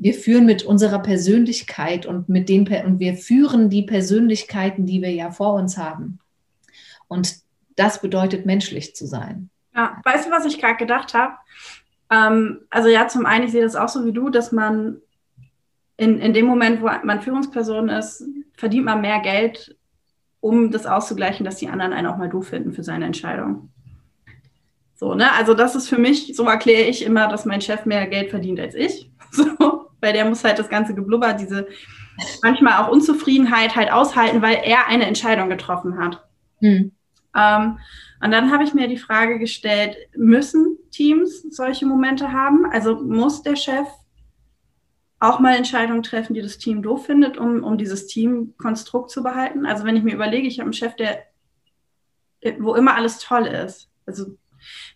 wir 0.00 0.14
führen 0.14 0.46
mit 0.46 0.62
unserer 0.62 0.98
Persönlichkeit 0.98 2.06
und 2.06 2.28
mit 2.28 2.48
den 2.48 2.66
und 2.84 3.00
wir 3.00 3.14
führen 3.14 3.70
die 3.70 3.82
Persönlichkeiten, 3.82 4.86
die 4.86 5.02
wir 5.02 5.12
ja 5.12 5.30
vor 5.30 5.54
uns 5.54 5.76
haben. 5.76 6.18
Und 7.08 7.36
das 7.76 8.00
bedeutet 8.00 8.46
menschlich 8.46 8.94
zu 8.94 9.06
sein. 9.06 9.50
Ja, 9.74 10.00
weißt 10.04 10.26
du, 10.26 10.30
was 10.30 10.44
ich 10.44 10.58
gerade 10.58 10.76
gedacht 10.76 11.14
habe? 11.14 11.34
Ähm, 12.10 12.60
also 12.70 12.88
ja, 12.88 13.08
zum 13.08 13.26
einen, 13.26 13.44
ich 13.44 13.52
sehe 13.52 13.62
das 13.62 13.76
auch 13.76 13.88
so 13.88 14.04
wie 14.04 14.12
du, 14.12 14.30
dass 14.30 14.52
man 14.52 15.00
in, 16.00 16.18
in 16.18 16.32
dem 16.32 16.46
Moment, 16.46 16.80
wo 16.80 16.88
man 17.04 17.20
Führungsperson 17.20 17.90
ist, 17.90 18.24
verdient 18.54 18.86
man 18.86 19.02
mehr 19.02 19.20
Geld, 19.20 19.76
um 20.40 20.70
das 20.70 20.86
auszugleichen, 20.86 21.44
dass 21.44 21.56
die 21.56 21.68
anderen 21.68 21.92
einen 21.92 22.06
auch 22.06 22.16
mal 22.16 22.30
doof 22.30 22.48
finden 22.48 22.72
für 22.72 22.82
seine 22.82 23.04
Entscheidung. 23.04 23.70
So, 24.94 25.14
ne? 25.14 25.30
Also 25.32 25.52
das 25.52 25.74
ist 25.74 25.90
für 25.90 25.98
mich, 25.98 26.34
so 26.34 26.44
erkläre 26.44 26.88
ich 26.88 27.04
immer, 27.04 27.28
dass 27.28 27.44
mein 27.44 27.60
Chef 27.60 27.84
mehr 27.84 28.06
Geld 28.06 28.30
verdient 28.30 28.58
als 28.58 28.74
ich. 28.74 29.10
So, 29.32 29.86
weil 30.00 30.12
der 30.12 30.24
muss 30.24 30.42
halt 30.42 30.58
das 30.58 30.68
ganze 30.68 30.92
Geblubber, 30.92 31.34
diese 31.34 31.68
manchmal 32.42 32.82
auch 32.82 32.90
Unzufriedenheit 32.90 33.76
halt 33.76 33.92
aushalten, 33.92 34.42
weil 34.42 34.58
er 34.64 34.88
eine 34.88 35.06
Entscheidung 35.06 35.48
getroffen 35.48 35.98
hat. 35.98 36.24
Hm. 36.58 36.90
Ähm, 37.36 37.78
und 38.24 38.30
dann 38.32 38.50
habe 38.50 38.64
ich 38.64 38.74
mir 38.74 38.88
die 38.88 38.96
Frage 38.96 39.38
gestellt, 39.38 39.96
müssen 40.16 40.78
Teams 40.90 41.42
solche 41.54 41.86
Momente 41.86 42.32
haben? 42.32 42.66
Also 42.72 42.96
muss 42.96 43.42
der 43.42 43.54
Chef 43.54 43.86
auch 45.20 45.38
mal 45.38 45.54
Entscheidungen 45.54 46.02
treffen, 46.02 46.34
die 46.34 46.42
das 46.42 46.58
Team 46.58 46.82
doof 46.82 47.06
findet, 47.06 47.38
um, 47.38 47.62
um 47.62 47.78
dieses 47.78 48.06
Teamkonstrukt 48.06 49.10
zu 49.10 49.22
behalten. 49.22 49.66
Also 49.66 49.84
wenn 49.84 49.96
ich 49.96 50.02
mir 50.02 50.14
überlege, 50.14 50.48
ich 50.48 50.58
habe 50.58 50.66
einen 50.66 50.72
Chef, 50.72 50.96
der, 50.96 51.24
wo 52.58 52.74
immer 52.74 52.94
alles 52.94 53.18
toll 53.18 53.46
ist. 53.46 53.88
Also 54.06 54.36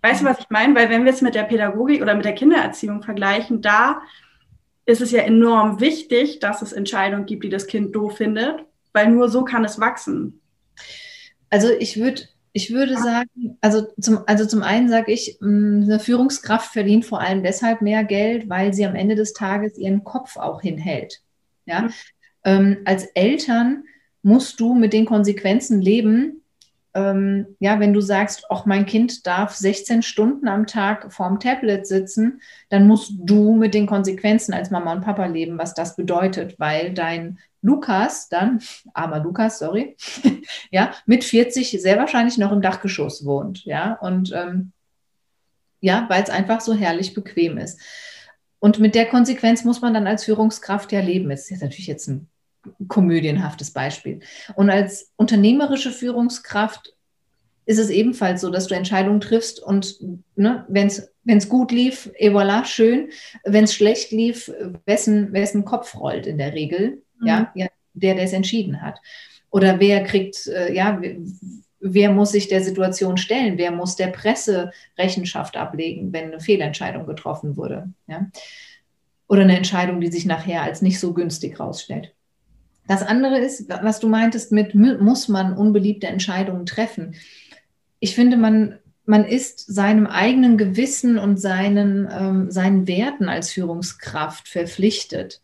Weißt 0.02 0.20
du, 0.20 0.26
was 0.26 0.40
ich 0.40 0.50
meine? 0.50 0.74
Weil 0.74 0.90
wenn 0.90 1.04
wir 1.04 1.12
es 1.12 1.22
mit 1.22 1.34
der 1.34 1.44
Pädagogik 1.44 2.02
oder 2.02 2.14
mit 2.14 2.24
der 2.24 2.34
Kindererziehung 2.34 3.02
vergleichen, 3.02 3.62
da 3.62 4.02
ist 4.87 5.00
es 5.00 5.10
ja 5.10 5.22
enorm 5.22 5.80
wichtig, 5.80 6.40
dass 6.40 6.62
es 6.62 6.72
Entscheidungen 6.72 7.26
gibt, 7.26 7.44
die 7.44 7.48
das 7.48 7.66
Kind 7.66 7.96
doof 7.96 8.18
findet, 8.18 8.64
weil 8.92 9.08
nur 9.08 9.28
so 9.28 9.44
kann 9.44 9.64
es 9.64 9.80
wachsen. 9.80 10.40
Also 11.48 11.70
ich 11.70 11.98
würde 11.98 12.22
ich 12.57 12.73
würde 12.73 12.97
sagen, 12.97 13.59
also 13.61 13.88
zum, 14.01 14.21
also 14.27 14.47
zum 14.47 14.62
einen 14.62 14.88
sage 14.88 15.12
ich, 15.12 15.38
mm, 15.40 15.83
eine 15.83 15.99
Führungskraft 15.99 16.73
verdient 16.73 17.05
vor 17.05 17.21
allem 17.21 17.43
deshalb 17.43 17.83
mehr 17.83 18.05
Geld, 18.05 18.49
weil 18.49 18.73
sie 18.73 18.87
am 18.87 18.95
Ende 18.95 19.17
des 19.17 19.33
Tages 19.33 19.77
ihren 19.77 20.05
Kopf 20.05 20.37
auch 20.37 20.62
hinhält. 20.62 21.21
Ja? 21.67 21.83
Mhm. 21.83 21.93
Ähm, 22.45 22.77
als 22.85 23.07
Eltern 23.07 23.83
musst 24.23 24.61
du 24.61 24.73
mit 24.75 24.93
den 24.93 25.05
Konsequenzen 25.05 25.81
leben, 25.83 26.43
ähm, 26.94 27.57
ja, 27.59 27.80
wenn 27.80 27.92
du 27.92 28.00
sagst, 28.00 28.50
auch 28.50 28.66
mein 28.66 28.87
Kind 28.87 29.26
darf 29.26 29.54
16 29.54 30.02
Stunden 30.02 30.46
am 30.46 30.66
Tag 30.66 31.12
vorm 31.12 31.40
Tablet 31.40 31.87
sitzen, 31.87 32.40
dann 32.68 32.87
musst 32.87 33.12
du 33.18 33.54
mit 33.57 33.74
den 33.74 33.87
Konsequenzen 33.87 34.54
als 34.54 34.70
Mama 34.70 34.92
und 34.92 35.02
Papa 35.02 35.26
leben, 35.26 35.59
was 35.59 35.74
das 35.74 35.96
bedeutet, 35.96 36.59
weil 36.59 36.94
dein 36.94 37.38
Lukas 37.62 38.28
dann, 38.28 38.61
armer 38.94 39.20
Lukas, 39.20 39.59
sorry, 39.59 39.96
ja, 40.70 40.92
mit 41.07 41.24
40 41.24 41.70
sehr 41.83 41.98
wahrscheinlich 41.98 42.38
noch 42.38 42.52
im 42.52 42.62
Dachgeschoss 42.62 43.24
wohnt, 43.24 43.64
ja, 43.64 43.94
und 43.94 44.33
ähm, 44.33 44.72
ja, 45.80 46.07
weil 46.09 46.22
es 46.22 46.30
einfach 46.30 46.61
so 46.61 46.72
herrlich 46.72 47.12
bequem 47.12 47.59
ist. 47.59 47.78
Und 48.59 48.78
mit 48.78 48.94
der 48.94 49.04
Konsequenz 49.04 49.64
muss 49.64 49.83
man 49.83 49.92
dann 49.92 50.07
als 50.07 50.24
Führungskraft 50.24 50.90
ja 50.92 51.00
leben. 51.00 51.28
Das 51.28 51.50
ist 51.50 51.61
natürlich 51.61 51.87
jetzt 51.87 52.09
ein 52.09 52.30
komödienhaftes 52.88 53.72
Beispiel. 53.72 54.20
Und 54.55 54.70
als 54.70 55.12
unternehmerische 55.16 55.90
Führungskraft 55.90 56.94
ist 57.66 57.79
es 57.79 57.90
ebenfalls 57.90 58.40
so, 58.40 58.50
dass 58.50 58.66
du 58.66 58.74
Entscheidungen 58.74 59.20
triffst 59.20 59.61
und 59.61 59.96
ne, 60.37 60.64
wenn 60.68 60.87
es 60.87 61.48
gut 61.48 61.72
lief, 61.72 62.11
et 62.16 62.33
voilà, 62.33 62.64
schön. 62.64 63.09
Wenn 63.44 63.64
es 63.64 63.74
schlecht 63.74 64.11
lief, 64.11 64.53
wessen, 64.87 65.33
wessen 65.33 65.64
Kopf 65.64 65.94
rollt 65.94 66.27
in 66.27 66.38
der 66.38 66.53
Regel, 66.53 67.03
mhm. 67.20 67.27
ja, 67.27 67.53
ja, 67.55 67.66
der, 67.94 68.14
der 68.14 68.24
es 68.24 68.33
entschieden 68.33 68.83
hat. 68.83 69.00
Oder 69.50 69.81
wer 69.81 70.03
kriegt, 70.05 70.46
äh, 70.48 70.74
ja, 70.74 71.00
wer 71.81 72.11
muss 72.11 72.33
sich 72.33 72.48
der 72.48 72.62
Situation 72.62 73.16
stellen? 73.16 73.59
Wer 73.59 73.70
muss 73.70 73.94
der 73.96 74.09
Presse 74.09 74.72
Rechenschaft 74.98 75.57
ablegen, 75.57 76.12
wenn 76.12 76.27
eine 76.27 76.40
Fehlentscheidung 76.40 77.07
getroffen 77.07 77.57
wurde? 77.57 77.92
Ja? 78.07 78.27
Oder 79.29 79.42
eine 79.42 79.57
Entscheidung, 79.57 80.00
die 80.00 80.11
sich 80.11 80.27
nachher 80.27 80.62
als 80.62 80.83
nicht 80.83 80.98
so 80.98 81.12
günstig 81.14 81.61
rausstellt. 81.61 82.13
Das 82.87 83.03
andere 83.03 83.38
ist, 83.38 83.68
was 83.68 84.01
du 84.01 84.09
meintest 84.09 84.53
mit, 84.53 84.75
muss 84.75 85.29
man 85.29 85.57
unbeliebte 85.57 86.07
Entscheidungen 86.07 86.66
treffen. 86.66 87.14
Ich 87.99 88.14
finde, 88.14 88.37
man, 88.37 88.79
man 89.07 89.25
ist 89.25 89.75
seinem 89.75 90.07
eigenen 90.07 90.59
Gewissen 90.59 91.18
und 91.18 91.38
seinen, 91.38 92.09
ähm, 92.11 92.51
seinen 92.51 92.87
Werten 92.87 93.29
als 93.29 93.51
Führungskraft 93.53 94.49
verpflichtet. 94.49 95.40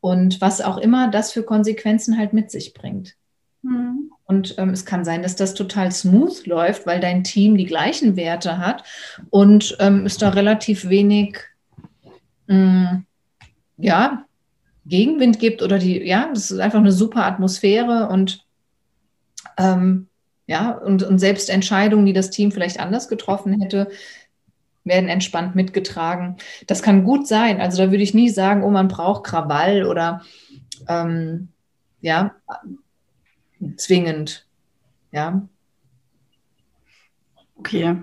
Und 0.00 0.40
was 0.40 0.60
auch 0.60 0.78
immer 0.78 1.10
das 1.10 1.32
für 1.32 1.42
Konsequenzen 1.42 2.16
halt 2.16 2.32
mit 2.32 2.50
sich 2.50 2.74
bringt. 2.74 3.16
Mhm. 3.62 4.12
Und 4.24 4.56
ähm, 4.58 4.70
es 4.70 4.84
kann 4.84 5.04
sein, 5.04 5.22
dass 5.22 5.36
das 5.36 5.54
total 5.54 5.92
smooth 5.92 6.46
läuft, 6.46 6.86
weil 6.86 7.00
dein 7.00 7.24
Team 7.24 7.56
die 7.56 7.66
gleichen 7.66 8.16
Werte 8.16 8.58
hat 8.58 8.84
und 9.30 9.76
ähm, 9.80 10.04
es 10.04 10.18
da 10.18 10.30
relativ 10.30 10.88
wenig, 10.88 11.38
mh, 12.48 12.56
mm, 12.56 13.06
ja, 13.78 14.26
Gegenwind 14.86 15.38
gibt 15.38 15.62
oder 15.62 15.78
die, 15.78 16.02
ja, 16.02 16.28
das 16.32 16.50
ist 16.50 16.58
einfach 16.58 16.78
eine 16.78 16.92
super 16.92 17.26
Atmosphäre 17.26 18.08
und 18.08 18.44
ähm, 19.58 20.08
ja, 20.46 20.70
und, 20.70 21.02
und 21.02 21.18
selbst 21.18 21.50
Entscheidungen, 21.50 22.06
die 22.06 22.12
das 22.12 22.30
Team 22.30 22.52
vielleicht 22.52 22.78
anders 22.78 23.08
getroffen 23.08 23.60
hätte, 23.60 23.88
werden 24.84 25.08
entspannt 25.08 25.56
mitgetragen. 25.56 26.36
Das 26.68 26.82
kann 26.82 27.04
gut 27.04 27.26
sein. 27.26 27.60
Also 27.60 27.78
da 27.78 27.90
würde 27.90 28.04
ich 28.04 28.14
nie 28.14 28.30
sagen, 28.30 28.62
oh, 28.62 28.70
man 28.70 28.86
braucht 28.86 29.24
Krawall 29.24 29.84
oder 29.84 30.22
ähm, 30.88 31.48
ja, 32.00 32.36
zwingend. 33.76 34.46
Ja. 35.10 35.48
Okay. 37.58 37.96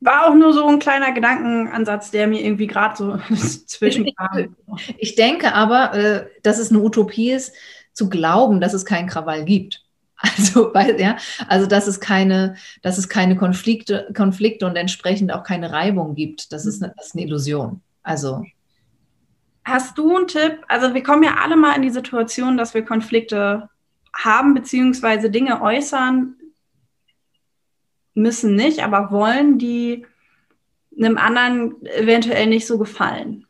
War 0.00 0.26
auch 0.26 0.34
nur 0.34 0.52
so 0.52 0.66
ein 0.66 0.78
kleiner 0.78 1.12
Gedankenansatz, 1.12 2.10
der 2.10 2.28
mir 2.28 2.44
irgendwie 2.44 2.68
gerade 2.68 2.96
so 2.96 3.18
zwischenkam. 3.66 4.56
Ich 4.96 5.16
denke 5.16 5.54
aber, 5.54 5.94
äh, 5.94 6.26
dass 6.42 6.58
es 6.58 6.70
eine 6.70 6.80
Utopie 6.80 7.32
ist, 7.32 7.52
zu 7.92 8.08
glauben, 8.08 8.60
dass 8.60 8.74
es 8.74 8.84
keinen 8.84 9.08
Krawall 9.08 9.44
gibt. 9.44 9.84
Also, 10.20 10.74
weil, 10.74 11.00
ja, 11.00 11.16
also 11.46 11.68
dass 11.68 11.86
es 11.86 12.00
keine, 12.00 12.56
dass 12.82 12.98
es 12.98 13.08
keine 13.08 13.36
Konflikte, 13.36 14.08
Konflikte 14.16 14.66
und 14.66 14.74
entsprechend 14.74 15.32
auch 15.32 15.44
keine 15.44 15.70
Reibung 15.70 16.16
gibt. 16.16 16.52
Das 16.52 16.66
ist 16.66 16.82
eine, 16.82 16.92
das 16.96 17.06
ist 17.06 17.14
eine 17.14 17.24
Illusion. 17.24 17.82
Also. 18.02 18.44
Hast 19.64 19.96
du 19.96 20.16
einen 20.16 20.26
Tipp? 20.26 20.58
Also 20.66 20.92
wir 20.92 21.04
kommen 21.04 21.22
ja 21.22 21.36
alle 21.40 21.54
mal 21.54 21.76
in 21.76 21.82
die 21.82 21.90
Situation, 21.90 22.56
dass 22.56 22.74
wir 22.74 22.84
Konflikte 22.84 23.68
haben, 24.12 24.54
beziehungsweise 24.54 25.30
Dinge 25.30 25.62
äußern, 25.62 26.34
müssen 28.18 28.54
nicht, 28.54 28.82
aber 28.82 29.10
wollen, 29.10 29.58
die 29.58 30.06
einem 30.96 31.18
anderen 31.18 31.84
eventuell 31.86 32.46
nicht 32.46 32.66
so 32.66 32.78
gefallen. 32.78 33.46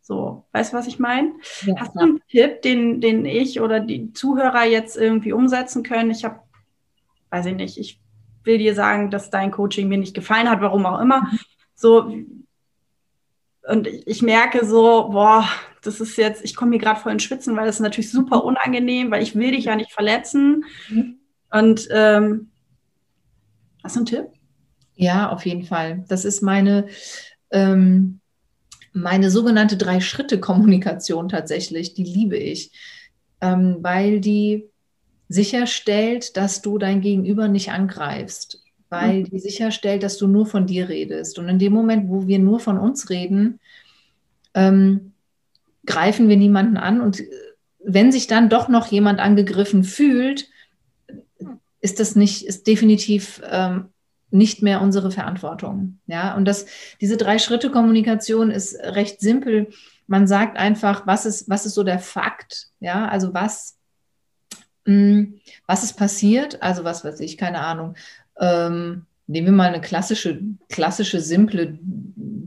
So, 0.00 0.46
weißt 0.52 0.72
du, 0.72 0.76
was 0.76 0.86
ich 0.86 0.98
meine? 0.98 1.32
Ja, 1.62 1.74
Hast 1.78 1.94
du 1.94 2.00
einen 2.00 2.20
Tipp, 2.28 2.62
den, 2.62 3.00
den 3.00 3.26
ich 3.26 3.60
oder 3.60 3.80
die 3.80 4.12
Zuhörer 4.12 4.64
jetzt 4.64 4.96
irgendwie 4.96 5.32
umsetzen 5.32 5.82
können? 5.82 6.10
Ich 6.10 6.24
habe, 6.24 6.40
weiß 7.30 7.46
ich 7.46 7.56
nicht, 7.56 7.76
ich 7.76 8.00
will 8.44 8.58
dir 8.58 8.74
sagen, 8.74 9.10
dass 9.10 9.30
dein 9.30 9.50
Coaching 9.50 9.88
mir 9.88 9.98
nicht 9.98 10.14
gefallen 10.14 10.48
hat, 10.48 10.60
warum 10.60 10.86
auch 10.86 11.00
immer. 11.00 11.30
So, 11.74 12.10
und 13.68 13.88
ich 13.88 14.22
merke 14.22 14.64
so, 14.64 15.08
boah, 15.10 15.48
das 15.82 16.00
ist 16.00 16.16
jetzt, 16.16 16.44
ich 16.44 16.54
komme 16.54 16.70
mir 16.70 16.78
gerade 16.78 17.00
voll 17.00 17.12
in 17.12 17.20
Schwitzen, 17.20 17.56
weil 17.56 17.66
das 17.66 17.76
ist 17.76 17.80
natürlich 17.80 18.10
super 18.12 18.44
unangenehm, 18.44 19.10
weil 19.10 19.22
ich 19.22 19.34
will 19.34 19.50
dich 19.50 19.64
ja 19.64 19.74
nicht 19.74 19.92
verletzen. 19.92 20.64
Mhm. 20.88 21.18
Und 21.50 21.88
ähm, 21.90 22.50
Hast 23.86 23.94
du 23.94 24.00
einen 24.00 24.06
Tipp? 24.06 24.26
Ja, 24.96 25.30
auf 25.30 25.46
jeden 25.46 25.62
Fall. 25.62 26.04
Das 26.08 26.24
ist 26.24 26.42
meine, 26.42 26.88
ähm, 27.52 28.18
meine 28.92 29.30
sogenannte 29.30 29.76
Drei-Schritte-Kommunikation 29.76 31.28
tatsächlich. 31.28 31.94
Die 31.94 32.02
liebe 32.02 32.36
ich, 32.36 32.72
ähm, 33.40 33.76
weil 33.82 34.20
die 34.20 34.64
sicherstellt, 35.28 36.36
dass 36.36 36.62
du 36.62 36.78
dein 36.78 37.00
Gegenüber 37.00 37.46
nicht 37.46 37.70
angreifst, 37.70 38.60
weil 38.88 39.20
mhm. 39.20 39.24
die 39.30 39.38
sicherstellt, 39.38 40.02
dass 40.02 40.18
du 40.18 40.26
nur 40.26 40.46
von 40.46 40.66
dir 40.66 40.88
redest. 40.88 41.38
Und 41.38 41.48
in 41.48 41.60
dem 41.60 41.72
Moment, 41.72 42.08
wo 42.08 42.26
wir 42.26 42.40
nur 42.40 42.58
von 42.58 42.76
uns 42.76 43.08
reden, 43.08 43.60
ähm, 44.54 45.12
greifen 45.86 46.28
wir 46.28 46.36
niemanden 46.36 46.76
an. 46.76 47.00
Und 47.00 47.22
wenn 47.84 48.10
sich 48.10 48.26
dann 48.26 48.48
doch 48.48 48.68
noch 48.68 48.88
jemand 48.88 49.20
angegriffen 49.20 49.84
fühlt, 49.84 50.48
ist 51.86 52.00
das 52.00 52.16
nicht, 52.16 52.44
ist 52.44 52.66
definitiv 52.66 53.40
ähm, 53.48 53.90
nicht 54.30 54.60
mehr 54.60 54.82
unsere 54.82 55.12
Verantwortung. 55.12 56.00
Ja, 56.08 56.34
und 56.34 56.44
das, 56.44 56.66
diese 57.00 57.16
Drei-Schritte-Kommunikation 57.16 58.50
ist 58.50 58.74
recht 58.80 59.20
simpel. 59.20 59.68
Man 60.08 60.26
sagt 60.26 60.56
einfach, 60.56 61.06
was 61.06 61.26
ist, 61.26 61.48
was 61.48 61.64
ist 61.64 61.74
so 61.74 61.84
der 61.84 62.00
Fakt? 62.00 62.70
Ja, 62.80 63.06
also 63.06 63.32
was, 63.34 63.78
mh, 64.84 64.94
hm, 64.94 65.40
was 65.68 65.84
ist 65.84 65.92
passiert? 65.96 66.60
Also 66.60 66.82
was 66.82 67.04
weiß 67.04 67.20
ich, 67.20 67.38
keine 67.38 67.60
Ahnung. 67.60 67.94
Ähm, 68.40 69.06
nehmen 69.26 69.48
wir 69.48 69.52
mal 69.52 69.68
eine 69.68 69.80
klassische, 69.80 70.40
klassische, 70.68 71.20
simple 71.20 71.78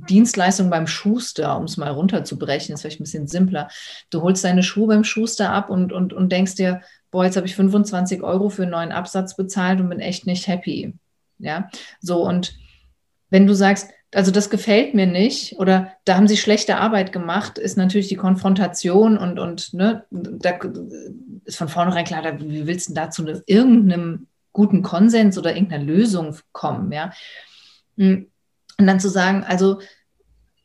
Dienstleistung 0.09 0.69
beim 0.69 0.87
Schuster, 0.87 1.57
um 1.57 1.65
es 1.65 1.77
mal 1.77 1.91
runterzubrechen, 1.91 2.73
ist 2.73 2.81
vielleicht 2.81 2.99
ein 2.99 3.03
bisschen 3.03 3.27
simpler. 3.27 3.69
Du 4.09 4.21
holst 4.21 4.43
deine 4.43 4.63
Schuhe 4.63 4.87
beim 4.87 5.03
Schuster 5.03 5.51
ab 5.51 5.69
und, 5.69 5.93
und, 5.93 6.13
und 6.13 6.31
denkst 6.31 6.55
dir, 6.55 6.81
boah, 7.11 7.25
jetzt 7.25 7.37
habe 7.37 7.47
ich 7.47 7.55
25 7.55 8.23
Euro 8.23 8.49
für 8.49 8.63
einen 8.63 8.71
neuen 8.71 8.91
Absatz 8.91 9.35
bezahlt 9.35 9.79
und 9.79 9.89
bin 9.89 9.99
echt 9.99 10.25
nicht 10.25 10.47
happy. 10.47 10.93
Ja, 11.37 11.69
so 12.01 12.27
und 12.27 12.55
wenn 13.29 13.47
du 13.47 13.53
sagst, 13.53 13.91
also 14.13 14.31
das 14.31 14.49
gefällt 14.49 14.95
mir 14.95 15.05
nicht 15.05 15.59
oder 15.59 15.93
da 16.03 16.15
haben 16.15 16.27
sie 16.27 16.37
schlechte 16.37 16.77
Arbeit 16.77 17.11
gemacht, 17.11 17.57
ist 17.57 17.77
natürlich 17.77 18.07
die 18.07 18.15
Konfrontation 18.15 19.17
und, 19.17 19.37
und 19.37 19.73
ne, 19.73 20.05
da 20.09 20.59
ist 21.45 21.57
von 21.57 21.69
vornherein 21.69 22.05
klar, 22.05 22.23
da, 22.23 22.39
wie 22.39 22.65
willst 22.65 22.89
du 22.89 22.93
dazu 22.93 23.25
irgendeinem 23.45 24.27
guten 24.53 24.81
Konsens 24.81 25.37
oder 25.37 25.55
irgendeiner 25.55 25.83
Lösung 25.83 26.35
kommen, 26.51 26.91
ja? 26.91 27.11
Und 27.97 28.27
dann 28.77 28.99
zu 28.99 29.09
sagen, 29.09 29.43
also 29.43 29.79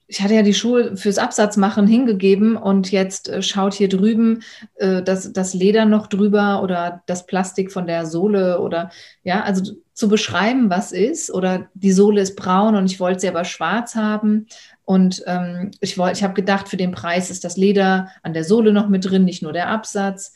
ich 0.06 0.20
hatte 0.22 0.34
ja 0.34 0.42
die 0.42 0.54
Schuhe 0.54 0.96
fürs 0.96 1.18
Absatzmachen 1.18 1.86
hingegeben 1.86 2.56
und 2.56 2.92
jetzt 2.92 3.28
äh, 3.28 3.42
schaut 3.42 3.74
hier 3.74 3.88
drüben 3.88 4.42
äh, 4.74 5.02
das, 5.02 5.32
das 5.32 5.54
Leder 5.54 5.86
noch 5.86 6.08
drüber 6.08 6.62
oder 6.62 7.02
das 7.06 7.26
Plastik 7.26 7.72
von 7.72 7.86
der 7.86 8.06
Sohle 8.06 8.60
oder 8.60 8.90
ja, 9.22 9.42
also 9.42 9.74
zu 9.94 10.08
beschreiben, 10.08 10.68
was 10.68 10.92
ist 10.92 11.32
oder 11.32 11.68
die 11.74 11.92
Sohle 11.92 12.20
ist 12.20 12.36
braun 12.36 12.76
und 12.76 12.86
ich 12.86 13.00
wollte 13.00 13.20
sie 13.20 13.28
aber 13.28 13.44
schwarz 13.44 13.94
haben 13.94 14.46
und 14.84 15.22
ähm, 15.26 15.70
ich, 15.80 15.96
wollte, 15.96 16.18
ich 16.18 16.22
habe 16.22 16.34
gedacht, 16.34 16.68
für 16.68 16.76
den 16.76 16.92
Preis 16.92 17.30
ist 17.30 17.44
das 17.44 17.56
Leder 17.56 18.10
an 18.22 18.34
der 18.34 18.44
Sohle 18.44 18.72
noch 18.72 18.88
mit 18.88 19.04
drin, 19.08 19.24
nicht 19.24 19.42
nur 19.42 19.52
der 19.52 19.68
Absatz 19.68 20.34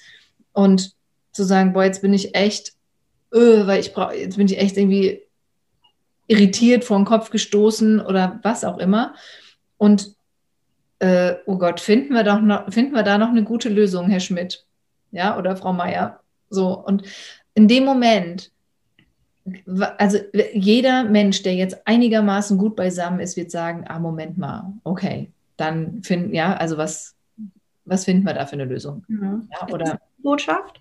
und 0.53 0.92
zu 1.32 1.44
sagen, 1.44 1.74
boah, 1.74 1.84
jetzt 1.84 2.03
bin 2.03 2.14
ich 2.14 2.34
echt, 2.34 2.72
öh, 3.32 3.66
weil 3.66 3.80
ich 3.80 3.92
brauche, 3.92 4.14
jetzt 4.14 4.36
bin 4.36 4.46
ich 4.46 4.58
echt 4.58 4.76
irgendwie 4.76 5.22
irritiert, 6.26 6.84
vor 6.84 6.98
den 6.98 7.06
Kopf 7.06 7.30
gestoßen 7.30 8.00
oder 8.00 8.38
was 8.42 8.64
auch 8.64 8.78
immer. 8.78 9.14
Und 9.76 10.14
äh, 10.98 11.36
oh 11.46 11.58
Gott, 11.58 11.80
finden 11.80 12.14
wir 12.14 12.24
doch 12.24 12.40
noch, 12.40 12.72
finden 12.72 12.94
wir 12.94 13.02
da 13.02 13.18
noch 13.18 13.28
eine 13.28 13.44
gute 13.44 13.68
Lösung, 13.68 14.08
Herr 14.08 14.20
Schmidt? 14.20 14.64
Ja, 15.10 15.38
oder 15.38 15.56
Frau 15.56 15.72
Meier? 15.72 16.20
So, 16.50 16.78
und 16.78 17.02
in 17.54 17.68
dem 17.68 17.84
Moment, 17.84 18.52
also 19.96 20.18
jeder 20.52 21.04
Mensch, 21.04 21.42
der 21.42 21.54
jetzt 21.54 21.86
einigermaßen 21.86 22.58
gut 22.58 22.76
beisammen 22.76 23.20
ist, 23.20 23.36
wird 23.36 23.50
sagen, 23.50 23.84
ah, 23.88 23.98
Moment 23.98 24.36
mal, 24.36 24.74
okay, 24.84 25.30
dann 25.56 26.02
finden, 26.02 26.34
ja, 26.34 26.54
also 26.56 26.76
was, 26.76 27.14
was 27.84 28.04
finden 28.04 28.26
wir 28.26 28.34
da 28.34 28.46
für 28.46 28.54
eine 28.54 28.64
Lösung? 28.64 29.04
Mhm. 29.08 29.48
Ja, 29.52 29.68
oder 29.72 30.00
Botschaft? 30.18 30.80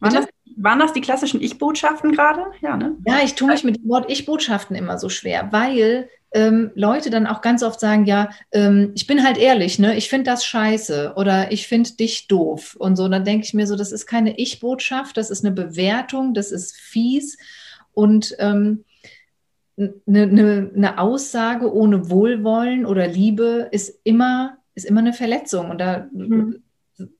Waren 0.00 0.14
das, 0.14 0.26
waren 0.56 0.78
das, 0.78 0.92
die 0.92 1.00
klassischen 1.00 1.40
Ich-Botschaften 1.40 2.12
gerade? 2.12 2.46
Ja, 2.60 2.76
ne? 2.76 2.96
Ja, 3.06 3.18
ich 3.24 3.34
tue 3.34 3.48
mich 3.48 3.64
mit 3.64 3.76
dem 3.76 3.88
Wort 3.88 4.10
Ich-Botschaften 4.10 4.76
immer 4.76 4.98
so 4.98 5.08
schwer, 5.08 5.48
weil 5.50 6.08
ähm, 6.32 6.70
Leute 6.74 7.10
dann 7.10 7.26
auch 7.26 7.40
ganz 7.40 7.62
oft 7.62 7.80
sagen, 7.80 8.04
ja, 8.04 8.30
ähm, 8.52 8.92
ich 8.94 9.06
bin 9.06 9.24
halt 9.24 9.38
ehrlich, 9.38 9.78
ne? 9.78 9.96
ich 9.96 10.08
finde 10.08 10.30
das 10.30 10.44
scheiße 10.44 11.14
oder 11.16 11.52
ich 11.52 11.66
finde 11.66 11.92
dich 11.92 12.28
doof 12.28 12.76
und 12.78 12.96
so. 12.96 13.08
Dann 13.08 13.24
denke 13.24 13.46
ich 13.46 13.54
mir 13.54 13.66
so, 13.66 13.76
das 13.76 13.92
ist 13.92 14.06
keine 14.06 14.38
Ich-Botschaft, 14.38 15.16
das 15.16 15.30
ist 15.30 15.44
eine 15.44 15.54
Bewertung, 15.54 16.34
das 16.34 16.52
ist 16.52 16.76
fies 16.76 17.38
und 17.92 18.36
ähm, 18.38 18.84
eine, 19.78 20.22
eine, 20.22 20.70
eine 20.74 20.98
Aussage 20.98 21.72
ohne 21.72 22.10
Wohlwollen 22.10 22.84
oder 22.84 23.06
Liebe 23.06 23.68
ist 23.70 24.00
immer, 24.04 24.58
ist 24.74 24.86
immer 24.86 25.00
eine 25.00 25.12
Verletzung. 25.12 25.70
Und 25.70 25.78
da 25.78 26.08
mhm. 26.12 26.62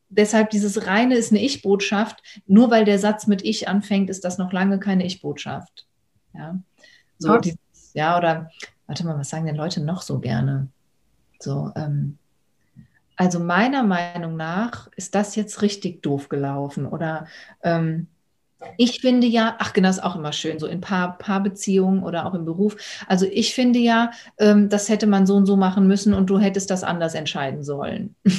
Deshalb 0.09 0.51
dieses 0.51 0.87
reine 0.87 1.17
ist 1.17 1.33
eine 1.33 1.43
Ich-Botschaft. 1.43 2.23
Nur 2.47 2.71
weil 2.71 2.85
der 2.85 2.99
Satz 2.99 3.27
mit 3.27 3.45
Ich 3.45 3.69
anfängt, 3.69 4.11
ist 4.11 4.25
das 4.25 4.39
noch 4.39 4.53
lange 4.53 4.79
keine 4.79 5.05
Ich-Botschaft. 5.05 5.87
Ja. 6.35 6.59
So, 7.19 7.39
dieses, 7.39 7.59
ja, 7.95 8.17
oder 8.17 8.51
warte 8.87 9.05
mal, 9.05 9.19
was 9.19 9.29
sagen 9.29 9.47
denn 9.47 9.57
Leute 9.57 9.83
noch 9.83 10.03
so 10.03 10.21
gerne? 10.21 10.69
So, 11.41 11.73
ähm, 11.77 12.19
also 13.17 13.41
meiner 13.41 13.83
Meinung 13.83 14.37
nach 14.37 14.89
ist 14.95 15.15
das 15.15 15.35
jetzt 15.35 15.63
richtig 15.63 16.03
doof 16.03 16.29
gelaufen 16.29 16.87
oder 16.87 17.27
ähm, 17.63 18.07
ich 18.77 19.01
finde 19.01 19.27
ja, 19.27 19.57
ach 19.59 19.73
genau, 19.73 19.89
ist 19.89 20.03
auch 20.03 20.17
immer 20.17 20.33
schön, 20.33 20.59
so 20.59 20.67
in 20.67 20.81
Paar, 20.81 21.17
Paarbeziehungen 21.19 22.03
oder 22.03 22.27
auch 22.27 22.35
im 22.35 22.45
Beruf. 22.45 22.77
Also 23.07 23.27
ich 23.31 23.55
finde 23.55 23.79
ja, 23.79 24.11
ähm, 24.39 24.69
das 24.69 24.89
hätte 24.89 25.07
man 25.07 25.27
so 25.27 25.37
und 25.37 25.47
so 25.47 25.57
machen 25.57 25.87
müssen 25.87 26.13
und 26.13 26.29
du 26.29 26.39
hättest 26.39 26.71
das 26.71 26.83
anders 26.83 27.15
entscheiden 27.15 27.63
sollen. 27.63 28.15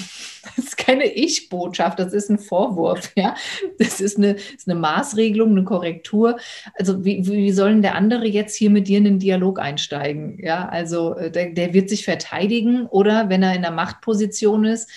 Das 0.55 0.65
ist 0.65 0.78
keine 0.78 1.03
Ich-Botschaft, 1.03 1.99
das 1.99 2.13
ist 2.13 2.30
ein 2.30 2.39
Vorwurf, 2.39 3.11
ja. 3.17 3.36
Das 3.78 3.99
ist 3.99 4.17
eine, 4.17 4.32
ist 4.32 4.70
eine 4.70 4.80
Maßregelung, 4.80 5.51
eine 5.51 5.65
Korrektur. 5.65 6.39
Also 6.76 7.03
wie, 7.03 7.28
wie 7.28 7.51
soll 7.51 7.82
der 7.82 7.95
andere 7.95 8.26
jetzt 8.26 8.55
hier 8.55 8.70
mit 8.70 8.88
dir 8.88 8.99
in 8.99 9.03
den 9.03 9.20
Dialog 9.20 9.59
einsteigen? 9.59 10.39
Ja, 10.41 10.70
also 10.70 11.15
äh, 11.15 11.30
der, 11.30 11.51
der 11.51 11.74
wird 11.74 11.89
sich 11.89 12.05
verteidigen 12.05 12.86
oder 12.86 13.28
wenn 13.28 13.43
er 13.43 13.53
in 13.53 13.63
der 13.63 13.72
Machtposition 13.72 14.63
ist, 14.63 14.89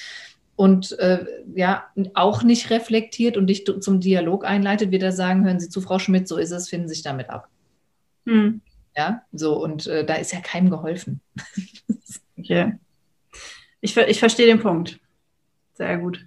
und 0.56 0.98
äh, 0.98 1.24
ja 1.54 1.84
auch 2.14 2.42
nicht 2.42 2.70
reflektiert 2.70 3.36
und 3.36 3.46
dich 3.46 3.64
zum 3.64 4.00
Dialog 4.00 4.44
einleitet, 4.44 4.90
wird 4.90 5.02
er 5.02 5.12
sagen, 5.12 5.44
hören 5.44 5.60
Sie 5.60 5.68
zu, 5.68 5.80
Frau 5.80 5.98
Schmidt, 5.98 6.28
so 6.28 6.36
ist 6.36 6.50
es, 6.50 6.68
finden 6.68 6.88
Sie 6.88 6.94
sich 6.94 7.04
damit 7.04 7.30
ab. 7.30 7.48
Hm. 8.26 8.60
Ja, 8.96 9.22
so 9.32 9.62
und 9.62 9.86
äh, 9.86 10.04
da 10.04 10.14
ist 10.14 10.32
ja 10.32 10.40
keinem 10.40 10.70
geholfen. 10.70 11.20
okay. 12.38 12.74
Ich, 13.80 13.96
ich 13.96 14.18
verstehe 14.18 14.46
den 14.46 14.60
Punkt. 14.60 15.00
Sehr 15.74 15.98
gut. 15.98 16.26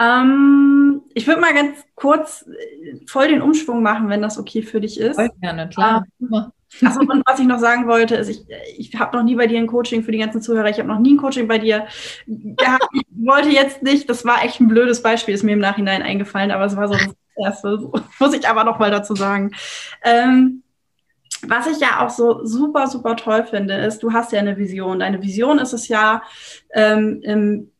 Ähm, 0.00 1.02
ich 1.14 1.26
würde 1.26 1.40
mal 1.40 1.54
ganz 1.54 1.84
kurz 1.94 2.46
äh, 2.46 3.00
voll 3.06 3.28
den 3.28 3.42
Umschwung 3.42 3.82
machen, 3.82 4.08
wenn 4.08 4.22
das 4.22 4.38
okay 4.38 4.62
für 4.62 4.80
dich 4.80 4.98
ist. 4.98 5.16
Voll 5.16 5.30
gerne, 5.40 5.68
klar. 5.68 6.04
Ähm, 6.20 6.52
Achso, 6.84 7.00
und 7.00 7.22
was 7.26 7.40
ich 7.40 7.46
noch 7.46 7.58
sagen 7.58 7.86
wollte, 7.88 8.16
ist, 8.16 8.28
ich, 8.28 8.44
ich 8.76 8.94
habe 8.98 9.16
noch 9.16 9.24
nie 9.24 9.34
bei 9.34 9.46
dir 9.46 9.58
ein 9.58 9.66
Coaching 9.66 10.02
für 10.02 10.12
die 10.12 10.18
ganzen 10.18 10.42
Zuhörer. 10.42 10.68
Ich 10.68 10.78
habe 10.78 10.88
noch 10.88 10.98
nie 10.98 11.14
ein 11.14 11.18
Coaching 11.18 11.48
bei 11.48 11.58
dir 11.58 11.86
gehabt. 12.26 12.88
Ich 12.92 13.06
wollte 13.16 13.48
jetzt 13.48 13.82
nicht, 13.82 14.08
das 14.08 14.24
war 14.24 14.44
echt 14.44 14.60
ein 14.60 14.68
blödes 14.68 15.02
Beispiel, 15.02 15.34
ist 15.34 15.42
mir 15.42 15.52
im 15.52 15.58
Nachhinein 15.60 16.02
eingefallen, 16.02 16.50
aber 16.50 16.66
es 16.66 16.76
war 16.76 16.88
so 16.88 16.94
das 16.94 17.14
Erste, 17.36 17.90
muss 18.20 18.34
ich 18.34 18.46
aber 18.46 18.64
noch 18.64 18.78
mal 18.78 18.90
dazu 18.90 19.14
sagen. 19.14 19.52
Ähm, 20.04 20.62
was 21.46 21.66
ich 21.66 21.78
ja 21.80 22.04
auch 22.04 22.10
so 22.10 22.44
super, 22.44 22.88
super 22.88 23.16
toll 23.16 23.44
finde, 23.44 23.74
ist, 23.74 24.02
du 24.02 24.12
hast 24.12 24.32
ja 24.32 24.40
eine 24.40 24.56
Vision. 24.56 25.00
Deine 25.00 25.22
Vision 25.22 25.58
ist 25.58 25.72
es 25.72 25.88
ja, 25.88 26.22
ähm, 26.74 27.20
im, 27.22 27.70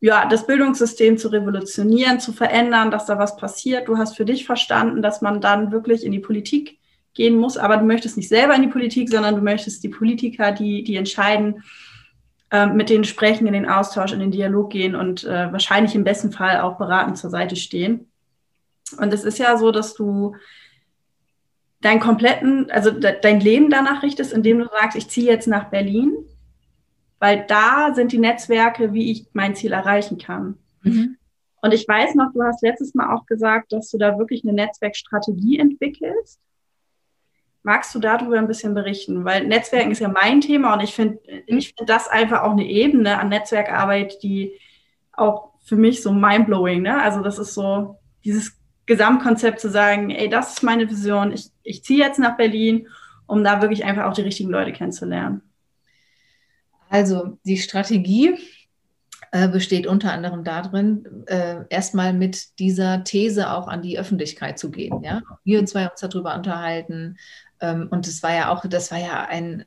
ja, 0.00 0.26
das 0.26 0.46
Bildungssystem 0.46 1.16
zu 1.16 1.28
revolutionieren, 1.28 2.20
zu 2.20 2.32
verändern, 2.32 2.90
dass 2.90 3.06
da 3.06 3.18
was 3.18 3.36
passiert. 3.36 3.88
Du 3.88 3.96
hast 3.96 4.16
für 4.16 4.24
dich 4.24 4.44
verstanden, 4.44 5.00
dass 5.00 5.22
man 5.22 5.40
dann 5.40 5.72
wirklich 5.72 6.04
in 6.04 6.12
die 6.12 6.18
Politik 6.18 6.78
gehen 7.14 7.36
muss, 7.36 7.56
aber 7.56 7.76
du 7.76 7.84
möchtest 7.84 8.16
nicht 8.16 8.28
selber 8.28 8.54
in 8.54 8.62
die 8.62 8.68
Politik, 8.68 9.08
sondern 9.08 9.36
du 9.36 9.42
möchtest 9.42 9.82
die 9.84 9.88
Politiker, 9.88 10.52
die, 10.52 10.82
die 10.82 10.96
entscheiden, 10.96 11.62
äh, 12.50 12.66
mit 12.66 12.90
denen 12.90 13.04
sprechen, 13.04 13.46
in 13.46 13.52
den 13.52 13.68
Austausch, 13.68 14.12
in 14.12 14.20
den 14.20 14.30
Dialog 14.30 14.70
gehen 14.70 14.94
und 14.94 15.24
äh, 15.24 15.52
wahrscheinlich 15.52 15.94
im 15.94 16.04
besten 16.04 16.32
Fall 16.32 16.60
auch 16.60 16.76
beratend 16.76 17.18
zur 17.18 17.30
Seite 17.30 17.56
stehen. 17.56 18.10
Und 18.98 19.12
es 19.12 19.24
ist 19.24 19.38
ja 19.38 19.56
so, 19.56 19.70
dass 19.70 19.94
du 19.94 20.36
deinen 21.80 22.00
kompletten, 22.00 22.70
also 22.70 22.90
de 22.90 23.16
dein 23.20 23.40
Leben 23.40 23.70
danach 23.70 24.02
richtest, 24.02 24.32
indem 24.32 24.58
du 24.58 24.68
sagst, 24.68 24.96
ich 24.96 25.08
ziehe 25.08 25.30
jetzt 25.30 25.46
nach 25.46 25.70
Berlin, 25.70 26.16
weil 27.18 27.44
da 27.46 27.94
sind 27.94 28.12
die 28.12 28.18
Netzwerke, 28.18 28.92
wie 28.92 29.10
ich 29.10 29.26
mein 29.32 29.54
Ziel 29.54 29.72
erreichen 29.72 30.18
kann. 30.18 30.58
Mhm. 30.82 31.16
Und 31.60 31.72
ich 31.72 31.88
weiß 31.88 32.14
noch, 32.14 32.32
du 32.32 32.42
hast 32.42 32.62
letztes 32.62 32.94
Mal 32.94 33.14
auch 33.14 33.26
gesagt, 33.26 33.72
dass 33.72 33.90
du 33.90 33.98
da 33.98 34.18
wirklich 34.18 34.44
eine 34.44 34.52
Netzwerkstrategie 34.52 35.58
entwickelst. 35.58 36.38
Magst 37.64 37.94
du 37.94 37.98
darüber 37.98 38.38
ein 38.38 38.46
bisschen 38.46 38.74
berichten? 38.74 39.24
Weil 39.24 39.46
Netzwerken 39.46 39.90
ist 39.90 39.98
ja 39.98 40.08
mein 40.08 40.40
Thema 40.40 40.74
und 40.74 40.80
ich 40.80 40.94
finde 40.94 41.18
ich 41.46 41.74
find 41.74 41.88
das 41.88 42.06
einfach 42.06 42.42
auch 42.42 42.52
eine 42.52 42.66
Ebene 42.66 43.18
an 43.18 43.30
Netzwerkarbeit, 43.30 44.22
die 44.22 44.52
auch 45.12 45.54
für 45.64 45.76
mich 45.76 46.02
so 46.02 46.12
mindblowing, 46.12 46.82
ne? 46.82 47.02
Also 47.02 47.22
das 47.22 47.38
ist 47.38 47.54
so 47.54 47.98
dieses 48.24 48.60
Gesamtkonzept 48.86 49.60
zu 49.60 49.70
sagen, 49.70 50.10
ey, 50.10 50.28
das 50.28 50.54
ist 50.54 50.62
meine 50.62 50.88
Vision, 50.88 51.32
ich, 51.32 51.50
ich 51.62 51.82
ziehe 51.82 52.04
jetzt 52.04 52.18
nach 52.18 52.36
Berlin, 52.36 52.86
um 53.26 53.42
da 53.42 53.62
wirklich 53.62 53.84
einfach 53.84 54.04
auch 54.04 54.14
die 54.14 54.22
richtigen 54.22 54.50
Leute 54.50 54.72
kennenzulernen. 54.72 55.40
Also 56.90 57.38
die 57.44 57.56
Strategie 57.56 58.36
äh, 59.34 59.48
besteht 59.48 59.88
unter 59.88 60.12
anderem 60.12 60.44
darin, 60.44 61.24
äh, 61.26 61.64
erstmal 61.68 62.12
mit 62.12 62.58
dieser 62.60 63.02
These 63.02 63.50
auch 63.50 63.66
an 63.66 63.82
die 63.82 63.98
Öffentlichkeit 63.98 64.60
zu 64.60 64.70
gehen. 64.70 65.02
Ja? 65.02 65.22
Wir 65.42 65.66
zwei 65.66 65.88
uns 65.88 66.00
darüber 66.00 66.36
unterhalten, 66.36 67.16
und 67.72 68.06
das 68.06 68.22
war 68.22 68.34
ja 68.34 68.50
auch, 68.50 68.64
das 68.66 68.90
war 68.90 68.98
ja 68.98 69.24
ein, 69.24 69.64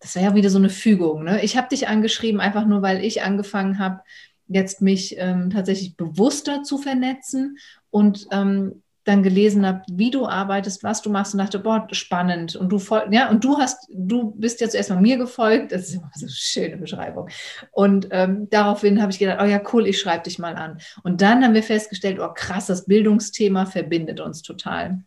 das 0.00 0.16
war 0.16 0.22
ja 0.22 0.34
wieder 0.34 0.50
so 0.50 0.58
eine 0.58 0.70
Fügung. 0.70 1.24
Ne? 1.24 1.42
Ich 1.42 1.56
habe 1.56 1.68
dich 1.68 1.88
angeschrieben, 1.88 2.40
einfach 2.40 2.66
nur, 2.66 2.82
weil 2.82 3.04
ich 3.04 3.22
angefangen 3.22 3.78
habe, 3.78 4.00
jetzt 4.48 4.82
mich 4.82 5.16
ähm, 5.18 5.50
tatsächlich 5.50 5.96
bewusster 5.96 6.62
zu 6.62 6.78
vernetzen 6.78 7.58
und 7.90 8.26
ähm, 8.32 8.82
dann 9.04 9.22
gelesen 9.22 9.66
habe, 9.66 9.82
wie 9.90 10.10
du 10.10 10.26
arbeitest, 10.26 10.84
was 10.84 11.02
du 11.02 11.10
machst 11.10 11.34
und 11.34 11.38
dachte, 11.38 11.58
boah, 11.58 11.88
spannend. 11.90 12.54
Und 12.54 12.70
du 12.70 12.80
ja, 13.10 13.30
und 13.30 13.42
du 13.42 13.58
hast, 13.58 13.88
du 13.92 14.32
bist 14.36 14.60
jetzt 14.60 14.76
erstmal 14.76 15.00
mir 15.00 15.16
gefolgt. 15.16 15.72
Das 15.72 15.82
ist 15.82 15.94
immer 15.94 16.10
so 16.14 16.26
eine 16.26 16.30
schöne 16.32 16.76
Beschreibung. 16.76 17.28
Und 17.72 18.08
ähm, 18.12 18.48
daraufhin 18.50 19.02
habe 19.02 19.10
ich 19.10 19.18
gedacht, 19.18 19.38
oh 19.42 19.46
ja, 19.46 19.60
cool, 19.72 19.88
ich 19.88 19.98
schreibe 19.98 20.24
dich 20.24 20.38
mal 20.38 20.54
an. 20.54 20.78
Und 21.02 21.20
dann 21.20 21.42
haben 21.42 21.54
wir 21.54 21.64
festgestellt, 21.64 22.20
oh 22.20 22.32
krass, 22.32 22.66
das 22.66 22.86
Bildungsthema 22.86 23.66
verbindet 23.66 24.20
uns 24.20 24.42
total. 24.42 25.02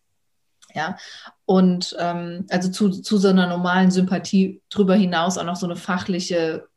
Ja, 0.75 0.97
und 1.45 1.95
ähm, 1.99 2.45
also 2.49 2.69
zu, 2.69 2.89
zu 2.89 3.17
so 3.17 3.29
einer 3.29 3.47
normalen 3.47 3.91
Sympathie 3.91 4.61
drüber 4.69 4.95
hinaus 4.95 5.37
auch 5.37 5.45
noch 5.45 5.55
so 5.55 5.65
eine 5.65 5.77
fachliche, 5.77 6.67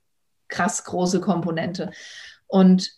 krass 0.46 0.84
große 0.84 1.20
Komponente. 1.20 1.90
Und 2.46 2.92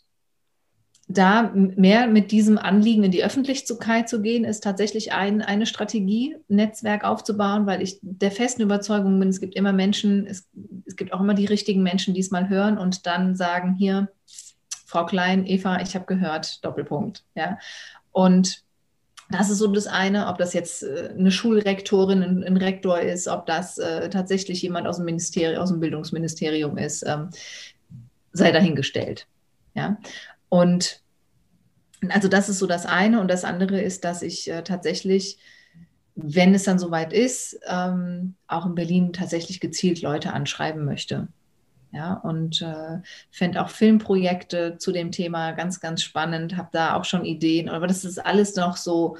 da 1.08 1.50
mehr 1.54 2.06
mit 2.06 2.30
diesem 2.30 2.58
Anliegen 2.58 3.02
in 3.02 3.10
die 3.10 3.24
Öffentlichkeit 3.24 4.10
zu 4.10 4.20
gehen, 4.20 4.44
ist 4.44 4.62
tatsächlich 4.62 5.12
ein, 5.12 5.40
eine 5.40 5.64
Strategie, 5.64 6.36
ein 6.48 6.56
Netzwerk 6.56 7.02
aufzubauen, 7.02 7.66
weil 7.66 7.82
ich 7.82 7.98
der 8.02 8.30
festen 8.30 8.62
Überzeugung 8.62 9.18
bin, 9.18 9.30
es 9.30 9.40
gibt 9.40 9.56
immer 9.56 9.72
Menschen, 9.72 10.26
es, 10.26 10.48
es 10.84 10.96
gibt 10.96 11.14
auch 11.14 11.20
immer 11.20 11.34
die 11.34 11.46
richtigen 11.46 11.82
Menschen, 11.82 12.12
die 12.12 12.20
es 12.20 12.30
mal 12.30 12.50
hören 12.50 12.76
und 12.76 13.06
dann 13.06 13.34
sagen, 13.34 13.74
hier, 13.74 14.08
Frau 14.84 15.06
Klein, 15.06 15.46
Eva, 15.46 15.80
ich 15.80 15.94
habe 15.94 16.04
gehört, 16.04 16.64
Doppelpunkt. 16.64 17.24
Ja. 17.34 17.58
Und 18.12 18.64
das 19.30 19.50
ist 19.50 19.58
so 19.58 19.66
das 19.68 19.86
eine, 19.86 20.26
ob 20.26 20.38
das 20.38 20.52
jetzt 20.52 20.82
äh, 20.82 21.14
eine 21.16 21.30
Schulrektorin, 21.30 22.22
ein, 22.22 22.44
ein 22.44 22.56
Rektor 22.56 23.00
ist, 23.00 23.28
ob 23.28 23.46
das 23.46 23.78
äh, 23.78 24.10
tatsächlich 24.10 24.62
jemand 24.62 24.86
aus 24.86 24.96
dem 24.96 25.04
Ministerium, 25.04 25.62
aus 25.62 25.70
dem 25.70 25.80
Bildungsministerium 25.80 26.76
ist, 26.76 27.04
ähm, 27.06 27.30
sei 28.32 28.52
dahingestellt. 28.52 29.26
Ja. 29.74 29.98
Und 30.48 31.00
also 32.08 32.28
das 32.28 32.48
ist 32.48 32.58
so 32.58 32.66
das 32.66 32.86
eine. 32.86 33.20
Und 33.20 33.28
das 33.28 33.44
andere 33.44 33.80
ist, 33.80 34.04
dass 34.04 34.22
ich 34.22 34.50
äh, 34.50 34.62
tatsächlich, 34.62 35.38
wenn 36.16 36.54
es 36.54 36.64
dann 36.64 36.78
soweit 36.78 37.12
ist, 37.12 37.58
ähm, 37.68 38.34
auch 38.48 38.66
in 38.66 38.74
Berlin 38.74 39.12
tatsächlich 39.12 39.60
gezielt 39.60 40.02
Leute 40.02 40.32
anschreiben 40.32 40.84
möchte. 40.84 41.28
Ja, 41.92 42.14
und 42.14 42.62
äh, 42.62 42.98
fände 43.32 43.60
auch 43.60 43.68
Filmprojekte 43.68 44.78
zu 44.78 44.92
dem 44.92 45.10
Thema 45.10 45.52
ganz, 45.52 45.80
ganz 45.80 46.02
spannend, 46.02 46.56
habe 46.56 46.68
da 46.70 46.94
auch 46.94 47.04
schon 47.04 47.24
Ideen, 47.24 47.68
aber 47.68 47.88
das 47.88 48.04
ist 48.04 48.18
alles 48.24 48.54
noch 48.54 48.76
so, 48.76 49.16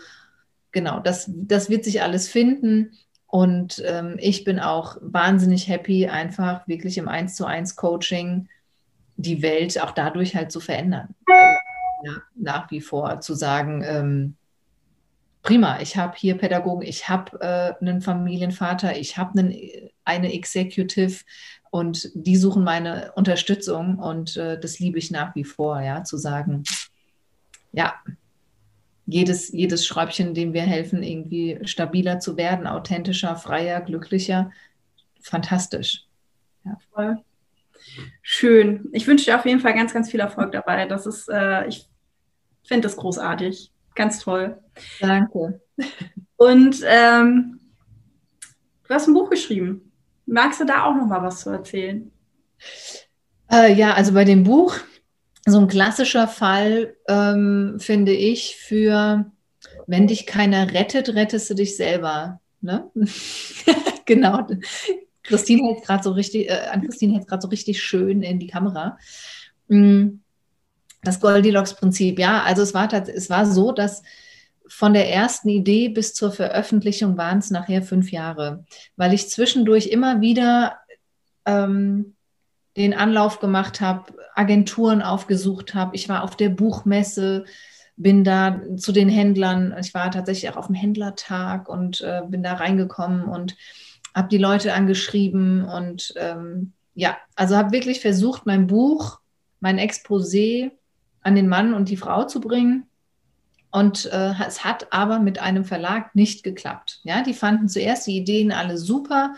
genau, 0.71 1.01
das, 1.01 1.29
das 1.35 1.69
wird 1.69 1.85
sich 1.85 2.01
alles 2.01 2.29
finden. 2.29 2.93
Und 3.27 3.83
ähm, 3.87 4.17
ich 4.19 4.45
bin 4.45 4.59
auch 4.61 4.97
wahnsinnig 5.01 5.69
happy, 5.69 6.09
einfach 6.09 6.67
wirklich 6.67 6.99
im 6.99 7.09
1 7.09 7.37
zu 7.37 7.45
1 7.45 7.77
Coaching 7.77 8.49
die 9.17 9.43
Welt 9.43 9.81
auch 9.81 9.93
dadurch 9.93 10.35
halt 10.35 10.51
zu 10.51 10.61
verändern. 10.61 11.15
Ja, 12.05 12.13
nach 12.35 12.71
wie 12.71 12.81
vor 12.81 13.21
zu 13.21 13.35
sagen, 13.35 13.85
ähm, 13.85 14.37
prima, 15.43 15.81
ich 15.81 15.97
habe 15.97 16.17
hier 16.17 16.37
Pädagogen, 16.37 16.87
ich 16.87 17.09
habe 17.09 17.39
äh, 17.41 17.75
einen 17.81 18.01
Familienvater, 18.01 18.97
ich 18.97 19.17
habe 19.17 19.39
eine 20.05 20.33
Executive 20.33 21.23
und 21.71 22.11
die 22.15 22.37
suchen 22.37 22.65
meine 22.65 23.13
Unterstützung 23.15 23.99
und 23.99 24.37
äh, 24.37 24.59
das 24.59 24.79
liebe 24.79 24.99
ich 24.99 25.11
nach 25.11 25.35
wie 25.35 25.45
vor, 25.45 25.81
ja, 25.81 26.05
zu 26.05 26.17
sagen, 26.17 26.65
ja, 27.73 27.95
jedes, 29.07 29.51
jedes 29.53 29.87
Schräubchen, 29.87 30.35
dem 30.35 30.53
wir 30.53 30.63
helfen, 30.63 31.03
irgendwie 31.03 31.59
stabiler 31.65 32.21
zu 32.21 32.37
werden, 32.37 32.67
authentischer, 32.67 33.37
freier, 33.37 33.81
glücklicher, 33.81 34.51
fantastisch. 35.21 36.07
Ja, 36.65 36.77
voll. 36.93 37.19
Schön. 38.23 38.89
Ich 38.93 39.07
wünsche 39.07 39.25
dir 39.25 39.39
auf 39.39 39.47
jeden 39.47 39.61
Fall 39.61 39.75
ganz, 39.75 39.93
ganz 39.93 40.11
viel 40.11 40.21
Erfolg 40.21 40.53
dabei. 40.53 40.87
Das 40.87 41.07
ist, 41.07 41.29
äh, 41.29 41.67
ich 41.67 41.89
finde 42.63 42.83
das 42.83 42.97
großartig. 42.97 43.73
Ganz 43.95 44.21
toll. 44.21 44.59
Danke. 45.01 45.61
Und 46.37 46.81
ähm, 46.87 47.61
du 48.87 48.95
hast 48.95 49.09
ein 49.09 49.15
Buch 49.15 49.31
geschrieben. 49.31 49.90
Magst 50.31 50.61
du 50.61 50.65
da 50.65 50.85
auch 50.85 50.95
noch 50.95 51.07
mal 51.07 51.23
was 51.23 51.41
zu 51.41 51.51
erzählen? 51.51 52.11
Äh, 53.51 53.75
ja, 53.75 53.95
also 53.95 54.15
bei 54.15 54.25
dem 54.25 54.45
Buch, 54.45 54.77
so 55.45 55.59
ein 55.59 55.67
klassischer 55.67 56.29
Fall, 56.29 56.97
ähm, 57.09 57.79
finde 57.81 58.13
ich, 58.13 58.57
für 58.57 59.25
wenn 59.89 60.07
dich 60.07 60.27
keiner 60.27 60.73
rettet, 60.73 61.09
rettest 61.11 61.51
du 61.51 61.55
dich 61.55 61.77
selber. 61.77 62.41
Ne? 62.61 62.89
genau. 64.07 64.47
Christine 65.25 65.69
hält 65.69 65.85
gerade 65.85 66.05
so 66.05 66.13
richtig, 66.13 66.49
äh, 66.49 66.69
an 66.73 66.83
Christine 66.83 67.15
hält 67.15 67.27
gerade 67.27 67.43
so 67.43 67.49
richtig 67.49 67.83
schön 67.83 68.23
in 68.23 68.39
die 68.39 68.47
Kamera. 68.47 68.99
Mm, 69.67 70.21
das 71.03 71.19
Goldilocks-Prinzip, 71.19 72.21
ja, 72.21 72.45
also 72.45 72.63
es 72.63 72.73
war, 72.73 72.93
es 72.93 73.31
war 73.31 73.47
so, 73.47 73.73
dass 73.73 74.05
von 74.71 74.95
der 74.95 75.13
ersten 75.13 75.49
Idee 75.49 75.89
bis 75.89 76.15
zur 76.15 76.31
Veröffentlichung 76.31 77.17
waren 77.17 77.39
es 77.39 77.51
nachher 77.51 77.83
fünf 77.83 78.13
Jahre, 78.13 78.65
weil 78.97 79.13
ich 79.13 79.29
zwischendurch 79.29 79.89
immer 79.89 80.21
wieder 80.21 80.79
ähm, 81.45 82.15
den 82.77 82.95
Anlauf 82.95 83.41
gemacht 83.41 83.81
habe, 83.81 84.15
Agenturen 84.35 85.03
aufgesucht 85.03 85.75
habe. 85.75 85.97
Ich 85.97 86.09
war 86.09 86.23
auf 86.23 86.37
der 86.37 86.51
Buchmesse, 86.51 87.45
bin 87.97 88.23
da 88.23 88.61
zu 88.77 88.93
den 88.93 89.09
Händlern, 89.09 89.75
ich 89.79 89.93
war 89.93 90.11
tatsächlich 90.11 90.51
auch 90.51 90.57
auf 90.57 90.69
dem 90.69 90.77
Händlertag 90.77 91.69
und 91.69 92.01
äh, 92.01 92.23
bin 92.29 92.43
da 92.43 92.55
reingekommen 92.55 93.25
und 93.25 93.57
habe 94.15 94.29
die 94.29 94.39
Leute 94.39 94.73
angeschrieben 94.73 95.65
und 95.65 96.15
ähm, 96.17 96.73
ja, 96.95 97.19
also 97.35 97.57
habe 97.57 97.73
wirklich 97.73 98.01
versucht, 98.01 98.47
mein 98.47 98.69
Buch, 98.69 99.19
mein 99.59 99.79
Exposé 99.79 100.71
an 101.23 101.35
den 101.35 101.49
Mann 101.49 101.75
und 101.75 101.89
die 101.89 101.97
Frau 101.97 102.25
zu 102.25 102.41
bringen. 102.41 102.87
Und 103.71 104.07
äh, 104.07 104.33
es 104.47 104.65
hat 104.65 104.93
aber 104.93 105.21
mit 105.21 105.41
einem 105.41 105.65
Verlag 105.65 106.15
nicht 106.15 106.43
geklappt. 106.43 107.01
Ja, 107.05 107.23
die 107.23 107.35
fanden 107.35 107.69
zuerst 107.69 108.07
die 108.07 108.17
Ideen 108.17 108.53
alle 108.53 108.77
super. 108.77 109.35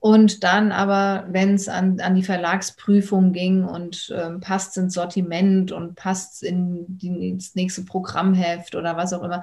Und 0.00 0.44
dann 0.44 0.70
aber, 0.70 1.26
wenn 1.30 1.54
es 1.54 1.68
an, 1.68 2.00
an 2.00 2.14
die 2.14 2.22
Verlagsprüfung 2.22 3.32
ging 3.32 3.64
und 3.64 4.14
ähm, 4.16 4.38
passt 4.40 4.76
ins 4.78 4.94
Sortiment 4.94 5.72
und 5.72 5.96
passt 5.96 6.44
in 6.44 6.86
die, 6.88 7.30
ins 7.30 7.56
nächste 7.56 7.82
Programmheft 7.82 8.76
oder 8.76 8.96
was 8.96 9.12
auch 9.12 9.24
immer, 9.24 9.42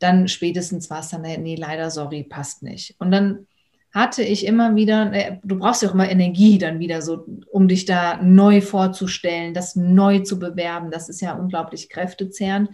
dann 0.00 0.26
spätestens 0.26 0.90
war 0.90 1.00
es 1.00 1.10
dann, 1.10 1.22
nee, 1.22 1.54
leider, 1.54 1.90
sorry, 1.90 2.24
passt 2.24 2.64
nicht. 2.64 2.96
Und 2.98 3.12
dann 3.12 3.46
hatte 3.92 4.22
ich 4.22 4.46
immer 4.46 4.74
wieder, 4.74 5.38
du 5.44 5.58
brauchst 5.58 5.82
ja 5.82 5.90
auch 5.90 5.94
immer 5.94 6.10
Energie 6.10 6.58
dann 6.58 6.78
wieder 6.80 7.02
so, 7.02 7.26
um 7.50 7.68
dich 7.68 7.84
da 7.84 8.20
neu 8.22 8.60
vorzustellen, 8.60 9.54
das 9.54 9.76
neu 9.76 10.20
zu 10.20 10.38
bewerben. 10.38 10.90
Das 10.90 11.08
ist 11.08 11.20
ja 11.20 11.34
unglaublich 11.34 11.90
kräftezehrend, 11.90 12.70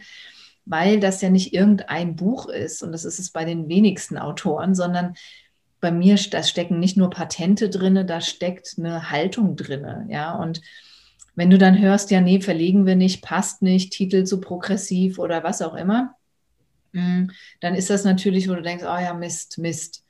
weil 0.68 1.00
das 1.00 1.20
ja 1.22 1.30
nicht 1.30 1.52
irgendein 1.54 2.16
Buch 2.16 2.48
ist 2.48 2.82
und 2.82 2.92
das 2.92 3.04
ist 3.04 3.18
es 3.18 3.30
bei 3.30 3.44
den 3.44 3.68
wenigsten 3.68 4.18
Autoren, 4.18 4.74
sondern 4.74 5.14
bei 5.80 5.92
mir, 5.92 6.16
da 6.30 6.42
stecken 6.42 6.80
nicht 6.80 6.96
nur 6.96 7.10
Patente 7.10 7.70
drin, 7.70 8.06
da 8.06 8.20
steckt 8.20 8.74
eine 8.78 9.10
Haltung 9.10 9.56
drin, 9.56 10.06
ja, 10.08 10.34
und 10.34 10.60
wenn 11.34 11.50
du 11.50 11.58
dann 11.58 11.78
hörst, 11.78 12.10
ja, 12.10 12.20
nee, 12.20 12.40
verlegen 12.40 12.84
wir 12.84 12.96
nicht, 12.96 13.22
passt 13.22 13.62
nicht, 13.62 13.92
Titel 13.92 14.24
zu 14.24 14.40
progressiv 14.40 15.20
oder 15.20 15.44
was 15.44 15.62
auch 15.62 15.74
immer, 15.74 16.16
hm, 16.92 17.30
dann 17.60 17.74
ist 17.74 17.90
das 17.90 18.04
natürlich, 18.04 18.48
wo 18.48 18.54
du 18.54 18.62
denkst, 18.62 18.84
oh 18.84 18.98
ja, 18.98 19.14
Mist, 19.14 19.58
Mist. 19.58 20.04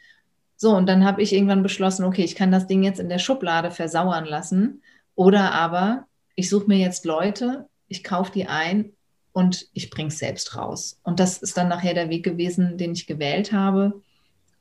So, 0.56 0.74
und 0.74 0.88
dann 0.88 1.04
habe 1.04 1.22
ich 1.22 1.32
irgendwann 1.32 1.62
beschlossen, 1.62 2.04
okay, 2.04 2.24
ich 2.24 2.34
kann 2.34 2.50
das 2.50 2.66
Ding 2.66 2.82
jetzt 2.82 2.98
in 2.98 3.09
der 3.09 3.18
Schublade 3.18 3.70
versauern 3.70 4.24
lassen. 4.24 4.82
Oder 5.14 5.52
aber 5.52 6.06
ich 6.34 6.48
suche 6.48 6.66
mir 6.66 6.78
jetzt 6.78 7.04
Leute, 7.04 7.68
ich 7.88 8.02
kaufe 8.02 8.32
die 8.32 8.46
ein 8.46 8.92
und 9.39 9.68
ich 9.72 9.89
bringe 9.89 10.09
es 10.09 10.18
selbst 10.18 10.57
raus. 10.57 10.99
Und 11.05 11.20
das 11.20 11.39
ist 11.39 11.57
dann 11.57 11.68
nachher 11.68 11.95
der 11.95 12.11
Weg 12.11 12.24
gewesen, 12.24 12.76
den 12.76 12.93
ich 12.93 13.07
gewählt 13.07 13.53
habe. 13.53 14.03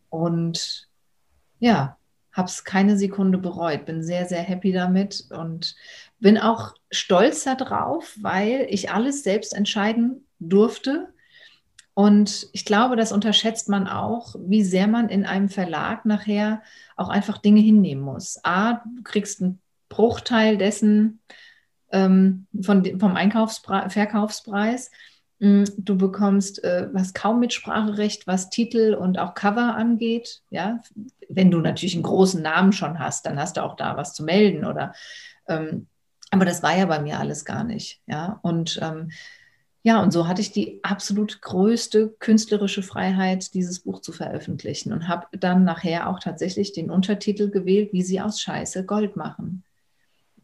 Und 0.09 0.87
ja, 1.59 1.97
habe 2.31 2.47
es 2.47 2.63
keine 2.63 2.95
Sekunde 2.95 3.39
bereut, 3.39 3.87
bin 3.87 4.03
sehr, 4.03 4.27
sehr 4.27 4.43
happy 4.43 4.71
damit 4.71 5.25
und 5.31 5.75
bin 6.19 6.37
auch 6.37 6.75
stolz 6.91 7.43
darauf, 7.43 8.15
weil 8.21 8.67
ich 8.69 8.91
alles 8.91 9.23
selbst 9.23 9.55
entscheiden 9.55 10.27
durfte 10.39 11.11
und 11.95 12.47
ich 12.53 12.63
glaube, 12.63 12.95
das 12.95 13.11
unterschätzt 13.11 13.69
man 13.69 13.87
auch, 13.87 14.35
wie 14.37 14.63
sehr 14.63 14.85
man 14.85 15.09
in 15.09 15.25
einem 15.25 15.49
Verlag 15.49 16.05
nachher 16.05 16.61
auch 16.95 17.09
einfach 17.09 17.39
Dinge 17.39 17.61
hinnehmen 17.61 18.03
muss. 18.03 18.39
A, 18.43 18.83
du 18.95 19.01
kriegst 19.03 19.41
einen 19.41 19.59
Bruchteil 19.89 20.59
dessen 20.59 21.21
ähm, 21.91 22.47
von, 22.61 22.99
vom 22.99 23.15
Einkaufspre 23.15 23.89
Verkaufspreis. 23.89 24.91
Mm, 25.39 25.63
du 25.77 25.97
bekommst 25.97 26.63
äh, 26.63 26.87
was 26.91 27.13
kaum 27.13 27.39
Mitspracherecht, 27.39 28.27
was 28.27 28.49
Titel 28.49 28.95
und 28.99 29.19
auch 29.19 29.33
Cover 29.33 29.75
angeht. 29.75 30.41
Ja, 30.49 30.81
wenn 31.29 31.51
du 31.51 31.59
natürlich 31.59 31.95
einen 31.95 32.03
großen 32.03 32.41
Namen 32.41 32.73
schon 32.73 32.99
hast, 32.99 33.25
dann 33.25 33.39
hast 33.39 33.57
du 33.57 33.63
auch 33.63 33.75
da 33.75 33.97
was 33.97 34.13
zu 34.13 34.23
melden 34.23 34.65
oder. 34.65 34.93
Ähm, 35.47 35.87
aber 36.31 36.45
das 36.45 36.61
war 36.61 36.75
ja 36.75 36.85
bei 36.85 36.99
mir 36.99 37.19
alles 37.19 37.45
gar 37.45 37.63
nicht. 37.63 38.01
Ja, 38.07 38.39
und 38.41 38.79
ähm, 38.81 39.11
ja, 39.83 40.01
und 40.03 40.11
so 40.11 40.27
hatte 40.27 40.41
ich 40.41 40.51
die 40.51 40.81
absolut 40.83 41.41
größte 41.41 42.09
künstlerische 42.19 42.83
Freiheit, 42.83 43.53
dieses 43.53 43.79
Buch 43.79 44.01
zu 44.01 44.11
veröffentlichen 44.11 44.91
und 44.91 45.07
habe 45.07 45.27
dann 45.31 45.63
nachher 45.63 46.09
auch 46.09 46.19
tatsächlich 46.19 46.73
den 46.73 46.91
Untertitel 46.91 47.49
gewählt, 47.49 47.93
wie 47.93 48.01
sie 48.01 48.19
aus 48.19 48.41
Scheiße 48.41 48.85
Gold 48.85 49.15
machen. 49.15 49.63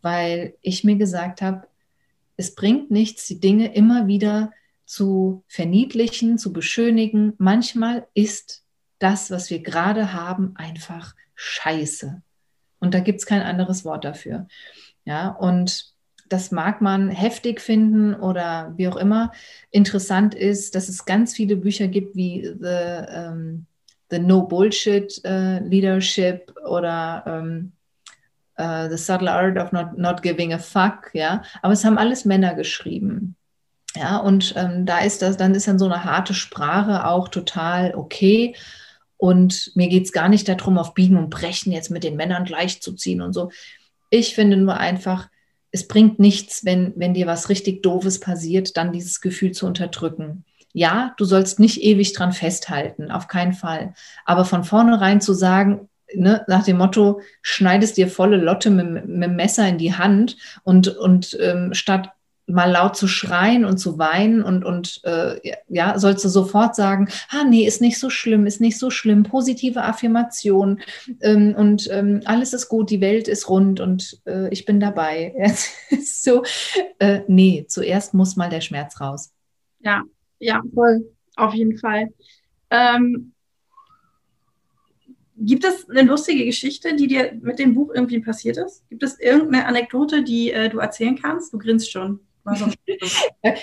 Weil 0.03 0.53
ich 0.61 0.83
mir 0.83 0.97
gesagt 0.97 1.41
habe, 1.41 1.65
es 2.37 2.53
bringt 2.53 2.91
nichts, 2.91 3.25
die 3.25 3.39
Dinge 3.39 3.73
immer 3.73 4.05
wieder 4.05 4.51
zu 4.85 5.43
verniedlichen, 5.47 6.37
zu 6.37 6.53
beschönigen. 6.53 7.33
Manchmal 7.39 8.05
ist 8.13 8.63
das, 8.99 9.31
was 9.31 9.49
wir 9.49 9.63
gerade 9.63 10.13
haben, 10.13 10.53
einfach 10.55 11.15
Scheiße. 11.35 12.21
Und 12.79 12.93
da 12.93 12.99
gibt 12.99 13.19
es 13.19 13.25
kein 13.25 13.41
anderes 13.41 13.85
Wort 13.85 14.03
dafür. 14.03 14.47
Ja, 15.05 15.29
und 15.29 15.93
das 16.29 16.51
mag 16.51 16.81
man 16.81 17.09
heftig 17.09 17.61
finden 17.61 18.15
oder 18.15 18.73
wie 18.77 18.87
auch 18.87 18.95
immer. 18.95 19.31
Interessant 19.71 20.33
ist, 20.35 20.75
dass 20.75 20.89
es 20.89 21.05
ganz 21.05 21.33
viele 21.33 21.55
Bücher 21.55 21.87
gibt 21.87 22.15
wie 22.15 22.43
The, 22.59 23.29
um, 23.29 23.65
The 24.09 24.19
No 24.19 24.43
Bullshit 24.43 25.21
uh, 25.25 25.59
Leadership 25.63 26.53
oder 26.65 27.41
um, 27.41 27.73
uh, 28.59 28.89
The 28.89 28.97
Subtle 28.97 29.31
Art 29.31 29.57
of 29.57 29.71
Not, 29.71 29.97
Not 29.97 30.21
Giving 30.21 30.53
a 30.53 30.59
Fuck, 30.59 31.11
ja. 31.13 31.43
Aber 31.61 31.73
es 31.73 31.83
haben 31.83 31.97
alles 31.97 32.25
Männer 32.25 32.53
geschrieben. 32.53 33.35
Ja, 33.95 34.17
und 34.17 34.53
ähm, 34.57 34.85
da 34.85 34.99
ist 34.99 35.21
das, 35.21 35.37
dann 35.37 35.53
ist 35.53 35.67
dann 35.67 35.77
so 35.77 35.85
eine 35.85 36.03
harte 36.03 36.33
Sprache 36.33 37.05
auch 37.07 37.27
total 37.27 37.93
okay. 37.95 38.55
Und 39.17 39.71
mir 39.75 39.87
geht 39.87 40.05
es 40.05 40.11
gar 40.11 40.29
nicht 40.29 40.49
darum, 40.49 40.77
auf 40.77 40.93
Biegen 40.93 41.17
und 41.17 41.29
Brechen 41.29 41.71
jetzt 41.71 41.91
mit 41.91 42.03
den 42.03 42.15
Männern 42.15 42.43
gleichzuziehen 42.43 43.21
und 43.21 43.33
so. 43.33 43.51
Ich 44.09 44.35
finde 44.35 44.57
nur 44.57 44.77
einfach, 44.77 45.29
es 45.71 45.87
bringt 45.87 46.19
nichts, 46.19 46.65
wenn, 46.65 46.93
wenn 46.95 47.13
dir 47.13 47.27
was 47.27 47.49
richtig 47.49 47.83
Doofes 47.83 48.19
passiert, 48.19 48.77
dann 48.77 48.91
dieses 48.91 49.21
Gefühl 49.21 49.51
zu 49.51 49.65
unterdrücken. 49.65 50.43
Ja, 50.73 51.13
du 51.17 51.25
sollst 51.25 51.59
nicht 51.59 51.83
ewig 51.83 52.13
dran 52.13 52.33
festhalten, 52.33 53.11
auf 53.11 53.27
keinen 53.27 53.53
Fall. 53.53 53.93
Aber 54.25 54.43
von 54.43 54.63
vornherein 54.63 55.21
zu 55.21 55.33
sagen, 55.33 55.87
ne, 56.15 56.43
nach 56.47 56.63
dem 56.63 56.77
Motto, 56.77 57.21
schneidest 57.41 57.97
dir 57.97 58.07
volle 58.07 58.37
Lotte 58.37 58.69
mit, 58.69 59.07
mit 59.07 59.29
dem 59.29 59.35
Messer 59.35 59.67
in 59.67 59.77
die 59.77 59.93
Hand 59.93 60.37
und, 60.63 60.87
und 60.87 61.37
ähm, 61.41 61.73
statt 61.73 62.09
mal 62.45 62.69
laut 62.69 62.97
zu 62.97 63.07
schreien 63.07 63.63
und 63.63 63.77
zu 63.77 63.97
weinen 63.97 64.43
und, 64.43 64.65
und 64.65 65.01
äh, 65.05 65.39
ja, 65.69 65.97
sollst 65.97 66.25
du 66.25 66.29
sofort 66.29 66.75
sagen, 66.75 67.07
ah 67.29 67.43
nee, 67.45 67.65
ist 67.65 67.81
nicht 67.81 67.97
so 67.97 68.09
schlimm, 68.09 68.45
ist 68.45 68.59
nicht 68.59 68.77
so 68.77 68.89
schlimm, 68.89 69.23
positive 69.23 69.81
Affirmation 69.81 70.81
ähm, 71.21 71.55
und 71.57 71.89
ähm, 71.91 72.21
alles 72.25 72.53
ist 72.53 72.67
gut, 72.67 72.89
die 72.89 73.01
Welt 73.01 73.27
ist 73.27 73.49
rund 73.49 73.79
und 73.79 74.21
äh, 74.25 74.49
ich 74.49 74.65
bin 74.65 74.79
dabei. 74.79 75.33
so, 76.03 76.43
äh, 76.99 77.21
nee, 77.27 77.65
zuerst 77.67 78.13
muss 78.13 78.35
mal 78.35 78.49
der 78.49 78.61
Schmerz 78.61 78.99
raus. 78.99 79.31
Ja, 79.79 80.03
ja, 80.39 80.61
voll, 80.73 81.09
auf 81.37 81.53
jeden 81.53 81.77
Fall. 81.77 82.09
Ähm, 82.69 83.32
gibt 85.45 85.65
es 85.65 85.89
eine 85.89 86.03
lustige 86.03 86.45
Geschichte, 86.45 86.95
die 86.95 87.07
dir 87.07 87.33
mit 87.41 87.59
dem 87.59 87.73
Buch 87.73 87.91
irgendwie 87.93 88.19
passiert 88.19 88.57
ist? 88.57 88.87
Gibt 88.89 89.03
es 89.03 89.19
irgendeine 89.19 89.65
Anekdote, 89.65 90.23
die 90.23 90.51
äh, 90.51 90.69
du 90.69 90.79
erzählen 90.79 91.19
kannst? 91.19 91.53
Du 91.53 91.57
grinst 91.57 91.91
schon. 91.91 92.19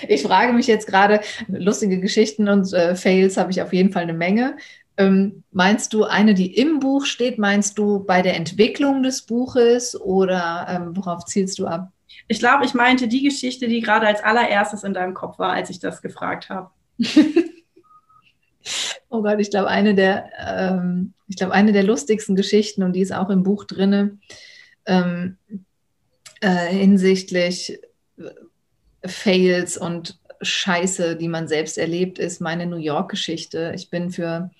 ich 0.07 0.23
frage 0.23 0.53
mich 0.53 0.67
jetzt 0.67 0.87
gerade, 0.87 1.21
lustige 1.47 1.99
Geschichten 1.99 2.47
und 2.49 2.73
äh, 2.73 2.95
Fails 2.95 3.37
habe 3.37 3.51
ich 3.51 3.61
auf 3.61 3.73
jeden 3.73 3.91
Fall 3.91 4.03
eine 4.03 4.13
Menge. 4.13 4.57
Ähm, 4.97 5.43
meinst 5.51 5.93
du 5.93 6.03
eine, 6.03 6.33
die 6.33 6.55
im 6.55 6.79
Buch 6.79 7.05
steht? 7.05 7.37
Meinst 7.37 7.77
du 7.77 8.03
bei 8.03 8.21
der 8.21 8.35
Entwicklung 8.35 9.03
des 9.03 9.21
Buches 9.23 9.99
oder 9.99 10.67
ähm, 10.69 10.97
worauf 10.97 11.25
zielst 11.25 11.59
du 11.59 11.67
ab? 11.67 11.91
Ich 12.27 12.39
glaube, 12.39 12.65
ich 12.65 12.73
meinte 12.73 13.07
die 13.07 13.23
Geschichte, 13.23 13.67
die 13.67 13.81
gerade 13.81 14.07
als 14.07 14.23
allererstes 14.23 14.83
in 14.83 14.93
deinem 14.93 15.13
Kopf 15.13 15.39
war, 15.39 15.53
als 15.53 15.69
ich 15.69 15.79
das 15.79 16.01
gefragt 16.01 16.49
habe. 16.49 16.69
oh 19.09 19.21
Gott, 19.21 19.39
ich 19.39 19.49
glaube, 19.49 19.67
eine 19.67 19.95
der, 19.95 20.29
ähm, 20.45 21.13
ich 21.31 21.37
glaube, 21.37 21.53
eine 21.53 21.71
der 21.71 21.83
lustigsten 21.83 22.35
Geschichten, 22.35 22.83
und 22.83 22.91
die 22.91 22.99
ist 22.99 23.13
auch 23.13 23.29
im 23.29 23.41
Buch 23.41 23.63
drin, 23.63 24.19
ähm, 24.85 25.37
äh, 26.41 26.67
hinsichtlich 26.67 27.79
Fails 29.05 29.77
und 29.77 30.19
Scheiße, 30.41 31.15
die 31.15 31.29
man 31.29 31.47
selbst 31.47 31.77
erlebt, 31.77 32.19
ist 32.19 32.41
meine 32.41 32.65
New 32.65 32.75
York-Geschichte. 32.75 33.71
Ich 33.75 33.89
bin 33.89 34.11
für 34.11 34.51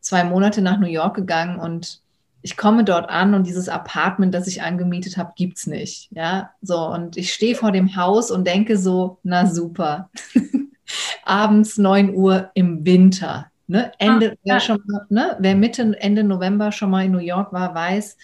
zwei 0.00 0.22
Monate 0.22 0.60
nach 0.60 0.78
New 0.78 0.86
York 0.86 1.16
gegangen 1.16 1.58
und 1.58 2.02
ich 2.42 2.58
komme 2.58 2.84
dort 2.84 3.08
an 3.08 3.32
und 3.32 3.46
dieses 3.46 3.70
Apartment, 3.70 4.34
das 4.34 4.46
ich 4.46 4.60
angemietet 4.60 5.16
habe, 5.16 5.32
gibt 5.34 5.56
es 5.56 5.66
nicht. 5.66 6.10
Ja, 6.12 6.50
so 6.60 6.88
und 6.88 7.16
ich 7.16 7.32
stehe 7.32 7.54
vor 7.54 7.72
dem 7.72 7.96
Haus 7.96 8.30
und 8.30 8.46
denke 8.46 8.76
so, 8.76 9.18
na 9.22 9.46
super. 9.46 10.10
Abends 11.24 11.78
9 11.78 12.14
Uhr 12.14 12.50
im 12.52 12.84
Winter. 12.84 13.50
Ne? 13.68 13.92
Ende, 13.98 14.32
ah, 14.32 14.36
wer, 14.44 14.60
schon 14.60 14.82
ne? 15.10 15.36
wer 15.38 15.54
Mitte, 15.54 15.94
Ende 16.00 16.24
November 16.24 16.72
schon 16.72 16.90
mal 16.90 17.04
in 17.04 17.12
New 17.12 17.18
York 17.18 17.52
war, 17.52 17.74
weiß, 17.74 18.16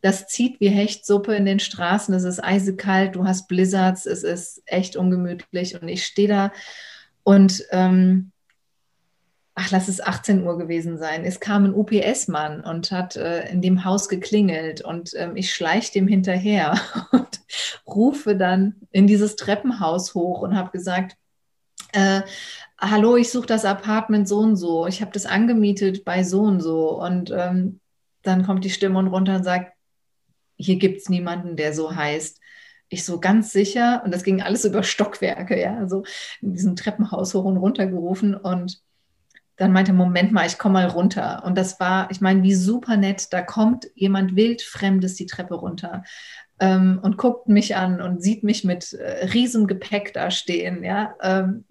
das 0.00 0.26
zieht 0.26 0.58
wie 0.60 0.70
Hechtsuppe 0.70 1.34
in 1.34 1.44
den 1.44 1.60
Straßen. 1.60 2.14
Es 2.14 2.24
ist 2.24 2.42
eisekalt, 2.42 3.14
du 3.14 3.24
hast 3.24 3.48
Blizzards, 3.48 4.06
es 4.06 4.24
ist 4.24 4.62
echt 4.66 4.96
ungemütlich. 4.96 5.80
Und 5.80 5.88
ich 5.88 6.06
stehe 6.06 6.26
da 6.26 6.52
und 7.22 7.62
ähm, 7.70 8.32
ach, 9.54 9.70
lass 9.70 9.88
es 9.88 10.00
18 10.00 10.42
Uhr 10.44 10.56
gewesen 10.56 10.96
sein. 10.96 11.24
Es 11.24 11.38
kam 11.38 11.66
ein 11.66 11.74
UPS-Mann 11.74 12.62
und 12.62 12.90
hat 12.90 13.16
äh, 13.16 13.48
in 13.50 13.60
dem 13.60 13.84
Haus 13.84 14.08
geklingelt 14.08 14.80
und 14.80 15.12
ähm, 15.16 15.36
ich 15.36 15.52
schleiche 15.52 15.92
dem 15.92 16.08
hinterher 16.08 16.80
und 17.12 17.40
rufe 17.86 18.36
dann 18.36 18.76
in 18.90 19.06
dieses 19.06 19.36
Treppenhaus 19.36 20.14
hoch 20.14 20.40
und 20.40 20.56
habe 20.56 20.70
gesagt, 20.70 21.16
äh, 21.92 22.22
hallo, 22.82 23.16
ich 23.16 23.30
suche 23.30 23.46
das 23.46 23.64
Apartment 23.64 24.28
so 24.28 24.38
und 24.38 24.56
so. 24.56 24.86
Ich 24.86 25.00
habe 25.00 25.12
das 25.12 25.24
angemietet 25.24 26.04
bei 26.04 26.24
so 26.24 26.42
und 26.42 26.60
so. 26.60 27.00
Und 27.00 27.30
ähm, 27.30 27.80
dann 28.22 28.44
kommt 28.44 28.64
die 28.64 28.70
Stimme 28.70 29.02
runter 29.08 29.36
und 29.36 29.44
sagt, 29.44 29.72
hier 30.56 30.76
gibt 30.76 30.98
es 30.98 31.08
niemanden, 31.08 31.56
der 31.56 31.72
so 31.72 31.94
heißt. 31.94 32.40
Ich 32.88 33.04
so 33.04 33.20
ganz 33.20 33.52
sicher, 33.52 34.02
und 34.04 34.12
das 34.12 34.22
ging 34.22 34.42
alles 34.42 34.64
über 34.64 34.82
Stockwerke, 34.82 35.58
ja, 35.58 35.78
also 35.78 36.04
in 36.42 36.52
diesem 36.52 36.76
Treppenhaus 36.76 37.32
hoch 37.32 37.44
und 37.44 37.56
runter 37.56 37.86
gerufen 37.86 38.34
und 38.34 38.82
dann 39.56 39.72
meinte, 39.72 39.92
Moment 39.92 40.32
mal, 40.32 40.46
ich 40.46 40.58
komme 40.58 40.74
mal 40.74 40.88
runter. 40.88 41.42
Und 41.44 41.56
das 41.56 41.80
war, 41.80 42.10
ich 42.10 42.20
meine, 42.20 42.42
wie 42.42 42.54
super 42.54 42.96
nett, 42.96 43.32
da 43.32 43.42
kommt 43.42 43.86
jemand 43.94 44.36
wildfremdes 44.36 45.14
die 45.14 45.26
Treppe 45.26 45.54
runter 45.54 46.04
ähm, 46.60 46.98
und 47.02 47.16
guckt 47.16 47.48
mich 47.48 47.76
an 47.76 48.00
und 48.00 48.22
sieht 48.22 48.44
mich 48.44 48.64
mit 48.64 48.92
äh, 48.92 49.26
riesem 49.26 49.66
Gepäck 49.66 50.12
da 50.12 50.30
stehen, 50.30 50.84
ja. 50.84 51.14
Ähm, 51.22 51.64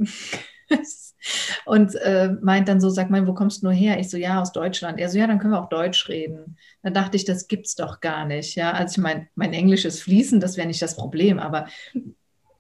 und 1.66 1.96
äh, 1.96 2.30
meint 2.42 2.68
dann 2.68 2.82
so, 2.82 2.90
sag 2.90 3.10
mal, 3.10 3.28
wo 3.28 3.34
kommst 3.34 3.62
du 3.62 3.68
nur 3.68 3.74
her? 3.74 4.00
Ich 4.00 4.10
so, 4.10 4.18
ja, 4.18 4.42
aus 4.42 4.52
Deutschland. 4.52 5.00
Er 5.00 5.10
so, 5.10 5.18
ja, 5.18 5.28
dann 5.28 5.40
können 5.40 5.54
wir 5.54 5.62
auch 5.62 5.70
Deutsch 5.70 6.10
reden. 6.10 6.58
Da 6.84 6.90
dachte 6.90 7.18
ich, 7.18 7.26
das 7.26 7.48
gibt's 7.48 7.76
doch 7.76 8.02
gar 8.02 8.26
nicht. 8.26 8.56
Ja, 8.56 8.72
also 8.72 8.94
ich 8.94 9.04
meine, 9.04 9.28
mein 9.36 9.54
Englisch 9.54 9.86
ist 9.86 10.02
fließend, 10.02 10.42
das 10.42 10.58
wäre 10.58 10.68
nicht 10.68 10.82
das 10.82 10.96
Problem, 10.96 11.40
aber 11.40 11.68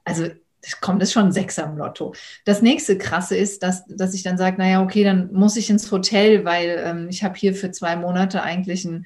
also 0.03 0.27
kommt 0.79 1.01
es 1.01 1.11
schon 1.11 1.31
sechs 1.31 1.57
am 1.59 1.77
Lotto. 1.77 2.13
Das 2.45 2.61
nächste 2.61 2.97
krasse 2.97 3.35
ist, 3.35 3.63
dass, 3.63 3.85
dass 3.87 4.13
ich 4.13 4.23
dann 4.23 4.37
sage, 4.37 4.57
naja, 4.57 4.83
okay, 4.83 5.03
dann 5.03 5.31
muss 5.33 5.57
ich 5.57 5.69
ins 5.69 5.91
Hotel, 5.91 6.45
weil 6.45 6.81
ähm, 6.85 7.07
ich 7.09 7.23
habe 7.23 7.35
hier 7.35 7.55
für 7.55 7.71
zwei 7.71 7.95
Monate 7.95 8.43
eigentlich 8.43 8.85
ein, 8.85 9.05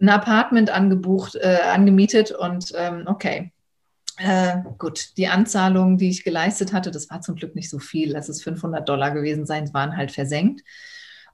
ein 0.00 0.08
Apartment 0.08 0.70
angebucht, 0.70 1.36
äh, 1.36 1.58
angemietet 1.72 2.32
und 2.32 2.72
ähm, 2.76 3.04
okay, 3.06 3.52
äh, 4.18 4.58
gut, 4.78 5.16
die 5.16 5.28
Anzahlung, 5.28 5.96
die 5.96 6.10
ich 6.10 6.24
geleistet 6.24 6.72
hatte, 6.72 6.90
das 6.90 7.08
war 7.10 7.20
zum 7.20 7.36
Glück 7.36 7.54
nicht 7.54 7.70
so 7.70 7.78
viel, 7.78 8.12
lass 8.12 8.28
es 8.28 8.42
500 8.42 8.88
Dollar 8.88 9.12
gewesen 9.12 9.46
sein, 9.46 9.72
waren 9.72 9.96
halt 9.96 10.10
versenkt. 10.10 10.62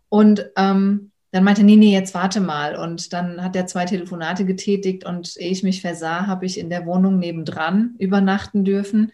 Und 0.09 0.51
ähm, 0.57 1.11
dann 1.33 1.45
meinte, 1.45 1.65
nee, 1.65 1.77
nee, 1.77 1.93
jetzt 1.93 2.15
warte 2.15 2.41
mal. 2.41 2.77
Und 2.77 3.13
dann 3.13 3.43
hat 3.43 3.57
er 3.57 3.67
zwei 3.67 3.87
Telefonate 3.87 4.45
getätigt 4.45 5.05
und 5.05 5.37
ehe 5.37 5.51
ich 5.51 5.65
mich 5.65 5.81
versah, 5.81 6.27
habe 6.29 6.47
ich 6.47 6.59
in 6.59 6.71
der 6.71 6.87
Wohnung 6.87 7.19
nebendran 7.19 7.97
übernachten 7.99 8.65
dürfen. 8.65 9.11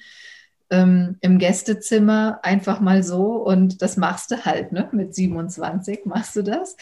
Ähm, 0.68 1.16
Im 1.22 1.38
Gästezimmer 1.38 2.40
einfach 2.42 2.80
mal 2.80 3.02
so 3.02 3.36
und 3.36 3.80
das 3.82 3.96
machst 3.96 4.30
du 4.30 4.44
halt, 4.44 4.70
ne? 4.70 4.88
Mit 4.92 5.14
27 5.14 6.04
machst 6.04 6.36
du 6.36 6.42
das 6.42 6.76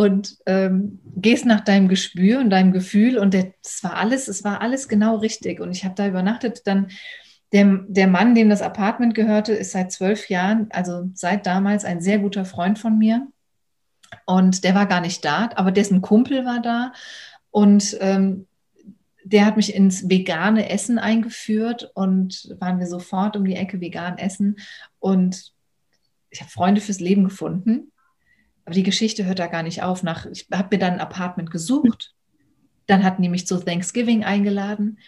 und 0.00 0.38
ähm, 0.46 0.98
gehst 1.16 1.44
nach 1.44 1.60
deinem 1.60 1.86
Gespür 1.86 2.40
und 2.40 2.48
deinem 2.48 2.72
Gefühl 2.72 3.18
und 3.18 3.34
das 3.34 3.84
war 3.84 3.98
alles, 3.98 4.28
es 4.28 4.42
war 4.44 4.62
alles 4.62 4.88
genau 4.88 5.16
richtig. 5.16 5.60
Und 5.60 5.72
ich 5.72 5.84
habe 5.84 5.94
da 5.94 6.08
übernachtet. 6.08 6.62
Dann 6.66 6.90
der, 7.52 7.80
der 7.86 8.06
Mann, 8.06 8.34
dem 8.34 8.48
das 8.48 8.62
Apartment 8.62 9.14
gehörte, 9.14 9.52
ist 9.52 9.72
seit 9.72 9.92
zwölf 9.92 10.30
Jahren, 10.30 10.68
also 10.70 11.10
seit 11.12 11.44
damals, 11.44 11.84
ein 11.84 12.00
sehr 12.00 12.18
guter 12.18 12.46
Freund 12.46 12.78
von 12.78 12.96
mir. 12.96 13.26
Und 14.24 14.64
der 14.64 14.74
war 14.74 14.86
gar 14.86 15.02
nicht 15.02 15.22
da, 15.22 15.50
aber 15.54 15.70
dessen 15.70 16.00
Kumpel 16.00 16.46
war 16.46 16.62
da. 16.62 16.94
Und 17.50 17.98
ähm, 18.00 18.46
der 19.22 19.44
hat 19.44 19.58
mich 19.58 19.74
ins 19.74 20.08
vegane 20.08 20.70
Essen 20.70 20.98
eingeführt 20.98 21.90
und 21.92 22.56
waren 22.58 22.78
wir 22.78 22.86
sofort 22.86 23.36
um 23.36 23.44
die 23.44 23.56
Ecke 23.56 23.82
vegan 23.82 24.16
essen. 24.16 24.56
Und 24.98 25.52
ich 26.30 26.40
habe 26.40 26.50
Freunde 26.50 26.80
fürs 26.80 27.00
Leben 27.00 27.24
gefunden. 27.24 27.92
Aber 28.70 28.76
die 28.76 28.84
Geschichte 28.84 29.24
hört 29.24 29.40
da 29.40 29.48
gar 29.48 29.64
nicht 29.64 29.82
auf. 29.82 30.04
Nach, 30.04 30.26
ich 30.26 30.46
habe 30.52 30.68
mir 30.70 30.78
dann 30.78 30.92
ein 30.92 31.00
Apartment 31.00 31.50
gesucht. 31.50 32.14
Dann 32.86 33.02
hatten 33.02 33.20
die 33.20 33.28
mich 33.28 33.44
zu 33.44 33.58
Thanksgiving 33.58 34.22
eingeladen. 34.22 35.00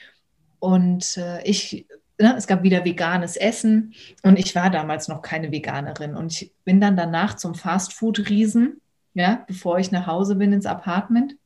Und 0.58 1.16
äh, 1.16 1.44
ich, 1.44 1.86
ne, 2.18 2.34
es 2.36 2.48
gab 2.48 2.64
wieder 2.64 2.84
veganes 2.84 3.36
Essen. 3.36 3.94
Und 4.24 4.36
ich 4.36 4.56
war 4.56 4.68
damals 4.68 5.06
noch 5.06 5.22
keine 5.22 5.52
Veganerin. 5.52 6.16
Und 6.16 6.32
ich 6.32 6.52
bin 6.64 6.80
dann 6.80 6.96
danach 6.96 7.36
zum 7.36 7.54
Fastfood-Riesen, 7.54 8.80
ja, 9.14 9.44
bevor 9.46 9.78
ich 9.78 9.92
nach 9.92 10.08
Hause 10.08 10.34
bin 10.34 10.52
ins 10.52 10.66
Apartment. 10.66 11.36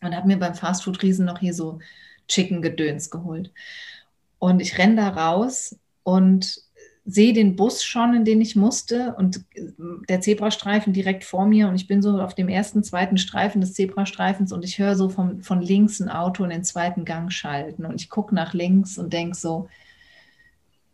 Und 0.00 0.14
habe 0.14 0.28
mir 0.28 0.38
beim 0.38 0.54
Fastfood-Riesen 0.54 1.26
noch 1.26 1.40
hier 1.40 1.54
so 1.54 1.80
Chicken-Gedöns 2.28 3.10
geholt. 3.10 3.50
Und 4.38 4.60
ich 4.60 4.78
renne 4.78 4.94
da 4.94 5.08
raus 5.08 5.76
und 6.04 6.62
sehe 7.10 7.32
den 7.32 7.56
Bus 7.56 7.82
schon, 7.82 8.14
in 8.14 8.26
den 8.26 8.40
ich 8.42 8.54
musste 8.54 9.14
und 9.16 9.38
äh, 9.54 9.62
der 10.08 10.20
Zebrastreifen 10.20 10.92
direkt 10.92 11.24
vor 11.24 11.46
mir 11.46 11.68
und 11.68 11.74
ich 11.74 11.86
bin 11.86 12.02
so 12.02 12.20
auf 12.20 12.34
dem 12.34 12.48
ersten, 12.48 12.84
zweiten 12.84 13.16
Streifen 13.16 13.62
des 13.62 13.72
Zebrastreifens 13.72 14.52
und 14.52 14.62
ich 14.64 14.78
höre 14.78 14.94
so 14.94 15.08
vom, 15.08 15.40
von 15.40 15.62
links 15.62 16.00
ein 16.00 16.10
Auto 16.10 16.44
in 16.44 16.50
den 16.50 16.64
zweiten 16.64 17.06
Gang 17.06 17.32
schalten 17.32 17.86
und 17.86 18.00
ich 18.00 18.10
gucke 18.10 18.34
nach 18.34 18.52
links 18.52 18.98
und 18.98 19.14
denke 19.14 19.36
so, 19.36 19.68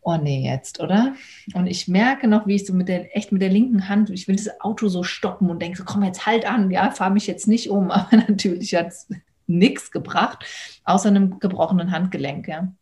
oh 0.02 0.16
nee, 0.16 0.48
jetzt, 0.48 0.80
oder? 0.80 1.14
Und 1.54 1.66
ich 1.66 1.88
merke 1.88 2.28
noch, 2.28 2.46
wie 2.46 2.54
ich 2.54 2.66
so 2.66 2.74
mit 2.74 2.88
der, 2.88 3.16
echt 3.16 3.32
mit 3.32 3.42
der 3.42 3.48
linken 3.48 3.88
Hand, 3.88 4.10
ich 4.10 4.28
will 4.28 4.36
das 4.36 4.60
Auto 4.60 4.86
so 4.88 5.02
stoppen 5.02 5.50
und 5.50 5.60
denke 5.60 5.78
so, 5.78 5.84
komm 5.84 6.04
jetzt 6.04 6.26
halt 6.26 6.46
an, 6.46 6.70
ja, 6.70 6.92
fahr 6.92 7.10
mich 7.10 7.26
jetzt 7.26 7.48
nicht 7.48 7.70
um, 7.70 7.90
aber 7.90 8.16
natürlich 8.16 8.72
hat 8.76 8.88
es 8.88 9.08
nichts 9.48 9.90
gebracht, 9.90 10.44
außer 10.84 11.08
einem 11.08 11.40
gebrochenen 11.40 11.90
Handgelenk, 11.90 12.46
ja. 12.46 12.72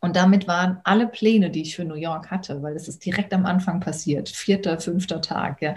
Und 0.00 0.16
damit 0.16 0.46
waren 0.46 0.80
alle 0.84 1.08
Pläne, 1.08 1.50
die 1.50 1.62
ich 1.62 1.74
für 1.74 1.84
New 1.84 1.94
York 1.94 2.30
hatte, 2.30 2.62
weil 2.62 2.76
es 2.76 2.88
ist 2.88 3.04
direkt 3.04 3.32
am 3.34 3.46
Anfang 3.46 3.80
passiert, 3.80 4.28
vierter, 4.28 4.78
fünfter 4.80 5.20
Tag, 5.20 5.60
ja, 5.60 5.74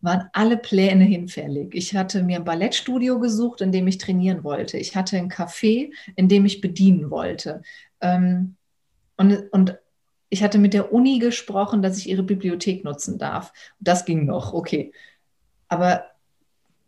waren 0.00 0.28
alle 0.32 0.58
Pläne 0.58 1.04
hinfällig. 1.04 1.74
Ich 1.74 1.96
hatte 1.96 2.22
mir 2.22 2.36
ein 2.36 2.44
Ballettstudio 2.44 3.18
gesucht, 3.18 3.60
in 3.62 3.72
dem 3.72 3.86
ich 3.88 3.98
trainieren 3.98 4.44
wollte. 4.44 4.76
Ich 4.76 4.94
hatte 4.94 5.16
ein 5.16 5.30
Café, 5.30 5.92
in 6.14 6.28
dem 6.28 6.44
ich 6.44 6.60
bedienen 6.60 7.10
wollte. 7.10 7.62
Ähm, 8.00 8.56
und, 9.16 9.50
und 9.50 9.78
ich 10.28 10.42
hatte 10.42 10.58
mit 10.58 10.74
der 10.74 10.92
Uni 10.92 11.18
gesprochen, 11.18 11.80
dass 11.80 11.96
ich 11.96 12.08
ihre 12.08 12.22
Bibliothek 12.22 12.84
nutzen 12.84 13.18
darf. 13.18 13.52
Das 13.80 14.04
ging 14.04 14.26
noch, 14.26 14.52
okay. 14.52 14.92
Aber 15.68 16.04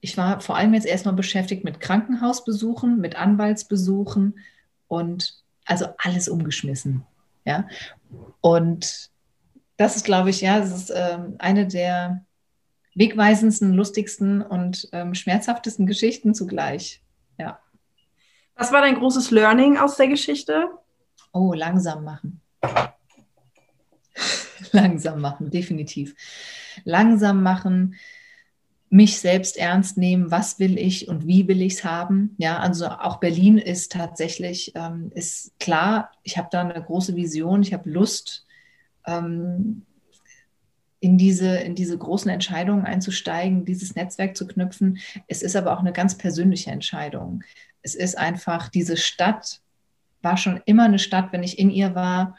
ich 0.00 0.16
war 0.16 0.40
vor 0.40 0.56
allem 0.56 0.74
jetzt 0.74 0.86
erstmal 0.86 1.14
beschäftigt 1.14 1.64
mit 1.64 1.80
Krankenhausbesuchen, 1.80 3.00
mit 3.00 3.16
Anwaltsbesuchen 3.16 4.38
und 4.88 5.42
also 5.66 5.86
alles 5.98 6.28
umgeschmissen. 6.28 7.04
Ja. 7.44 7.68
Und 8.40 9.10
das 9.76 9.96
ist, 9.96 10.04
glaube 10.04 10.30
ich, 10.30 10.40
ja, 10.40 10.58
das 10.58 10.72
ist 10.72 10.92
ähm, 10.94 11.36
eine 11.38 11.66
der 11.66 12.24
wegweisendsten, 12.94 13.74
lustigsten 13.74 14.40
und 14.40 14.88
ähm, 14.92 15.14
schmerzhaftesten 15.14 15.86
Geschichten 15.86 16.34
zugleich. 16.34 17.02
Ja. 17.38 17.60
Was 18.54 18.72
war 18.72 18.80
dein 18.80 18.94
großes 18.94 19.30
Learning 19.30 19.76
aus 19.76 19.96
der 19.96 20.08
Geschichte? 20.08 20.70
Oh, 21.32 21.52
langsam 21.52 22.04
machen. 22.04 22.40
langsam 24.72 25.20
machen, 25.20 25.50
definitiv. 25.50 26.14
Langsam 26.84 27.42
machen, 27.42 27.96
mich 28.88 29.18
selbst 29.18 29.56
ernst 29.56 29.98
nehmen, 29.98 30.30
was 30.30 30.58
will 30.58 30.78
ich 30.78 31.08
und 31.08 31.26
wie 31.26 31.48
will 31.48 31.60
ich 31.60 31.74
es 31.74 31.84
haben. 31.84 32.34
Ja, 32.38 32.58
also 32.58 32.86
auch 32.88 33.18
Berlin 33.18 33.58
ist 33.58 33.92
tatsächlich, 33.92 34.72
ähm, 34.76 35.10
ist 35.14 35.58
klar, 35.58 36.12
ich 36.22 36.38
habe 36.38 36.48
da 36.50 36.60
eine 36.60 36.80
große 36.80 37.16
Vision, 37.16 37.62
ich 37.62 37.72
habe 37.72 37.90
Lust, 37.90 38.46
ähm, 39.06 39.82
in 41.00 41.18
diese, 41.18 41.56
in 41.58 41.74
diese 41.74 41.98
großen 41.98 42.30
Entscheidungen 42.30 42.84
einzusteigen, 42.84 43.64
dieses 43.64 43.94
Netzwerk 43.94 44.36
zu 44.36 44.46
knüpfen. 44.46 44.98
Es 45.28 45.42
ist 45.42 45.54
aber 45.54 45.72
auch 45.72 45.80
eine 45.80 45.92
ganz 45.92 46.16
persönliche 46.16 46.70
Entscheidung. 46.70 47.44
Es 47.82 47.94
ist 47.94 48.16
einfach, 48.16 48.68
diese 48.68 48.96
Stadt 48.96 49.60
war 50.22 50.36
schon 50.36 50.60
immer 50.64 50.84
eine 50.84 50.98
Stadt, 50.98 51.32
wenn 51.32 51.42
ich 51.42 51.58
in 51.58 51.70
ihr 51.70 51.94
war, 51.94 52.36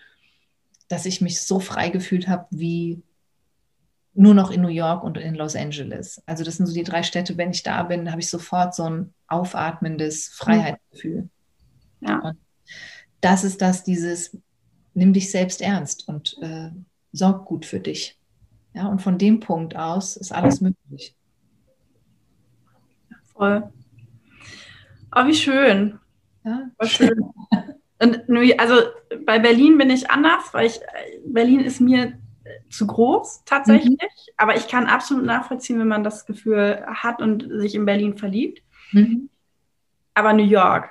dass 0.88 1.06
ich 1.06 1.22
mich 1.22 1.41
so 1.41 1.60
frei 1.60 1.89
gefühlt 1.89 2.28
habe 2.28 2.48
wie 2.50 3.02
nur 4.18 4.34
noch 4.34 4.49
in 4.49 4.61
New 4.61 4.68
York 4.68 5.03
und 5.03 5.18
in 5.18 5.36
Los 5.36 5.55
Angeles. 5.55 6.22
Also 6.26 6.43
das 6.43 6.57
sind 6.57 6.65
so 6.65 6.74
die 6.74 6.84
drei 6.84 7.03
Städte, 7.03 7.38
wenn 7.38 7.51
ich 7.51 7.61
da 7.61 7.84
bin, 7.84 8.09
habe 8.09 8.20
ich 8.20 8.30
sofort 8.30 8.74
so 8.74 8.89
ein 8.89 9.13
aufatmendes 9.28 10.30
Freiheitsgefühl. 10.30 11.30
Ja. 12.01 12.20
Und 12.20 12.38
das 13.22 13.43
ist 13.43 13.61
das, 13.61 13.84
dieses, 13.84 14.36
nimm 14.95 15.13
dich 15.13 15.30
selbst 15.30 15.61
ernst 15.61 16.07
und 16.07 16.36
äh, 16.41 16.72
sorg 17.11 17.45
gut 17.45 17.65
für 17.65 17.80
dich. 17.80 18.20
Ja, 18.74 18.88
und 18.88 19.03
von 19.03 19.20
dem 19.20 19.39
Punkt 19.39 19.76
aus 19.76 20.18
ist 20.18 20.32
alles 20.32 20.61
möglich. 20.61 21.15
Voll. 23.34 23.72
Oh, 25.15 25.26
wie 25.28 25.36
schön. 25.36 25.99
Ja. 26.43 26.72
War 26.78 26.88
schön. 26.88 27.24
Und 27.99 28.59
also 28.59 28.82
bei 29.26 29.38
Berlin 29.39 29.78
bin 29.78 29.91
ich 29.91 30.09
anders, 30.09 30.53
weil 30.53 30.68
ich, 30.68 30.80
Berlin 31.26 31.59
ist 31.59 31.82
mir 31.82 32.18
zu 32.70 32.88
groß 32.88 33.43
tatsächlich, 33.45 34.00
mhm. 34.02 34.08
aber 34.38 34.56
ich 34.56 34.68
kann 34.68 34.86
absolut 34.86 35.26
nachvollziehen, 35.26 35.80
wenn 35.80 35.88
man 35.88 36.04
das 36.04 36.26
Gefühl 36.26 36.84
hat 36.88 37.22
und 37.22 37.48
sich 37.50 37.76
in 37.76 37.86
Berlin 37.86 38.18
verliebt. 38.18 38.64
Mhm. 38.91 39.30
Aber 40.14 40.34
New 40.34 40.43
York, 40.43 40.89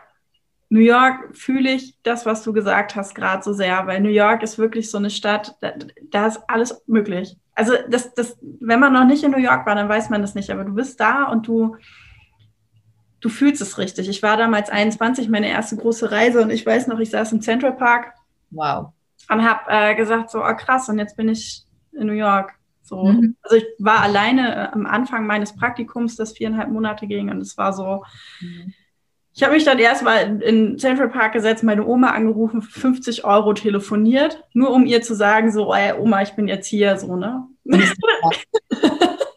New 0.69 0.81
York 0.81 1.37
fühle 1.37 1.73
ich 1.73 1.97
das, 2.03 2.27
was 2.27 2.43
du 2.43 2.53
gesagt 2.53 2.97
hast, 2.97 3.15
gerade 3.15 3.43
so 3.43 3.53
sehr, 3.53 3.87
weil 3.87 4.01
New 4.01 4.09
York 4.09 4.43
ist 4.43 4.59
wirklich 4.59 4.91
so 4.91 4.99
eine 4.99 5.11
Stadt, 5.11 5.57
da, 5.61 5.73
da, 6.11 6.27
ist 6.27 6.41
alles 6.49 6.83
möglich. 6.87 7.37
Also 7.55 7.75
das, 7.89 8.15
das, 8.15 8.37
wenn 8.41 8.81
man 8.81 8.93
noch 8.93 9.05
nicht 9.05 9.23
in 9.23 9.31
New 9.31 9.39
York 9.39 9.65
war, 9.65 9.77
dann 9.77 9.89
weiß 9.89 10.11
man 10.11 10.23
das 10.23 10.35
nicht, 10.35 10.51
aber 10.51 10.65
du 10.65 10.75
bist 10.75 10.99
da 10.99 11.25
und 11.25 11.47
du, 11.47 11.77
du 13.21 13.29
fühlst 13.29 13.63
es 13.63 13.79
richtig. 13.79 14.09
Ich 14.09 14.23
war 14.23 14.37
damals 14.37 14.69
21, 14.69 15.29
meine 15.29 15.49
erste 15.49 15.77
große 15.77 16.11
Reise 16.11 16.43
und 16.43 16.51
ich 16.51 16.67
weiß 16.67 16.89
noch, 16.89 16.99
ich 16.99 17.11
saß 17.11 17.33
im 17.33 17.41
Central 17.41 17.73
Park. 17.73 18.15
Wow. 18.51 18.93
Und 19.29 19.45
habe 19.45 19.63
äh, 19.69 19.95
gesagt, 19.95 20.31
so, 20.31 20.45
oh 20.45 20.55
krass, 20.57 20.89
und 20.89 20.99
jetzt 20.99 21.17
bin 21.17 21.29
ich 21.29 21.65
in 21.93 22.07
New 22.07 22.13
York. 22.13 22.55
So. 22.83 23.05
Mhm. 23.05 23.37
Also 23.43 23.57
ich 23.57 23.67
war 23.79 24.01
alleine 24.01 24.55
äh, 24.55 24.69
am 24.73 24.87
Anfang 24.87 25.27
meines 25.27 25.57
Praktikums, 25.57 26.17
das 26.17 26.33
viereinhalb 26.33 26.71
Monate 26.71 27.07
ging, 27.07 27.31
und 27.31 27.41
es 27.41 27.59
war 27.59 27.73
so, 27.73 28.05
mhm. 28.41 28.73
ich 29.35 29.43
habe 29.43 29.55
mich 29.55 29.65
dann 29.65 29.79
erstmal 29.79 30.41
in, 30.41 30.79
Central 30.79 31.09
Park 31.09 31.33
gesetzt, 31.33 31.65
meine 31.65 31.85
Oma 31.85 32.11
angerufen, 32.11 32.63
50 32.63 33.25
Euro 33.25 33.55
telefoniert, 33.55 34.45
nur 34.53 34.71
um 34.71 34.87
ihr 34.87 35.03
zu 35.03 35.15
sagen, 35.17 35.51
so, 35.51 35.75
ey, 35.75 35.95
Oma, 35.99 36.23
ich 36.23 36.35
bin 36.35 36.47
jetzt 36.47 36.69
hier, 36.69 36.97
so, 36.97 37.17
ne? 37.17 37.49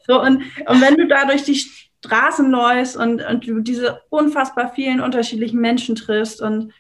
so, 0.08 0.22
und, 0.22 0.44
und 0.68 0.82
wenn 0.82 0.96
du 0.96 1.08
da 1.08 1.26
durch 1.26 1.44
die 1.44 1.60
Straßen 2.06 2.50
läufst 2.52 2.96
und, 2.96 3.26
und 3.26 3.48
du 3.48 3.62
diese 3.62 4.02
unfassbar 4.10 4.72
vielen 4.74 5.02
unterschiedlichen 5.02 5.60
Menschen 5.60 5.96
triffst 5.96 6.42
und 6.42 6.72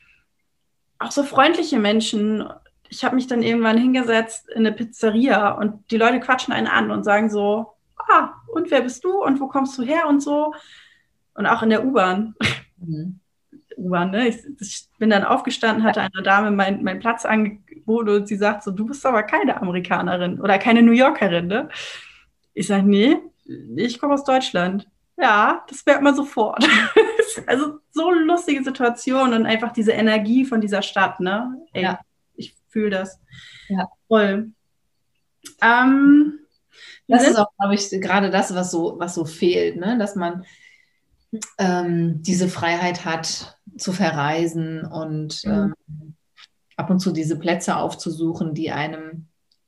auch 0.99 1.11
so 1.11 1.23
freundliche 1.23 1.79
Menschen 1.79 2.47
ich 2.89 3.03
habe 3.03 3.15
mich 3.15 3.27
dann 3.27 3.43
irgendwann 3.43 3.77
hingesetzt 3.77 4.49
in 4.49 4.65
eine 4.65 4.71
Pizzeria 4.71 5.51
und 5.51 5.91
die 5.91 5.97
Leute 5.97 6.19
quatschen 6.19 6.53
einen 6.53 6.67
an 6.67 6.91
und 6.91 7.03
sagen 7.03 7.29
so, 7.29 7.73
ah, 7.97 8.33
und 8.47 8.71
wer 8.71 8.81
bist 8.81 9.03
du 9.03 9.23
und 9.23 9.39
wo 9.39 9.47
kommst 9.47 9.77
du 9.77 9.83
her 9.83 10.07
und 10.07 10.21
so. 10.21 10.53
Und 11.35 11.45
auch 11.45 11.61
in 11.61 11.69
der 11.69 11.85
U-Bahn. 11.85 12.35
Mhm. 12.77 13.19
U-Bahn, 13.77 14.11
ne? 14.11 14.27
Ich, 14.27 14.37
ich, 14.59 14.87
bin 14.97 15.11
dann 15.11 15.23
aufgestanden, 15.23 15.83
hatte 15.83 16.01
einer 16.01 16.21
Dame 16.23 16.51
meinen 16.51 16.83
mein 16.83 16.99
Platz 16.99 17.25
angeboten 17.25 18.09
und 18.09 18.27
sie 18.27 18.35
sagt 18.35 18.63
so, 18.63 18.71
du 18.71 18.85
bist 18.85 19.05
aber 19.05 19.23
keine 19.23 19.61
Amerikanerin 19.61 20.41
oder 20.41 20.57
keine 20.57 20.81
New 20.81 20.91
Yorkerin, 20.91 21.47
ne? 21.47 21.69
Ich 22.53 22.67
sage, 22.67 22.83
nee, 22.83 23.17
ich 23.77 23.99
komme 23.99 24.15
aus 24.15 24.25
Deutschland. 24.25 24.87
Ja, 25.15 25.63
das 25.69 25.85
merkt 25.85 26.01
man 26.01 26.15
sofort. 26.15 26.67
also 27.47 27.79
so 27.91 28.11
lustige 28.11 28.63
Situation 28.63 29.33
und 29.33 29.45
einfach 29.45 29.71
diese 29.71 29.91
Energie 29.91 30.43
von 30.43 30.59
dieser 30.59 30.81
Stadt, 30.81 31.19
ne? 31.19 31.55
Ey, 31.71 31.83
ja 31.83 31.99
fühle 32.69 32.89
das. 32.91 33.19
Ja. 33.67 33.89
Voll. 34.07 34.51
Ähm, 35.61 36.39
das 37.07 37.27
ist 37.27 37.37
auch, 37.37 37.51
glaube 37.57 37.75
ich, 37.75 37.89
gerade 37.89 38.29
das, 38.29 38.53
was 38.53 38.71
so, 38.71 38.95
was 38.99 39.15
so 39.15 39.25
fehlt, 39.25 39.77
ne? 39.77 39.97
dass 39.97 40.15
man 40.15 40.45
ähm, 41.57 42.21
diese 42.21 42.47
Freiheit 42.47 43.05
hat, 43.05 43.57
zu 43.77 43.93
verreisen 43.93 44.83
und 44.85 45.43
mhm. 45.45 45.73
ähm, 45.87 46.15
ab 46.75 46.89
und 46.89 46.99
zu 46.99 47.11
diese 47.11 47.37
Plätze 47.37 47.77
aufzusuchen, 47.77 48.53
die 48.53 48.71
einem, 48.71 49.27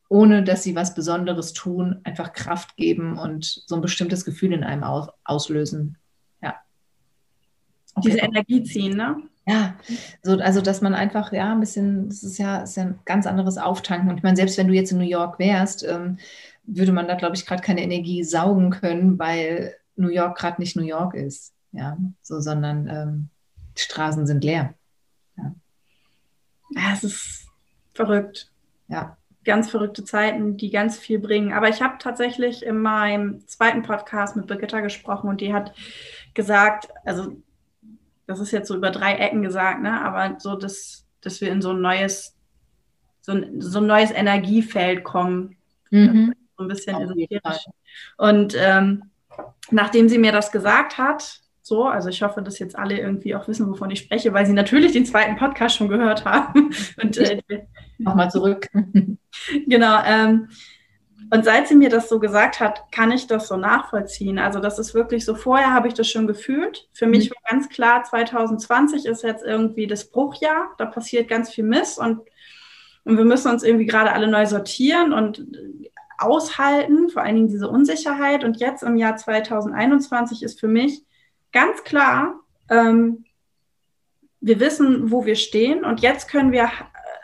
ohne 0.09 0.43
dass 0.43 0.63
sie 0.63 0.75
was 0.75 0.95
Besonderes 0.95 1.53
tun, 1.53 2.01
einfach 2.03 2.33
Kraft 2.33 2.75
geben 2.75 3.17
und 3.17 3.45
so 3.45 3.75
ein 3.75 3.81
bestimmtes 3.81 4.25
Gefühl 4.25 4.53
in 4.53 4.63
einem 4.63 4.83
aus, 4.83 5.09
auslösen. 5.23 5.97
Ja. 6.41 6.55
Okay. 7.95 8.09
Diese 8.09 8.19
Energie 8.19 8.63
ziehen, 8.63 8.97
ne? 8.97 9.17
Ja, 9.47 9.75
so, 10.21 10.37
also 10.37 10.61
dass 10.61 10.81
man 10.81 10.93
einfach, 10.93 11.33
ja, 11.33 11.51
ein 11.51 11.59
bisschen, 11.59 12.09
das 12.09 12.23
ist 12.23 12.37
ja, 12.37 12.61
ist 12.61 12.77
ja 12.77 12.83
ein 12.83 12.99
ganz 13.05 13.25
anderes 13.25 13.57
Auftanken. 13.57 14.09
Und 14.09 14.17
ich 14.17 14.23
meine, 14.23 14.35
selbst 14.35 14.57
wenn 14.57 14.67
du 14.67 14.73
jetzt 14.73 14.91
in 14.91 14.99
New 14.99 15.03
York 15.03 15.39
wärst, 15.39 15.83
ähm, 15.83 16.17
würde 16.63 16.91
man 16.91 17.07
da, 17.07 17.15
glaube 17.15 17.35
ich, 17.35 17.45
gerade 17.45 17.63
keine 17.63 17.81
Energie 17.81 18.23
saugen 18.23 18.69
können, 18.69 19.17
weil 19.17 19.75
New 19.95 20.09
York 20.09 20.37
gerade 20.37 20.61
nicht 20.61 20.75
New 20.75 20.83
York 20.83 21.15
ist. 21.15 21.53
Ja, 21.71 21.97
so, 22.21 22.39
sondern 22.39 22.87
ähm, 22.87 23.29
die 23.77 23.81
Straßen 23.81 24.27
sind 24.27 24.43
leer. 24.43 24.73
Ja. 25.37 25.55
ja, 26.75 26.93
es 26.93 27.03
ist 27.03 27.47
verrückt. 27.93 28.51
Ja. 28.87 29.17
Ganz 29.43 29.71
verrückte 29.71 30.03
Zeiten, 30.03 30.57
die 30.57 30.69
ganz 30.69 30.99
viel 30.99 31.17
bringen. 31.17 31.53
Aber 31.53 31.67
ich 31.67 31.81
habe 31.81 31.95
tatsächlich 31.97 32.63
in 32.63 32.79
meinem 32.79 33.47
zweiten 33.47 33.81
Podcast 33.81 34.35
mit 34.35 34.45
Brigitta 34.45 34.81
gesprochen 34.81 35.29
und 35.29 35.41
die 35.41 35.53
hat 35.53 35.73
gesagt, 36.35 36.89
also 37.05 37.35
das 38.31 38.39
ist 38.39 38.51
jetzt 38.51 38.69
so 38.69 38.75
über 38.75 38.91
drei 38.91 39.15
Ecken 39.15 39.41
gesagt, 39.41 39.81
ne? 39.81 40.01
aber 40.01 40.39
so, 40.39 40.55
dass, 40.55 41.05
dass 41.19 41.41
wir 41.41 41.51
in 41.51 41.61
so 41.61 41.71
ein 41.71 41.81
neues, 41.81 42.35
so 43.19 43.33
ein, 43.33 43.59
so 43.59 43.79
ein 43.79 43.87
neues 43.87 44.11
Energiefeld 44.11 45.03
kommen. 45.03 45.57
Mhm. 45.89 46.33
So 46.57 46.63
ein 46.63 46.69
bisschen 46.69 47.01
esoterisch. 47.01 47.65
Und 48.17 48.55
ähm, 48.57 49.03
nachdem 49.69 50.07
sie 50.07 50.17
mir 50.17 50.31
das 50.31 50.51
gesagt 50.51 50.97
hat, 50.97 51.41
so, 51.61 51.85
also 51.85 52.09
ich 52.09 52.23
hoffe, 52.23 52.41
dass 52.41 52.57
jetzt 52.59 52.77
alle 52.77 52.97
irgendwie 52.97 53.35
auch 53.35 53.47
wissen, 53.47 53.69
wovon 53.69 53.91
ich 53.91 53.99
spreche, 53.99 54.33
weil 54.33 54.45
sie 54.45 54.53
natürlich 54.53 54.93
den 54.93 55.05
zweiten 55.05 55.35
Podcast 55.35 55.75
schon 55.75 55.89
gehört 55.89 56.25
haben. 56.25 56.71
Und 57.01 57.17
äh, 57.17 57.41
nochmal 57.97 58.31
zurück. 58.31 58.67
genau. 59.67 60.01
Ähm, 60.05 60.47
und 61.29 61.45
seit 61.45 61.67
sie 61.67 61.75
mir 61.75 61.89
das 61.89 62.09
so 62.09 62.19
gesagt 62.19 62.59
hat, 62.59 62.91
kann 62.91 63.11
ich 63.11 63.27
das 63.27 63.47
so 63.47 63.57
nachvollziehen. 63.57 64.39
Also 64.39 64.59
das 64.59 64.79
ist 64.79 64.93
wirklich 64.93 65.23
so, 65.23 65.35
vorher 65.35 65.73
habe 65.73 65.87
ich 65.87 65.93
das 65.93 66.09
schon 66.09 66.27
gefühlt. 66.27 66.89
Für 66.93 67.07
mich 67.07 67.29
mhm. 67.29 67.35
war 67.35 67.51
ganz 67.51 67.69
klar, 67.69 68.03
2020 68.03 69.05
ist 69.05 69.23
jetzt 69.23 69.43
irgendwie 69.43 69.87
das 69.87 70.09
Bruchjahr. 70.09 70.73
Da 70.77 70.85
passiert 70.85 71.29
ganz 71.29 71.49
viel 71.49 71.63
Mist 71.63 71.99
und, 71.99 72.21
und 73.03 73.17
wir 73.17 73.25
müssen 73.25 73.51
uns 73.51 73.63
irgendwie 73.63 73.85
gerade 73.85 74.11
alle 74.11 74.27
neu 74.27 74.45
sortieren 74.45 75.13
und 75.13 75.45
aushalten, 76.17 77.09
vor 77.09 77.23
allen 77.23 77.35
Dingen 77.35 77.47
diese 77.47 77.69
Unsicherheit. 77.69 78.43
Und 78.43 78.59
jetzt 78.59 78.83
im 78.83 78.97
Jahr 78.97 79.15
2021 79.15 80.43
ist 80.43 80.59
für 80.59 80.67
mich 80.67 81.03
ganz 81.51 81.83
klar, 81.83 82.39
ähm, 82.69 83.25
wir 84.39 84.59
wissen, 84.59 85.11
wo 85.11 85.25
wir 85.25 85.35
stehen 85.35 85.85
und 85.85 86.01
jetzt 86.01 86.29
können 86.29 86.51
wir 86.51 86.69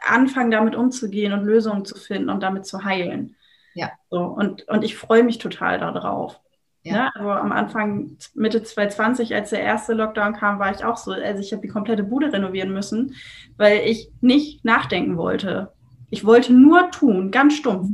anfangen, 0.07 0.51
damit 0.51 0.75
umzugehen 0.75 1.33
und 1.33 1.45
Lösungen 1.45 1.83
zu 1.83 1.95
finden 1.97 2.29
und 2.29 2.41
damit 2.41 2.65
zu 2.65 2.83
heilen. 2.83 3.35
Ja. 3.77 3.91
So, 4.09 4.21
und, 4.21 4.67
und 4.67 4.83
ich 4.83 4.97
freue 4.97 5.23
mich 5.23 5.37
total 5.37 5.79
darauf. 5.79 6.39
Ja. 6.81 6.93
Ne? 6.93 7.15
also 7.15 7.29
am 7.29 7.51
Anfang, 7.51 8.17
Mitte 8.33 8.63
2020, 8.63 9.35
als 9.35 9.51
der 9.51 9.61
erste 9.61 9.93
Lockdown 9.93 10.33
kam, 10.33 10.57
war 10.57 10.73
ich 10.73 10.83
auch 10.83 10.97
so, 10.97 11.11
also 11.11 11.41
ich 11.41 11.51
habe 11.51 11.61
die 11.61 11.67
komplette 11.67 12.03
Bude 12.03 12.31
renovieren 12.31 12.73
müssen, 12.73 13.15
weil 13.57 13.81
ich 13.85 14.09
nicht 14.21 14.65
nachdenken 14.65 15.17
wollte. 15.17 15.73
Ich 16.09 16.25
wollte 16.25 16.53
nur 16.53 16.89
tun, 16.91 17.29
ganz 17.31 17.55
stumpf. 17.55 17.89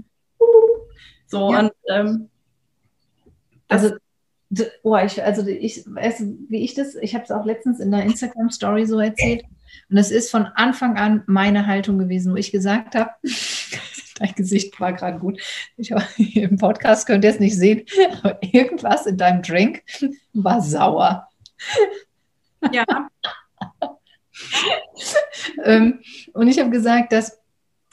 So, 1.26 1.52
ja. 1.52 1.60
und 1.60 1.72
ähm, 1.90 2.30
also 3.68 3.96
Oh, 4.84 4.96
ich, 4.98 5.24
also 5.24 5.48
ich 5.48 5.84
weiß, 5.88 6.26
wie 6.50 6.64
ich 6.64 6.76
das, 6.76 6.94
ich 6.94 7.16
habe 7.16 7.24
es 7.24 7.32
auch 7.32 7.44
letztens 7.44 7.80
in 7.80 7.90
der 7.90 8.04
Instagram-Story 8.04 8.86
so 8.86 9.00
erzählt. 9.00 9.44
Und 9.90 9.98
es 9.98 10.12
ist 10.12 10.32
von 10.32 10.46
Anfang 10.46 10.98
an 10.98 11.24
meine 11.28 11.68
Haltung 11.68 11.98
gewesen, 11.98 12.32
wo 12.32 12.36
ich 12.36 12.52
gesagt 12.52 12.96
habe, 12.96 13.12
dein 14.20 14.34
Gesicht 14.36 14.80
war 14.80 14.94
gerade 14.94 15.20
gut. 15.20 15.42
Ich, 15.78 15.92
Im 16.36 16.58
Podcast 16.58 17.08
könnt 17.08 17.24
ihr 17.24 17.32
es 17.32 17.40
nicht 17.40 17.58
sehen, 17.58 17.86
aber 18.22 18.40
irgendwas 18.42 19.06
in 19.06 19.18
deinem 19.18 19.42
Drink 19.42 19.84
war 20.34 20.62
sauer. 20.62 21.28
Ja. 22.72 22.86
ähm, 25.64 26.00
und 26.34 26.48
ich 26.48 26.60
habe 26.60 26.70
gesagt, 26.70 27.12
dass, 27.12 27.40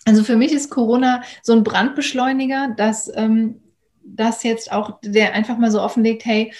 also 0.04 0.24
für 0.24 0.36
mich 0.36 0.52
ist 0.52 0.70
Corona 0.70 1.22
so 1.42 1.52
ein 1.52 1.64
Brandbeschleuniger, 1.64 2.74
dass 2.76 3.10
ähm, 3.14 3.60
das 4.02 4.42
jetzt 4.42 4.72
auch, 4.72 4.98
der 5.02 5.34
einfach 5.34 5.58
mal 5.58 5.70
so 5.70 5.80
offenlegt, 5.80 6.24
hey, 6.24 6.52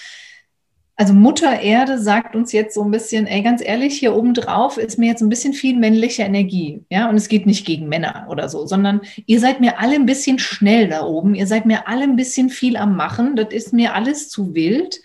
also 1.01 1.15
Mutter 1.15 1.59
Erde 1.59 1.97
sagt 1.97 2.35
uns 2.35 2.51
jetzt 2.51 2.75
so 2.75 2.83
ein 2.83 2.91
bisschen, 2.91 3.25
ey, 3.25 3.41
ganz 3.41 3.59
ehrlich, 3.65 3.97
hier 3.97 4.15
oben 4.15 4.35
drauf 4.35 4.77
ist 4.77 4.99
mir 4.99 5.07
jetzt 5.07 5.21
ein 5.21 5.29
bisschen 5.29 5.53
viel 5.53 5.75
männliche 5.75 6.21
Energie. 6.21 6.85
Ja, 6.91 7.09
und 7.09 7.15
es 7.15 7.27
geht 7.27 7.47
nicht 7.47 7.65
gegen 7.65 7.89
Männer 7.89 8.27
oder 8.29 8.49
so, 8.49 8.67
sondern 8.67 9.01
ihr 9.25 9.39
seid 9.39 9.61
mir 9.61 9.79
alle 9.79 9.95
ein 9.95 10.05
bisschen 10.05 10.37
schnell 10.37 10.89
da 10.89 11.03
oben. 11.03 11.33
Ihr 11.33 11.47
seid 11.47 11.65
mir 11.65 11.87
alle 11.87 12.03
ein 12.03 12.17
bisschen 12.17 12.51
viel 12.51 12.77
am 12.77 12.95
Machen. 12.95 13.35
Das 13.35 13.47
ist 13.49 13.73
mir 13.73 13.95
alles 13.95 14.29
zu 14.29 14.53
wild. 14.53 14.99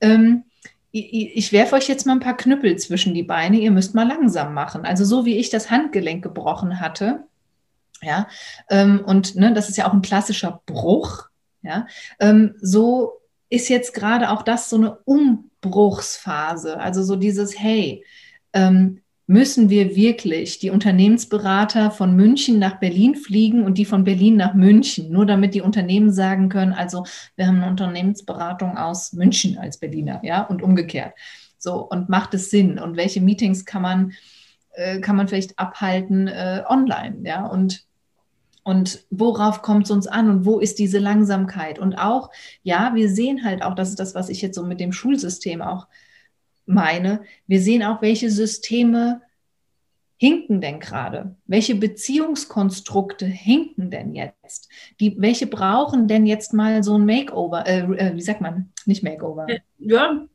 Ähm, 0.00 0.44
ich, 0.90 1.52
werfe 1.52 1.74
euch 1.74 1.86
jetzt 1.86 2.06
mal 2.06 2.14
ein 2.14 2.20
paar 2.20 2.38
Knüppel 2.38 2.76
zwischen 2.76 3.12
die 3.12 3.22
Beine. 3.22 3.58
Ihr 3.58 3.72
müsst 3.72 3.94
mal 3.94 4.08
langsam 4.08 4.54
machen. 4.54 4.86
Also 4.86 5.04
so 5.04 5.26
wie 5.26 5.36
ich 5.36 5.50
das 5.50 5.70
Handgelenk 5.70 6.22
gebrochen 6.22 6.80
hatte. 6.80 7.24
Ja, 8.00 8.26
ähm, 8.70 9.02
und 9.04 9.36
ne, 9.36 9.52
das 9.52 9.68
ist 9.68 9.76
ja 9.76 9.86
auch 9.86 9.92
ein 9.92 10.00
klassischer 10.00 10.62
Bruch. 10.64 11.28
Ja, 11.60 11.86
ähm, 12.20 12.54
so 12.62 13.20
ist 13.48 13.68
jetzt 13.68 13.94
gerade 13.94 14.30
auch 14.30 14.42
das 14.42 14.70
so 14.70 14.76
eine 14.76 14.98
Umbruchsphase. 15.04 16.78
Also 16.80 17.02
so 17.02 17.16
dieses, 17.16 17.58
hey, 17.58 18.04
ähm, 18.52 19.00
müssen 19.28 19.70
wir 19.70 19.96
wirklich 19.96 20.58
die 20.60 20.70
Unternehmensberater 20.70 21.90
von 21.90 22.14
München 22.14 22.58
nach 22.58 22.78
Berlin 22.78 23.16
fliegen 23.16 23.64
und 23.64 23.76
die 23.76 23.84
von 23.84 24.04
Berlin 24.04 24.36
nach 24.36 24.54
München, 24.54 25.10
nur 25.10 25.26
damit 25.26 25.54
die 25.54 25.62
Unternehmen 25.62 26.12
sagen 26.12 26.48
können, 26.48 26.72
also 26.72 27.04
wir 27.34 27.48
haben 27.48 27.56
eine 27.56 27.70
Unternehmensberatung 27.70 28.76
aus 28.76 29.12
München 29.12 29.58
als 29.58 29.78
Berliner, 29.78 30.20
ja, 30.22 30.42
und 30.42 30.62
umgekehrt. 30.62 31.14
So, 31.58 31.78
und 31.78 32.08
macht 32.08 32.34
es 32.34 32.50
Sinn? 32.50 32.78
Und 32.78 32.96
welche 32.96 33.20
Meetings 33.20 33.64
kann 33.64 33.82
man, 33.82 34.12
äh, 34.74 35.00
kann 35.00 35.16
man 35.16 35.26
vielleicht 35.26 35.58
abhalten 35.58 36.28
äh, 36.28 36.62
online, 36.68 37.18
ja, 37.24 37.46
und 37.46 37.85
und 38.66 39.04
worauf 39.10 39.62
kommt 39.62 39.84
es 39.84 39.92
uns 39.92 40.08
an 40.08 40.28
und 40.28 40.44
wo 40.44 40.58
ist 40.58 40.80
diese 40.80 40.98
Langsamkeit? 40.98 41.78
Und 41.78 41.94
auch, 41.94 42.32
ja, 42.64 42.96
wir 42.96 43.08
sehen 43.08 43.44
halt 43.44 43.62
auch, 43.62 43.76
das 43.76 43.90
ist 43.90 44.00
das, 44.00 44.16
was 44.16 44.28
ich 44.28 44.42
jetzt 44.42 44.56
so 44.56 44.64
mit 44.64 44.80
dem 44.80 44.92
Schulsystem 44.92 45.62
auch 45.62 45.86
meine, 46.64 47.22
wir 47.46 47.60
sehen 47.60 47.84
auch, 47.84 48.02
welche 48.02 48.28
Systeme 48.28 49.22
hinken 50.16 50.60
denn 50.60 50.80
gerade? 50.80 51.36
Welche 51.46 51.76
Beziehungskonstrukte 51.76 53.24
hinken 53.24 53.92
denn 53.92 54.16
jetzt? 54.16 54.68
Die, 54.98 55.14
welche 55.16 55.46
brauchen 55.46 56.08
denn 56.08 56.26
jetzt 56.26 56.52
mal 56.52 56.82
so 56.82 56.98
ein 56.98 57.06
Makeover? 57.06 57.68
Äh, 57.68 57.82
äh, 57.82 58.16
wie 58.16 58.22
sagt 58.22 58.40
man? 58.40 58.72
Nicht 58.84 59.04
Makeover. 59.04 59.46
Ja, 59.78 60.26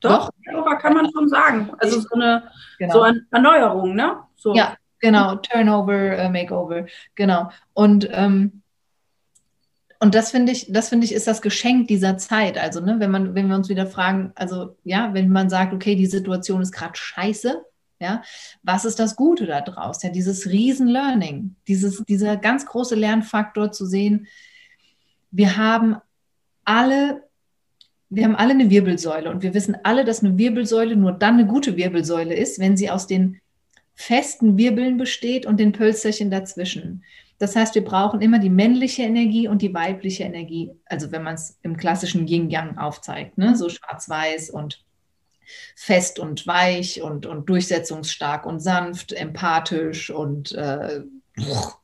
doch, 0.00 0.30
doch. 0.30 0.30
Makeover 0.46 0.76
kann 0.76 0.94
man 0.94 1.10
schon 1.10 1.28
sagen. 1.28 1.72
Also 1.78 1.98
so 1.98 2.14
eine, 2.14 2.44
genau. 2.78 2.92
so 2.92 3.02
eine 3.02 3.26
Erneuerung, 3.32 3.96
ne? 3.96 4.18
So. 4.36 4.54
Ja, 4.54 4.76
Genau, 5.00 5.36
Turnover, 5.36 6.16
äh, 6.16 6.28
Makeover, 6.28 6.86
genau. 7.14 7.50
Und, 7.72 8.08
ähm, 8.12 8.62
und 9.98 10.14
das 10.14 10.30
finde 10.30 10.52
ich, 10.52 10.70
das 10.70 10.88
finde 10.90 11.06
ich, 11.06 11.14
ist 11.14 11.26
das 11.26 11.42
Geschenk 11.42 11.88
dieser 11.88 12.18
Zeit. 12.18 12.58
Also, 12.58 12.80
ne, 12.80 12.96
wenn 12.98 13.10
man, 13.10 13.34
wenn 13.34 13.48
wir 13.48 13.56
uns 13.56 13.68
wieder 13.68 13.86
fragen, 13.86 14.32
also 14.34 14.76
ja, 14.84 15.12
wenn 15.14 15.30
man 15.30 15.50
sagt, 15.50 15.72
okay, 15.72 15.94
die 15.94 16.06
Situation 16.06 16.62
ist 16.62 16.72
gerade 16.72 16.96
scheiße, 16.96 17.64
ja, 17.98 18.22
was 18.62 18.84
ist 18.86 18.98
das 18.98 19.16
Gute 19.16 19.46
da 19.46 19.60
draus? 19.60 20.02
Ja, 20.02 20.10
dieses 20.10 20.46
Riesen-Learning, 20.46 21.56
dieses, 21.68 22.02
dieser 22.04 22.36
ganz 22.36 22.64
große 22.64 22.94
Lernfaktor 22.94 23.72
zu 23.72 23.84
sehen, 23.84 24.26
wir 25.30 25.56
haben 25.56 25.96
alle 26.64 27.22
wir 28.12 28.24
haben 28.24 28.34
alle 28.34 28.50
eine 28.50 28.70
Wirbelsäule 28.70 29.30
und 29.30 29.42
wir 29.42 29.54
wissen 29.54 29.76
alle, 29.84 30.04
dass 30.04 30.24
eine 30.24 30.36
Wirbelsäule 30.36 30.96
nur 30.96 31.12
dann 31.12 31.34
eine 31.34 31.46
gute 31.46 31.76
Wirbelsäule 31.76 32.34
ist, 32.34 32.58
wenn 32.58 32.76
sie 32.76 32.90
aus 32.90 33.06
den 33.06 33.40
festen 34.00 34.56
Wirbeln 34.56 34.96
besteht 34.96 35.44
und 35.44 35.60
den 35.60 35.72
Pölsterchen 35.72 36.30
dazwischen. 36.30 37.04
Das 37.38 37.54
heißt, 37.54 37.74
wir 37.74 37.84
brauchen 37.84 38.22
immer 38.22 38.38
die 38.38 38.48
männliche 38.50 39.02
Energie 39.02 39.46
und 39.46 39.60
die 39.60 39.74
weibliche 39.74 40.24
Energie. 40.24 40.72
Also 40.86 41.12
wenn 41.12 41.22
man 41.22 41.34
es 41.34 41.58
im 41.62 41.76
klassischen 41.76 42.26
Yin-Yang 42.26 42.78
aufzeigt, 42.78 43.36
ne? 43.36 43.56
so 43.56 43.68
schwarz-weiß 43.68 44.50
und 44.50 44.82
fest 45.76 46.18
und 46.18 46.46
weich 46.46 47.02
und, 47.02 47.26
und 47.26 47.48
durchsetzungsstark 47.48 48.46
und 48.46 48.60
sanft, 48.60 49.12
empathisch 49.12 50.10
und 50.10 50.52
äh, 50.52 51.02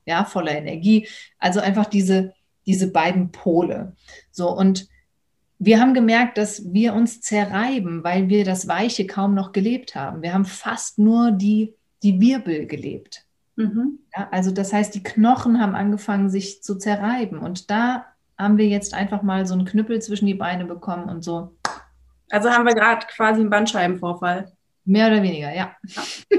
ja, 0.07 0.25
voller 0.25 0.57
Energie. 0.57 1.09
Also 1.39 1.61
einfach 1.61 1.87
diese, 1.87 2.33
diese 2.65 2.91
beiden 2.91 3.31
Pole. 3.31 3.95
So 4.31 4.51
und 4.51 4.89
wir 5.59 5.81
haben 5.81 5.95
gemerkt, 5.95 6.39
dass 6.39 6.73
wir 6.73 6.95
uns 6.95 7.21
zerreiben, 7.21 8.05
weil 8.05 8.29
wir 8.29 8.45
das 8.45 8.69
Weiche 8.69 9.07
kaum 9.07 9.35
noch 9.35 9.53
gelebt 9.53 9.95
haben. 9.95 10.23
Wir 10.23 10.35
haben 10.35 10.45
fast 10.45 10.99
nur 10.99 11.31
die 11.31 11.75
die 12.03 12.21
Wirbel 12.21 12.67
gelebt. 12.67 13.25
Mhm. 13.57 14.01
Ja, 14.17 14.29
also 14.31 14.51
das 14.51 14.73
heißt, 14.73 14.95
die 14.95 15.03
Knochen 15.03 15.61
haben 15.61 15.75
angefangen, 15.75 16.29
sich 16.29 16.63
zu 16.63 16.77
zerreiben. 16.77 17.39
Und 17.39 17.71
da 17.71 18.07
haben 18.39 18.59
wir 18.59 18.67
jetzt 18.67 18.95
einfach 18.95 19.23
mal 19.23 19.47
so 19.47 19.55
einen 19.55 19.65
Knüppel 19.65 20.01
zwischen 20.03 20.27
die 20.27 20.35
Beine 20.35 20.67
bekommen 20.67 21.09
und 21.09 21.25
so. 21.25 21.57
Also 22.31 22.51
haben 22.51 22.67
wir 22.67 22.75
gerade 22.75 23.07
quasi 23.07 23.41
einen 23.41 23.51
Bandscheibenvorfall. 23.51 24.53
Mehr 24.85 25.09
oder 25.09 25.23
weniger, 25.23 25.55
ja. 25.55 25.75
ja. 25.83 25.97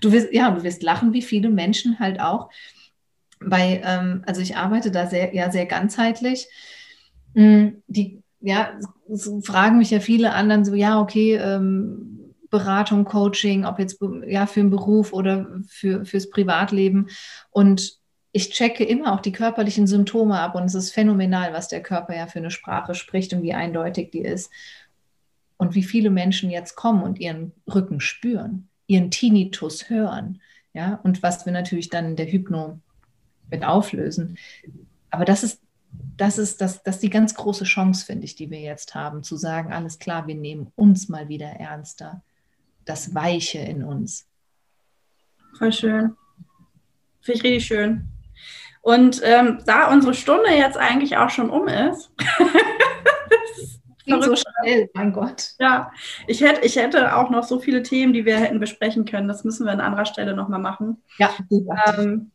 Du 0.00 0.10
wirst, 0.10 0.32
ja, 0.32 0.50
du 0.50 0.64
wirst 0.64 0.82
lachen, 0.82 1.12
wie 1.12 1.22
viele 1.22 1.48
Menschen 1.48 2.00
halt 2.00 2.20
auch 2.20 2.50
bei, 3.38 3.80
ähm, 3.84 4.22
also 4.26 4.40
ich 4.40 4.56
arbeite 4.56 4.90
da 4.90 5.06
sehr, 5.06 5.34
ja, 5.34 5.50
sehr 5.50 5.66
ganzheitlich. 5.66 6.48
Mm, 7.34 7.68
die, 7.86 8.20
ja, 8.40 8.72
fragen 9.42 9.78
mich 9.78 9.90
ja 9.90 10.00
viele 10.00 10.32
anderen 10.32 10.64
so, 10.64 10.74
ja, 10.74 11.00
okay, 11.00 11.36
ähm, 11.36 12.19
Beratung, 12.50 13.04
Coaching, 13.04 13.64
ob 13.64 13.78
jetzt 13.78 14.00
ja 14.26 14.46
für 14.46 14.60
den 14.60 14.70
Beruf 14.70 15.12
oder 15.12 15.60
für, 15.68 16.04
fürs 16.04 16.28
Privatleben. 16.30 17.08
Und 17.50 17.98
ich 18.32 18.50
checke 18.50 18.84
immer 18.84 19.12
auch 19.12 19.20
die 19.20 19.32
körperlichen 19.32 19.86
Symptome 19.86 20.38
ab 20.38 20.54
und 20.54 20.64
es 20.64 20.74
ist 20.74 20.92
phänomenal, 20.92 21.52
was 21.52 21.68
der 21.68 21.82
Körper 21.82 22.14
ja 22.14 22.26
für 22.26 22.38
eine 22.38 22.50
Sprache 22.50 22.94
spricht 22.94 23.32
und 23.32 23.42
wie 23.42 23.54
eindeutig 23.54 24.10
die 24.10 24.20
ist. 24.20 24.50
Und 25.56 25.74
wie 25.74 25.82
viele 25.82 26.10
Menschen 26.10 26.50
jetzt 26.50 26.74
kommen 26.74 27.02
und 27.02 27.18
ihren 27.20 27.52
Rücken 27.72 28.00
spüren, 28.00 28.68
ihren 28.86 29.10
Tinnitus 29.10 29.90
hören. 29.90 30.40
Ja, 30.72 31.00
und 31.02 31.22
was 31.22 31.44
wir 31.44 31.52
natürlich 31.52 31.90
dann 31.90 32.06
in 32.06 32.16
der 32.16 32.30
Hypno 32.30 32.78
mit 33.50 33.64
auflösen. 33.64 34.38
Aber 35.10 35.24
das 35.24 35.42
ist, 35.42 35.60
das 36.16 36.38
ist, 36.38 36.60
das, 36.60 36.82
das 36.82 36.96
ist 36.96 37.02
die 37.02 37.10
ganz 37.10 37.34
große 37.34 37.64
Chance, 37.64 38.06
finde 38.06 38.24
ich, 38.24 38.36
die 38.36 38.50
wir 38.50 38.60
jetzt 38.60 38.94
haben, 38.94 39.22
zu 39.22 39.36
sagen, 39.36 39.72
alles 39.72 39.98
klar, 39.98 40.26
wir 40.28 40.36
nehmen 40.36 40.72
uns 40.76 41.08
mal 41.08 41.28
wieder 41.28 41.48
ernster 41.48 42.22
das 42.84 43.14
Weiche 43.14 43.58
in 43.58 43.84
uns. 43.84 44.26
Voll 45.58 45.72
schön. 45.72 46.16
Finde 47.20 47.38
ich 47.38 47.44
richtig 47.44 47.66
schön. 47.66 48.08
Und 48.82 49.20
ähm, 49.24 49.62
da 49.66 49.92
unsere 49.92 50.14
Stunde 50.14 50.50
jetzt 50.50 50.78
eigentlich 50.78 51.16
auch 51.16 51.30
schon 51.30 51.50
um 51.50 51.68
ist, 51.68 52.10
so 54.06 54.34
schnell, 54.36 54.90
mein 54.94 55.12
Gott. 55.12 55.50
Ja, 55.58 55.92
ich 56.26 56.40
hätte, 56.40 56.64
ich 56.66 56.76
hätte 56.76 57.16
auch 57.16 57.30
noch 57.30 57.44
so 57.44 57.60
viele 57.60 57.82
Themen, 57.82 58.12
die 58.12 58.24
wir 58.24 58.38
hätten 58.38 58.58
besprechen 58.58 59.04
können. 59.04 59.28
Das 59.28 59.44
müssen 59.44 59.66
wir 59.66 59.72
an 59.72 59.80
anderer 59.80 60.06
Stelle 60.06 60.34
nochmal 60.34 60.60
machen. 60.60 61.02
Ja, 61.18 61.30
ähm, 61.86 62.30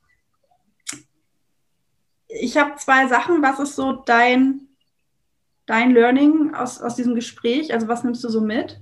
ich 2.27 2.57
habe 2.57 2.75
zwei 2.75 3.07
Sachen. 3.07 3.41
Was 3.41 3.59
ist 3.59 3.75
so 3.75 3.93
dein, 3.93 4.67
dein 5.65 5.91
Learning 5.91 6.53
aus, 6.53 6.81
aus 6.81 6.95
diesem 6.95 7.15
Gespräch? 7.15 7.73
Also 7.73 7.87
was 7.87 8.03
nimmst 8.03 8.23
du 8.23 8.29
so 8.29 8.41
mit? 8.41 8.79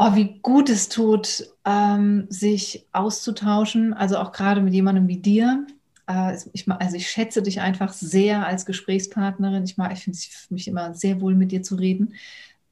Oh, 0.00 0.14
wie 0.14 0.38
gut 0.40 0.70
es 0.70 0.88
tut, 0.88 1.46
ähm, 1.66 2.26
sich 2.30 2.86
auszutauschen, 2.90 3.92
also 3.92 4.16
auch 4.16 4.32
gerade 4.32 4.62
mit 4.62 4.72
jemandem 4.72 5.08
wie 5.08 5.18
dir. 5.18 5.66
Äh, 6.08 6.38
ich, 6.54 6.66
also 6.70 6.96
ich 6.96 7.10
schätze 7.10 7.42
dich 7.42 7.60
einfach 7.60 7.92
sehr 7.92 8.46
als 8.46 8.64
Gesprächspartnerin. 8.64 9.62
Ich, 9.64 9.76
mag, 9.76 9.92
ich 9.92 10.00
finde 10.00 10.18
mich 10.48 10.68
immer 10.68 10.94
sehr 10.94 11.20
wohl 11.20 11.34
mit 11.34 11.52
dir 11.52 11.62
zu 11.62 11.74
reden. 11.74 12.14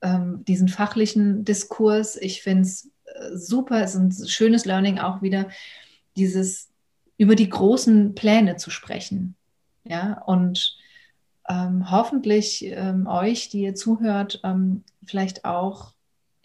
Ähm, 0.00 0.42
diesen 0.48 0.68
fachlichen 0.68 1.44
Diskurs, 1.44 2.16
ich 2.16 2.42
finde 2.42 2.62
es 2.62 2.90
äh, 3.04 3.36
super, 3.36 3.82
es 3.82 3.94
ist 3.94 4.20
ein 4.22 4.28
schönes 4.28 4.64
Learning 4.64 4.98
auch 4.98 5.20
wieder, 5.20 5.48
dieses 6.16 6.70
über 7.18 7.34
die 7.34 7.50
großen 7.50 8.14
Pläne 8.14 8.56
zu 8.56 8.70
sprechen. 8.70 9.34
Ja, 9.84 10.22
und 10.22 10.78
ähm, 11.46 11.90
hoffentlich 11.90 12.64
ähm, 12.64 13.06
euch, 13.06 13.50
die 13.50 13.64
ihr 13.64 13.74
zuhört, 13.74 14.40
ähm, 14.44 14.82
vielleicht 15.04 15.44
auch 15.44 15.92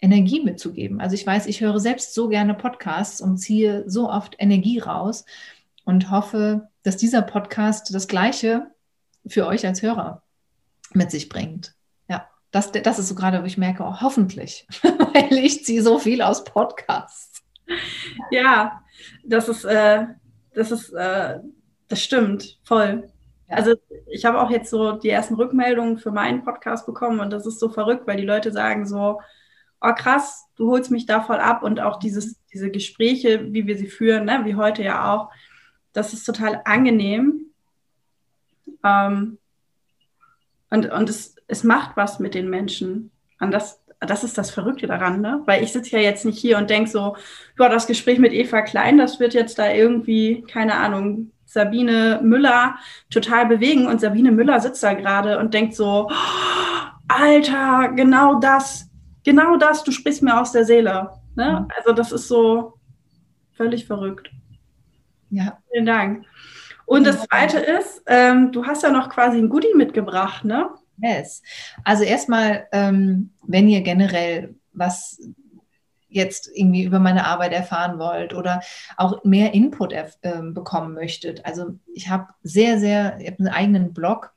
Energie 0.04 0.42
mitzugeben. 0.42 1.00
Also 1.00 1.14
ich 1.14 1.26
weiß, 1.26 1.46
ich 1.46 1.62
höre 1.62 1.80
selbst 1.80 2.12
so 2.12 2.28
gerne 2.28 2.52
Podcasts 2.52 3.22
und 3.22 3.38
ziehe 3.38 3.84
so 3.86 4.10
oft 4.10 4.36
Energie 4.38 4.78
raus 4.78 5.24
und 5.84 6.10
hoffe, 6.10 6.68
dass 6.82 6.98
dieser 6.98 7.22
Podcast 7.22 7.94
das 7.94 8.06
Gleiche 8.06 8.66
für 9.26 9.46
euch 9.46 9.66
als 9.66 9.80
Hörer 9.80 10.22
mit 10.92 11.10
sich 11.10 11.30
bringt. 11.30 11.74
Ja, 12.06 12.28
das, 12.50 12.70
das 12.70 12.98
ist 12.98 13.08
so 13.08 13.14
gerade, 13.14 13.40
wo 13.40 13.46
ich 13.46 13.56
merke, 13.56 13.82
oh, 13.82 14.02
hoffentlich, 14.02 14.66
weil 14.82 15.38
ich 15.38 15.64
ziehe 15.64 15.82
so 15.82 15.98
viel 15.98 16.20
aus 16.20 16.44
Podcasts. 16.44 17.42
Ja, 18.30 18.82
das 19.24 19.48
ist, 19.48 19.64
äh, 19.64 20.04
das 20.52 20.70
ist, 20.70 20.90
äh, 20.90 21.38
das 21.88 22.02
stimmt, 22.02 22.60
voll. 22.62 23.08
Also 23.48 23.74
ich 24.06 24.26
habe 24.26 24.38
auch 24.38 24.50
jetzt 24.50 24.68
so 24.68 24.92
die 24.92 25.08
ersten 25.08 25.34
Rückmeldungen 25.34 25.96
für 25.96 26.10
meinen 26.10 26.44
Podcast 26.44 26.84
bekommen 26.84 27.20
und 27.20 27.30
das 27.30 27.46
ist 27.46 27.58
so 27.58 27.70
verrückt, 27.70 28.06
weil 28.06 28.18
die 28.18 28.26
Leute 28.26 28.52
sagen 28.52 28.86
so, 28.86 29.20
oh 29.84 29.94
krass, 29.94 30.46
du 30.56 30.70
holst 30.70 30.90
mich 30.90 31.06
da 31.06 31.20
voll 31.20 31.38
ab 31.38 31.62
und 31.62 31.80
auch 31.80 31.98
dieses, 31.98 32.40
diese 32.52 32.70
Gespräche, 32.70 33.52
wie 33.52 33.66
wir 33.66 33.76
sie 33.76 33.88
führen, 33.88 34.24
ne, 34.24 34.40
wie 34.44 34.54
heute 34.54 34.82
ja 34.82 35.12
auch, 35.12 35.30
das 35.92 36.12
ist 36.12 36.24
total 36.24 36.62
angenehm. 36.64 37.46
Ähm, 38.82 39.38
und 40.70 40.90
und 40.90 41.08
es, 41.08 41.36
es 41.46 41.64
macht 41.64 41.96
was 41.96 42.18
mit 42.18 42.34
den 42.34 42.50
Menschen. 42.50 43.10
Und 43.40 43.52
das, 43.52 43.80
das 44.00 44.24
ist 44.24 44.38
das 44.38 44.50
Verrückte 44.50 44.86
daran, 44.86 45.20
ne? 45.20 45.42
Weil 45.46 45.62
ich 45.62 45.72
sitze 45.72 45.96
ja 45.96 46.02
jetzt 46.02 46.24
nicht 46.24 46.38
hier 46.38 46.58
und 46.58 46.70
denke 46.70 46.90
so, 46.90 47.16
ja, 47.58 47.68
das 47.68 47.86
Gespräch 47.86 48.18
mit 48.18 48.32
Eva 48.32 48.62
Klein, 48.62 48.98
das 48.98 49.20
wird 49.20 49.34
jetzt 49.34 49.58
da 49.58 49.70
irgendwie, 49.70 50.42
keine 50.42 50.74
Ahnung, 50.74 51.30
Sabine 51.44 52.20
Müller 52.22 52.76
total 53.10 53.46
bewegen. 53.46 53.86
Und 53.86 54.00
Sabine 54.00 54.32
Müller 54.32 54.60
sitzt 54.60 54.82
da 54.82 54.94
gerade 54.94 55.38
und 55.38 55.54
denkt 55.54 55.74
so, 55.74 56.10
Alter, 57.06 57.92
genau 57.94 58.40
das, 58.40 58.90
genau 59.24 59.56
das, 59.56 59.84
du 59.84 59.90
sprichst 59.90 60.22
mir 60.22 60.40
aus 60.40 60.52
der 60.52 60.64
Seele. 60.64 61.10
Ne? 61.34 61.60
Mhm. 61.60 61.68
Also 61.76 61.92
das 61.92 62.12
ist 62.12 62.28
so 62.28 62.74
völlig 63.52 63.86
verrückt. 63.86 64.30
Ja. 65.30 65.58
Vielen 65.72 65.86
Dank. 65.86 66.24
Und 66.86 67.06
das 67.06 67.24
Zweite 67.24 67.58
ist, 67.58 68.02
ähm, 68.06 68.52
du 68.52 68.66
hast 68.66 68.82
ja 68.82 68.90
noch 68.90 69.08
quasi 69.08 69.38
ein 69.38 69.48
Goodie 69.48 69.74
mitgebracht, 69.74 70.44
ne? 70.44 70.68
Yes. 70.98 71.42
Also 71.82 72.04
erstmal, 72.04 72.68
ähm, 72.72 73.32
wenn 73.42 73.68
ihr 73.68 73.80
generell 73.80 74.54
was 74.72 75.18
jetzt 76.08 76.48
irgendwie 76.54 76.84
über 76.84 77.00
meine 77.00 77.26
Arbeit 77.26 77.52
erfahren 77.52 77.98
wollt 77.98 78.34
oder 78.34 78.60
auch 78.96 79.24
mehr 79.24 79.52
Input 79.52 79.92
äh, 79.92 80.04
bekommen 80.52 80.94
möchtet. 80.94 81.44
Also 81.44 81.78
ich 81.92 82.08
habe 82.08 82.28
sehr, 82.42 82.78
sehr, 82.78 83.18
ich 83.18 83.26
habe 83.26 83.38
einen 83.40 83.48
eigenen 83.48 83.92
Blog. 83.92 84.32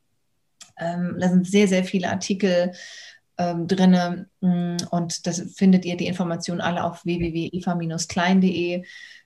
Ähm, 0.79 1.17
da 1.19 1.29
sind 1.29 1.45
sehr, 1.45 1.67
sehr 1.67 1.83
viele 1.83 2.09
Artikel 2.09 2.71
ähm, 3.37 3.67
drin 3.67 4.27
mm, 4.41 4.77
und 4.89 5.27
das 5.27 5.41
findet 5.55 5.85
ihr 5.85 5.97
die 5.97 6.07
Informationen 6.07 6.61
alle 6.61 6.83
auf 6.83 7.05
www.eva-klein.de. 7.05 8.83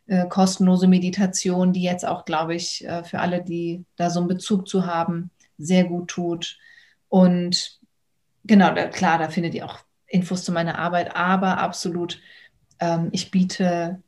Äh, 0.08 0.28
kostenlose 0.28 0.88
Meditation, 0.88 1.74
die 1.74 1.84
jetzt 1.84 2.06
auch, 2.06 2.26
glaube 2.26 2.56
ich, 2.56 2.86
äh, 2.86 3.04
für 3.04 3.20
alle, 3.20 3.44
die 3.44 3.86
da 3.96 4.10
so 4.10 4.20
einen 4.20 4.28
Bezug 4.28 4.68
zu 4.68 4.86
haben, 4.86 5.32
sehr 5.58 5.86
gut 5.86 6.10
tut. 6.10 6.58
Und 7.08 7.80
genau, 8.44 8.74
klar, 8.90 9.20
da 9.20 9.30
findet 9.30 9.54
ihr 9.54 9.66
auch 9.66 9.80
Infos 10.08 10.44
zu 10.44 10.52
meiner 10.52 10.78
Arbeit, 10.78 11.16
aber 11.16 11.60
absolut, 11.60 12.20
ähm, 12.80 13.10
ich 13.12 13.32
biete 13.32 14.02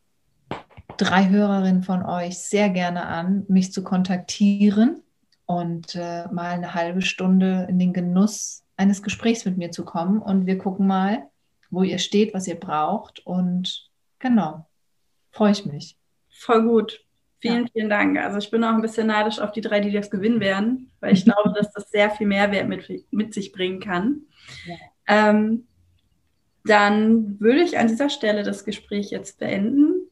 drei 0.97 1.29
Hörerinnen 1.29 1.83
von 1.83 2.03
euch 2.03 2.37
sehr 2.37 2.69
gerne 2.69 3.05
an, 3.05 3.45
mich 3.47 3.71
zu 3.71 3.83
kontaktieren 3.83 5.01
und 5.45 5.95
äh, 5.95 6.27
mal 6.31 6.51
eine 6.51 6.73
halbe 6.73 7.01
Stunde 7.01 7.67
in 7.69 7.79
den 7.79 7.93
Genuss 7.93 8.62
eines 8.77 9.03
Gesprächs 9.03 9.45
mit 9.45 9.57
mir 9.57 9.71
zu 9.71 9.85
kommen. 9.85 10.21
Und 10.21 10.45
wir 10.45 10.57
gucken 10.57 10.87
mal, 10.87 11.29
wo 11.69 11.83
ihr 11.83 11.99
steht, 11.99 12.33
was 12.33 12.47
ihr 12.47 12.59
braucht. 12.59 13.25
Und 13.25 13.89
genau, 14.19 14.67
freue 15.31 15.51
ich 15.51 15.65
mich. 15.65 15.97
Voll 16.29 16.63
gut. 16.63 17.03
Vielen, 17.39 17.63
ja. 17.63 17.69
vielen 17.73 17.89
Dank. 17.89 18.17
Also 18.17 18.37
ich 18.37 18.49
bin 18.51 18.63
auch 18.63 18.73
ein 18.73 18.81
bisschen 18.81 19.07
neidisch 19.07 19.39
auf 19.39 19.51
die 19.51 19.61
drei, 19.61 19.81
die 19.81 19.91
das 19.91 20.09
gewinnen 20.09 20.39
werden, 20.39 20.91
weil 21.01 21.13
ich 21.13 21.25
glaube, 21.25 21.53
dass 21.57 21.73
das 21.73 21.89
sehr 21.89 22.09
viel 22.09 22.27
Mehrwert 22.27 22.67
mit, 22.69 22.89
mit 23.11 23.33
sich 23.33 23.51
bringen 23.51 23.79
kann. 23.79 24.21
Ja. 24.65 24.75
Ähm, 25.07 25.67
dann 26.63 27.39
würde 27.41 27.61
ich 27.61 27.77
an 27.77 27.89
dieser 27.89 28.09
Stelle 28.09 28.43
das 28.43 28.63
Gespräch 28.63 29.11
jetzt 29.11 29.39
beenden. 29.39 30.07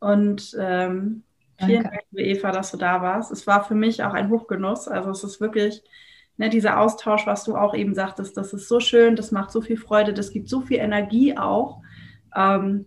Und 0.00 0.56
ähm, 0.58 1.24
vielen 1.58 1.84
Dank, 1.84 2.00
liebe 2.10 2.38
Eva, 2.38 2.52
dass 2.52 2.70
du 2.70 2.78
da 2.78 3.02
warst. 3.02 3.30
Es 3.30 3.46
war 3.46 3.64
für 3.64 3.74
mich 3.74 4.02
auch 4.02 4.14
ein 4.14 4.30
Hochgenuss. 4.30 4.88
Also 4.88 5.10
es 5.10 5.22
ist 5.22 5.40
wirklich 5.40 5.82
ne, 6.42 6.50
dieser 6.50 6.80
Austausch, 6.80 7.26
was 7.26 7.44
du 7.44 7.56
auch 7.56 7.74
eben 7.74 7.94
sagtest, 7.94 8.36
das 8.36 8.52
ist 8.52 8.68
so 8.68 8.80
schön, 8.80 9.14
das 9.16 9.30
macht 9.30 9.52
so 9.52 9.60
viel 9.60 9.76
Freude, 9.76 10.12
das 10.12 10.32
gibt 10.32 10.48
so 10.48 10.60
viel 10.60 10.78
Energie 10.78 11.36
auch. 11.36 11.80
Ähm, 12.36 12.86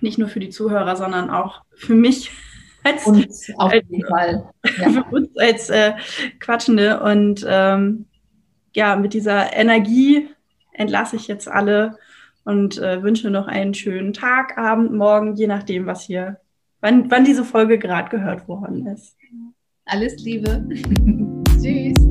nicht 0.00 0.18
nur 0.18 0.28
für 0.28 0.38
die 0.38 0.50
Zuhörer, 0.50 0.94
sondern 0.94 1.30
auch 1.30 1.62
für 1.74 1.94
mich 1.94 2.30
als, 2.84 3.06
uns 3.06 3.50
auf 3.56 3.72
jeden 3.72 4.06
Fall. 4.06 4.50
Ja. 4.78 4.90
Für 5.02 5.04
uns 5.10 5.36
als 5.36 5.70
äh, 5.70 5.94
Quatschende. 6.38 7.00
Und 7.00 7.44
ähm, 7.48 8.06
ja, 8.74 8.96
mit 8.96 9.14
dieser 9.14 9.52
Energie 9.54 10.28
entlasse 10.72 11.16
ich 11.16 11.26
jetzt 11.26 11.48
alle 11.48 11.96
und 12.44 12.78
äh, 12.78 13.02
wünsche 13.02 13.30
noch 13.30 13.48
einen 13.48 13.74
schönen 13.74 14.12
Tag, 14.12 14.56
Abend, 14.56 14.92
Morgen, 14.92 15.34
je 15.34 15.48
nachdem, 15.48 15.86
was 15.86 16.02
hier, 16.02 16.38
wann, 16.80 17.10
wann 17.10 17.24
diese 17.24 17.44
Folge 17.44 17.78
gerade 17.78 18.10
gehört 18.10 18.46
worden 18.46 18.86
ist. 18.86 19.16
Alles 19.86 20.22
Liebe. 20.22 20.64
Tschüss. 21.60 22.07